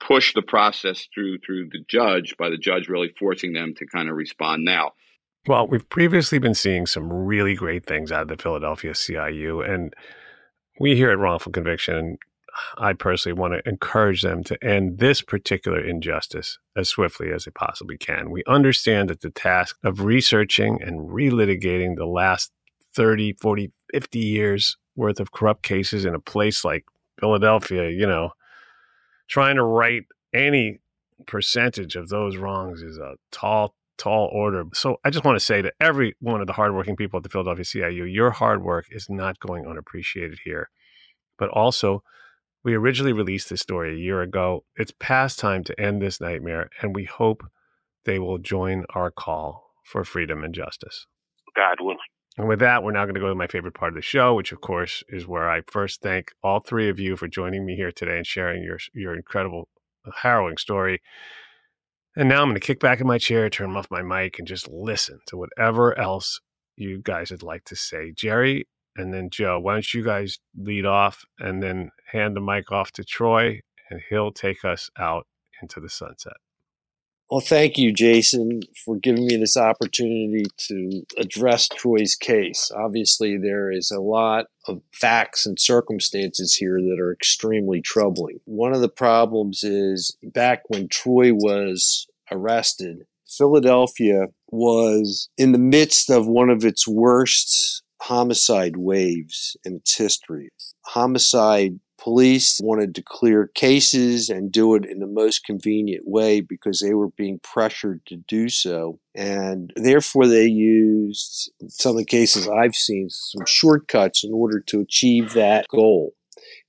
push 0.00 0.32
the 0.34 0.42
process 0.42 1.06
through 1.14 1.38
through 1.38 1.68
the 1.68 1.84
judge 1.86 2.34
by 2.38 2.48
the 2.48 2.56
judge 2.56 2.88
really 2.88 3.12
forcing 3.18 3.52
them 3.52 3.74
to 3.76 3.86
kind 3.86 4.08
of 4.08 4.16
respond 4.16 4.64
now. 4.64 4.92
Well, 5.46 5.66
we've 5.66 5.88
previously 5.88 6.38
been 6.38 6.54
seeing 6.54 6.86
some 6.86 7.10
really 7.10 7.54
great 7.54 7.86
things 7.86 8.12
out 8.12 8.22
of 8.22 8.28
the 8.28 8.36
Philadelphia 8.36 8.92
CIU, 8.92 9.66
and 9.66 9.94
we 10.78 10.96
here 10.96 11.10
at 11.10 11.18
Wrongful 11.18 11.52
Conviction, 11.52 12.18
I 12.76 12.92
personally 12.92 13.38
want 13.38 13.54
to 13.54 13.68
encourage 13.68 14.20
them 14.20 14.44
to 14.44 14.62
end 14.62 14.98
this 14.98 15.22
particular 15.22 15.80
injustice 15.82 16.58
as 16.76 16.90
swiftly 16.90 17.32
as 17.32 17.44
they 17.44 17.52
possibly 17.52 17.96
can. 17.96 18.30
We 18.30 18.42
understand 18.46 19.08
that 19.08 19.22
the 19.22 19.30
task 19.30 19.78
of 19.82 20.02
researching 20.02 20.78
and 20.82 21.08
relitigating 21.08 21.96
the 21.96 22.06
last 22.06 22.52
30, 22.94 23.34
40, 23.40 23.72
50 23.92 24.18
years 24.18 24.76
worth 24.94 25.20
of 25.20 25.32
corrupt 25.32 25.62
cases 25.62 26.04
in 26.04 26.14
a 26.14 26.20
place 26.20 26.64
like 26.64 26.84
Philadelphia, 27.18 27.88
you 27.88 28.06
know, 28.06 28.32
trying 29.28 29.56
to 29.56 29.64
right 29.64 30.02
any 30.34 30.80
percentage 31.26 31.96
of 31.96 32.08
those 32.08 32.36
wrongs 32.36 32.82
is 32.82 32.98
a 32.98 33.14
tall, 33.30 33.74
tall 34.00 34.30
order. 34.32 34.64
So 34.72 34.96
I 35.04 35.10
just 35.10 35.24
want 35.24 35.36
to 35.36 35.44
say 35.44 35.60
to 35.60 35.72
every 35.80 36.16
one 36.20 36.40
of 36.40 36.46
the 36.46 36.54
hardworking 36.54 36.96
people 36.96 37.18
at 37.18 37.22
the 37.22 37.28
Philadelphia 37.28 37.64
CIU, 37.64 38.12
your 38.12 38.30
hard 38.30 38.64
work 38.64 38.86
is 38.90 39.08
not 39.10 39.38
going 39.38 39.66
unappreciated 39.66 40.40
here. 40.44 40.70
But 41.38 41.50
also, 41.50 42.02
we 42.64 42.74
originally 42.74 43.12
released 43.12 43.50
this 43.50 43.60
story 43.60 43.94
a 43.94 43.98
year 43.98 44.22
ago. 44.22 44.64
It's 44.76 44.92
past 44.98 45.38
time 45.38 45.64
to 45.64 45.78
end 45.80 46.00
this 46.00 46.20
nightmare, 46.20 46.70
and 46.80 46.94
we 46.94 47.04
hope 47.04 47.42
they 48.04 48.18
will 48.18 48.38
join 48.38 48.84
our 48.94 49.10
call 49.10 49.74
for 49.84 50.04
freedom 50.04 50.42
and 50.42 50.54
justice. 50.54 51.06
God 51.54 51.76
willing. 51.80 51.98
And 52.38 52.48
with 52.48 52.60
that, 52.60 52.82
we're 52.82 52.92
now 52.92 53.04
going 53.04 53.14
to 53.14 53.20
go 53.20 53.28
to 53.28 53.34
my 53.34 53.48
favorite 53.48 53.74
part 53.74 53.92
of 53.92 53.96
the 53.96 54.02
show, 54.02 54.34
which, 54.34 54.52
of 54.52 54.60
course, 54.60 55.02
is 55.08 55.26
where 55.26 55.50
I 55.50 55.62
first 55.66 56.00
thank 56.00 56.32
all 56.42 56.60
three 56.60 56.88
of 56.88 56.98
you 56.98 57.16
for 57.16 57.28
joining 57.28 57.66
me 57.66 57.76
here 57.76 57.92
today 57.92 58.16
and 58.16 58.26
sharing 58.26 58.62
your 58.62 58.78
your 58.94 59.14
incredible, 59.14 59.68
harrowing 60.22 60.56
story. 60.56 61.02
And 62.16 62.28
now 62.28 62.42
I'm 62.42 62.48
going 62.48 62.54
to 62.54 62.60
kick 62.60 62.80
back 62.80 63.00
in 63.00 63.06
my 63.06 63.18
chair, 63.18 63.48
turn 63.48 63.76
off 63.76 63.86
my 63.90 64.02
mic, 64.02 64.38
and 64.38 64.48
just 64.48 64.68
listen 64.68 65.20
to 65.26 65.36
whatever 65.36 65.96
else 65.98 66.40
you 66.76 67.00
guys 67.02 67.30
would 67.30 67.42
like 67.42 67.64
to 67.64 67.76
say. 67.76 68.12
Jerry 68.12 68.66
and 68.96 69.14
then 69.14 69.30
Joe, 69.30 69.58
why 69.60 69.74
don't 69.74 69.94
you 69.94 70.04
guys 70.04 70.38
lead 70.56 70.84
off 70.84 71.24
and 71.38 71.62
then 71.62 71.90
hand 72.12 72.36
the 72.36 72.40
mic 72.40 72.72
off 72.72 72.90
to 72.92 73.04
Troy, 73.04 73.60
and 73.88 74.00
he'll 74.08 74.32
take 74.32 74.64
us 74.64 74.90
out 74.98 75.26
into 75.62 75.80
the 75.80 75.88
sunset. 75.88 76.34
Well, 77.30 77.40
thank 77.40 77.78
you, 77.78 77.92
Jason, 77.92 78.62
for 78.84 78.96
giving 78.96 79.24
me 79.24 79.36
this 79.36 79.56
opportunity 79.56 80.46
to 80.66 81.02
address 81.16 81.68
Troy's 81.68 82.16
case. 82.16 82.72
Obviously, 82.76 83.38
there 83.38 83.70
is 83.70 83.92
a 83.92 84.00
lot 84.00 84.46
of 84.66 84.82
facts 84.92 85.46
and 85.46 85.56
circumstances 85.56 86.56
here 86.56 86.80
that 86.80 86.98
are 87.00 87.12
extremely 87.12 87.82
troubling. 87.82 88.40
One 88.46 88.72
of 88.72 88.80
the 88.80 88.88
problems 88.88 89.62
is 89.62 90.16
back 90.24 90.62
when 90.66 90.88
Troy 90.88 91.32
was 91.32 92.08
arrested, 92.32 93.04
Philadelphia 93.28 94.26
was 94.48 95.28
in 95.38 95.52
the 95.52 95.58
midst 95.58 96.10
of 96.10 96.26
one 96.26 96.50
of 96.50 96.64
its 96.64 96.88
worst 96.88 97.84
homicide 98.02 98.76
waves 98.76 99.56
in 99.64 99.76
its 99.76 99.96
history. 99.96 100.48
Homicide 100.86 101.78
police 102.00 102.58
wanted 102.62 102.94
to 102.94 103.02
clear 103.02 103.46
cases 103.54 104.30
and 104.30 104.50
do 104.50 104.74
it 104.74 104.84
in 104.86 104.98
the 104.98 105.06
most 105.06 105.44
convenient 105.44 106.06
way 106.06 106.40
because 106.40 106.80
they 106.80 106.94
were 106.94 107.10
being 107.10 107.38
pressured 107.42 108.00
to 108.06 108.16
do 108.16 108.48
so. 108.48 108.98
And 109.14 109.72
therefore, 109.76 110.26
they 110.26 110.46
used, 110.46 111.52
some 111.68 111.90
of 111.90 111.98
the 111.98 112.04
cases 112.04 112.48
I've 112.48 112.74
seen, 112.74 113.10
some 113.10 113.44
shortcuts 113.46 114.24
in 114.24 114.32
order 114.32 114.60
to 114.60 114.80
achieve 114.80 115.34
that 115.34 115.68
goal. 115.68 116.14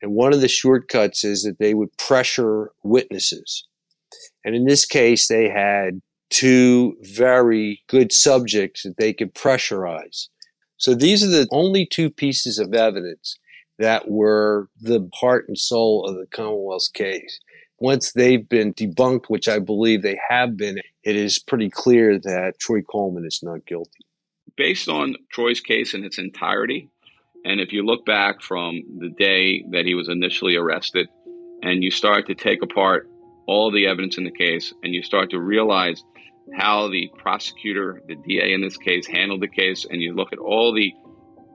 And 0.01 0.13
one 0.13 0.33
of 0.33 0.41
the 0.41 0.47
shortcuts 0.47 1.23
is 1.23 1.43
that 1.43 1.59
they 1.59 1.73
would 1.73 1.95
pressure 1.97 2.71
witnesses. 2.83 3.65
And 4.43 4.55
in 4.55 4.65
this 4.65 4.85
case, 4.85 5.27
they 5.27 5.49
had 5.49 6.01
two 6.29 6.97
very 7.01 7.81
good 7.87 8.11
subjects 8.11 8.83
that 8.83 8.97
they 8.97 9.13
could 9.13 9.33
pressurize. 9.33 10.27
So 10.77 10.95
these 10.95 11.23
are 11.23 11.27
the 11.27 11.47
only 11.51 11.85
two 11.85 12.09
pieces 12.09 12.57
of 12.57 12.73
evidence 12.73 13.37
that 13.81 14.09
were 14.09 14.69
the 14.79 15.09
heart 15.13 15.45
and 15.47 15.57
soul 15.57 16.05
of 16.05 16.15
the 16.15 16.27
Commonwealth's 16.27 16.87
case. 16.87 17.39
Once 17.79 18.11
they've 18.11 18.47
been 18.47 18.75
debunked, 18.75 19.25
which 19.27 19.49
I 19.49 19.57
believe 19.57 20.03
they 20.03 20.19
have 20.29 20.55
been, 20.55 20.77
it 21.03 21.15
is 21.15 21.39
pretty 21.39 21.69
clear 21.69 22.19
that 22.19 22.59
Troy 22.59 22.81
Coleman 22.83 23.25
is 23.25 23.39
not 23.41 23.65
guilty. 23.65 24.05
Based 24.55 24.87
on 24.87 25.15
Troy's 25.31 25.61
case 25.61 25.95
in 25.95 26.03
its 26.03 26.19
entirety, 26.19 26.89
and 27.43 27.59
if 27.59 27.73
you 27.73 27.83
look 27.83 28.05
back 28.05 28.43
from 28.43 28.83
the 28.99 29.09
day 29.09 29.63
that 29.71 29.85
he 29.85 29.95
was 29.95 30.09
initially 30.09 30.55
arrested 30.55 31.09
and 31.63 31.83
you 31.83 31.89
start 31.89 32.27
to 32.27 32.35
take 32.35 32.61
apart 32.61 33.09
all 33.47 33.71
the 33.71 33.87
evidence 33.87 34.19
in 34.19 34.25
the 34.25 34.31
case 34.31 34.71
and 34.83 34.93
you 34.93 35.01
start 35.01 35.31
to 35.31 35.39
realize 35.39 36.03
how 36.55 36.87
the 36.87 37.09
prosecutor, 37.17 38.03
the 38.07 38.15
DA 38.15 38.53
in 38.53 38.61
this 38.61 38.77
case, 38.77 39.07
handled 39.07 39.41
the 39.41 39.47
case, 39.47 39.87
and 39.89 40.01
you 40.01 40.13
look 40.13 40.31
at 40.33 40.39
all 40.39 40.71
the 40.71 40.93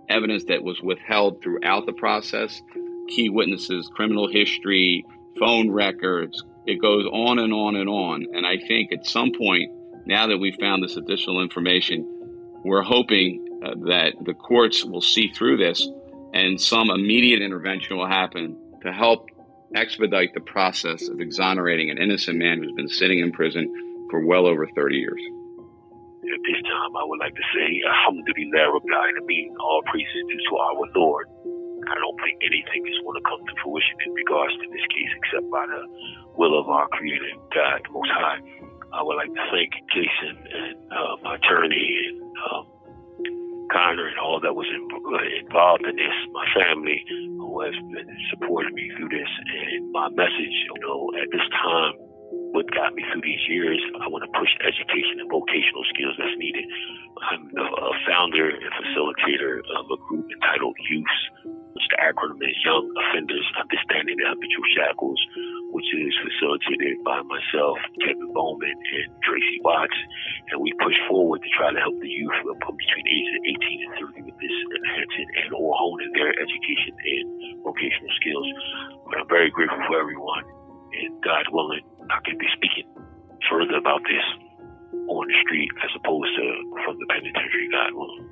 evidence 0.08 0.44
that 0.44 0.62
was 0.62 0.80
withheld 0.82 1.42
throughout 1.42 1.86
the 1.86 1.92
process 1.92 2.62
key 3.08 3.30
witnesses, 3.30 3.88
criminal 3.94 4.28
history, 4.28 5.04
phone 5.38 5.70
records. 5.70 6.42
It 6.66 6.80
goes 6.82 7.06
on 7.06 7.38
and 7.38 7.52
on 7.52 7.76
and 7.76 7.88
on. 7.88 8.26
And 8.34 8.44
I 8.44 8.58
think 8.58 8.92
at 8.92 9.06
some 9.06 9.32
point, 9.36 9.70
now 10.06 10.26
that 10.26 10.38
we've 10.38 10.56
found 10.58 10.82
this 10.82 10.96
additional 10.96 11.40
information, 11.40 12.04
we're 12.64 12.82
hoping 12.82 13.60
uh, 13.64 13.74
that 13.86 14.14
the 14.24 14.34
courts 14.34 14.84
will 14.84 15.00
see 15.00 15.28
through 15.28 15.58
this 15.58 15.88
and 16.34 16.60
some 16.60 16.90
immediate 16.90 17.40
intervention 17.40 17.96
will 17.96 18.08
happen 18.08 18.56
to 18.82 18.92
help 18.92 19.28
expedite 19.74 20.34
the 20.34 20.40
process 20.40 21.08
of 21.08 21.20
exonerating 21.20 21.90
an 21.90 21.98
innocent 21.98 22.38
man 22.38 22.58
who's 22.58 22.72
been 22.72 22.88
sitting 22.88 23.20
in 23.20 23.32
prison 23.32 23.72
for 24.10 24.24
well 24.24 24.46
over 24.46 24.66
30 24.66 24.96
years. 24.96 25.20
At 26.26 26.42
this 26.42 26.60
time, 26.66 26.92
I 26.96 27.04
would 27.06 27.20
like 27.22 27.34
to 27.34 27.46
say, 27.54 27.68
Alhamdulillah, 27.86 28.74
Rabbil 28.74 28.96
Alameen, 28.98 29.54
all 29.62 29.82
praises 29.86 30.22
due 30.26 30.42
to 30.50 30.52
our 30.58 30.82
Lord. 30.94 31.26
I 31.86 31.94
don't 31.94 32.18
think 32.18 32.42
anything 32.42 32.82
is 32.82 32.98
going 33.06 33.14
to 33.14 33.24
come 33.26 33.42
to 33.46 33.54
fruition 33.62 33.96
in 34.06 34.12
regards 34.12 34.54
to 34.58 34.66
this 34.74 34.86
case 34.90 35.12
except 35.22 35.46
by 35.54 35.64
the 35.70 35.82
will 36.34 36.58
of 36.58 36.66
our 36.68 36.88
Creator, 36.90 37.30
God 37.54 37.80
Most 37.94 38.10
High. 38.10 38.42
I 38.90 39.02
would 39.02 39.16
like 39.16 39.30
to 39.30 39.44
thank 39.54 39.70
Jason 39.94 40.34
and 40.50 40.76
uh, 40.90 41.14
my 41.22 41.36
attorney 41.36 41.86
and 42.10 42.18
um, 42.50 42.64
Connor 43.70 44.08
and 44.08 44.18
all 44.18 44.40
that 44.40 44.54
was 44.54 44.66
in, 44.70 44.82
uh, 44.90 45.46
involved 45.46 45.86
in 45.86 45.96
this, 45.96 46.16
my 46.32 46.46
family 46.54 47.02
who 47.38 47.60
has 47.62 47.74
been 47.92 48.10
supporting 48.30 48.74
me 48.74 48.90
through 48.96 49.10
this, 49.10 49.28
and 49.28 49.92
my 49.92 50.08
message, 50.10 50.56
you 50.70 50.76
know, 50.82 51.10
at 51.18 51.28
this 51.30 51.46
time, 51.50 51.94
what 52.52 52.66
got 52.74 52.94
me 52.94 53.02
through 53.10 53.22
these 53.22 53.42
years. 53.48 53.80
I 54.02 54.08
want 54.08 54.22
to 54.26 54.32
push 54.38 54.50
education 54.62 55.22
and 55.22 55.28
vocational 55.30 55.84
skills 55.90 56.14
that's 56.18 56.36
needed. 56.38 56.66
I'm 57.16 57.48
a 57.56 57.92
founder 58.04 58.52
and 58.52 58.70
facilitator 58.76 59.64
of 59.80 59.88
a 59.88 59.98
group 60.04 60.28
entitled 60.28 60.76
Youth, 60.90 61.16
which 61.72 61.86
the 61.88 61.98
acronym 62.00 62.40
is 62.44 62.56
Young 62.60 62.84
Offenders 62.92 63.48
Understanding 63.56 64.20
the 64.20 64.28
Habitual 64.28 64.68
Shackles, 64.76 65.20
which 65.72 65.88
is 65.96 66.12
facilitated 66.20 67.00
by 67.04 67.24
myself, 67.24 67.80
Kevin 68.04 68.32
Bowman, 68.36 68.76
and 68.76 69.08
Tracy 69.24 69.58
Watts. 69.64 69.96
And 70.52 70.60
we 70.60 70.72
push 70.80 70.96
forward 71.08 71.40
to 71.40 71.50
try 71.56 71.72
to 71.72 71.80
help 71.80 71.96
the 72.00 72.08
youth 72.08 72.36
between 72.44 73.06
ages 73.08 73.32
of 73.32 73.42
18 73.64 73.84
and 73.84 73.92
30 74.12 74.28
with 74.28 74.38
this 74.40 74.56
enhancing 74.76 75.30
and 75.44 75.50
or 75.56 75.72
honing 75.76 76.12
their 76.14 76.32
education 76.36 76.92
and 76.92 77.26
vocational 77.64 78.12
skills. 78.20 78.48
But 79.08 79.24
I'm 79.24 79.28
very 79.28 79.50
grateful 79.50 79.80
for 79.88 80.00
everyone. 80.00 80.44
And 80.96 81.12
God 81.20 81.44
willing, 81.52 81.84
I 82.10 82.18
can 82.24 82.38
be 82.38 82.46
speaking 82.54 82.88
further 83.50 83.76
about 83.76 84.02
this 84.04 84.24
on 85.08 85.26
the 85.26 85.34
street 85.44 85.70
as 85.84 85.90
opposed 85.96 86.34
to 86.36 86.44
from 86.84 86.98
the 86.98 87.06
penitentiary, 87.06 87.68
willing. 87.92 88.26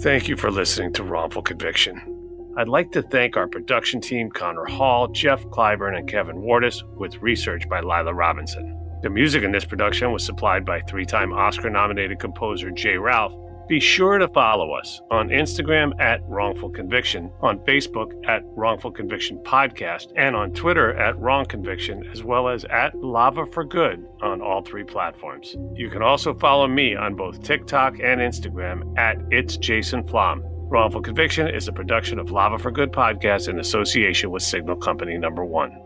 Thank 0.00 0.28
you 0.28 0.36
for 0.36 0.50
listening 0.50 0.92
to 0.94 1.02
Wrongful 1.02 1.42
Conviction. 1.42 2.52
I'd 2.58 2.68
like 2.68 2.92
to 2.92 3.02
thank 3.02 3.36
our 3.36 3.48
production 3.48 4.00
team, 4.00 4.30
Connor 4.30 4.64
Hall, 4.64 5.08
Jeff 5.08 5.42
Clyburn, 5.46 5.96
and 5.96 6.08
Kevin 6.08 6.36
Wardis, 6.36 6.82
with 6.96 7.16
research 7.22 7.68
by 7.68 7.80
Lila 7.80 8.14
Robinson. 8.14 8.78
The 9.02 9.10
music 9.10 9.42
in 9.42 9.52
this 9.52 9.64
production 9.64 10.12
was 10.12 10.24
supplied 10.24 10.64
by 10.64 10.80
three 10.82 11.04
time 11.04 11.32
Oscar 11.32 11.70
nominated 11.70 12.18
composer 12.18 12.70
J. 12.70 12.96
Ralph 12.96 13.34
be 13.68 13.80
sure 13.80 14.18
to 14.18 14.28
follow 14.28 14.72
us 14.72 15.00
on 15.10 15.28
Instagram 15.28 15.92
at 16.00 16.20
Wrongful 16.28 16.70
Conviction, 16.70 17.30
on 17.40 17.58
Facebook 17.60 18.12
at 18.26 18.42
Wrongful 18.56 18.92
Conviction 18.92 19.38
Podcast, 19.38 20.12
and 20.16 20.36
on 20.36 20.52
Twitter 20.52 20.94
at 20.96 21.18
Wrong 21.18 21.44
Conviction, 21.44 22.08
as 22.12 22.22
well 22.22 22.48
as 22.48 22.64
at 22.66 22.94
Lava 22.96 23.46
for 23.46 23.64
Good 23.64 24.06
on 24.22 24.40
all 24.40 24.62
three 24.62 24.84
platforms. 24.84 25.56
You 25.74 25.90
can 25.90 26.02
also 26.02 26.34
follow 26.34 26.66
me 26.66 26.94
on 26.94 27.14
both 27.14 27.42
TikTok 27.42 27.94
and 27.94 28.20
Instagram 28.20 28.96
at 28.98 29.16
It's 29.30 29.56
Jason 29.56 30.06
Flom. 30.06 30.42
Wrongful 30.68 31.02
Conviction 31.02 31.48
is 31.48 31.68
a 31.68 31.72
production 31.72 32.18
of 32.18 32.30
Lava 32.30 32.58
for 32.58 32.70
Good 32.70 32.92
podcast 32.92 33.48
in 33.48 33.60
association 33.60 34.30
with 34.30 34.42
Signal 34.42 34.76
Company 34.76 35.16
Number 35.16 35.44
One. 35.44 35.85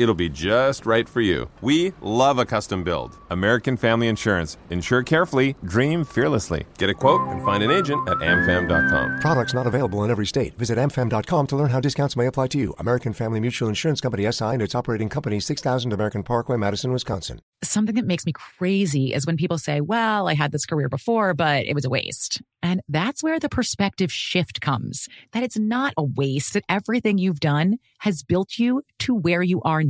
It'll 0.00 0.14
be 0.14 0.30
just 0.30 0.86
right 0.86 1.06
for 1.06 1.20
you. 1.20 1.50
We 1.60 1.92
love 2.00 2.38
a 2.38 2.46
custom 2.46 2.82
build. 2.82 3.18
American 3.28 3.76
Family 3.76 4.08
Insurance. 4.08 4.56
Insure 4.70 5.02
carefully, 5.02 5.56
dream 5.62 6.04
fearlessly. 6.04 6.64
Get 6.78 6.88
a 6.88 6.94
quote 6.94 7.20
and 7.28 7.44
find 7.44 7.62
an 7.62 7.70
agent 7.70 8.08
at 8.08 8.16
amfam.com. 8.16 9.20
Products 9.20 9.52
not 9.52 9.66
available 9.66 10.02
in 10.02 10.10
every 10.10 10.24
state. 10.24 10.56
Visit 10.56 10.78
amfam.com 10.78 11.46
to 11.48 11.56
learn 11.56 11.68
how 11.68 11.80
discounts 11.80 12.16
may 12.16 12.26
apply 12.26 12.46
to 12.46 12.58
you. 12.58 12.74
American 12.78 13.12
Family 13.12 13.40
Mutual 13.40 13.68
Insurance 13.68 14.00
Company 14.00 14.24
SI 14.32 14.46
and 14.46 14.62
its 14.62 14.74
operating 14.74 15.10
company 15.10 15.38
6000 15.38 15.92
American 15.92 16.22
Parkway, 16.22 16.56
Madison, 16.56 16.92
Wisconsin. 16.92 17.42
Something 17.62 17.96
that 17.96 18.06
makes 18.06 18.24
me 18.24 18.32
crazy 18.32 19.12
is 19.12 19.26
when 19.26 19.36
people 19.36 19.58
say, 19.58 19.82
"Well, 19.82 20.28
I 20.28 20.34
had 20.34 20.50
this 20.50 20.64
career 20.64 20.88
before, 20.88 21.34
but 21.34 21.66
it 21.66 21.74
was 21.74 21.84
a 21.84 21.90
waste." 21.90 22.40
And 22.62 22.80
that's 22.88 23.22
where 23.22 23.38
the 23.38 23.48
perspective 23.50 24.10
shift 24.10 24.62
comes. 24.62 25.08
That 25.32 25.42
it's 25.42 25.58
not 25.58 25.92
a 25.98 26.04
waste, 26.04 26.54
that 26.54 26.64
everything 26.70 27.18
you've 27.18 27.40
done 27.40 27.76
has 27.98 28.22
built 28.22 28.58
you 28.58 28.82
to 29.00 29.14
where 29.14 29.42
you 29.42 29.60
are 29.62 29.82
now. 29.82 29.89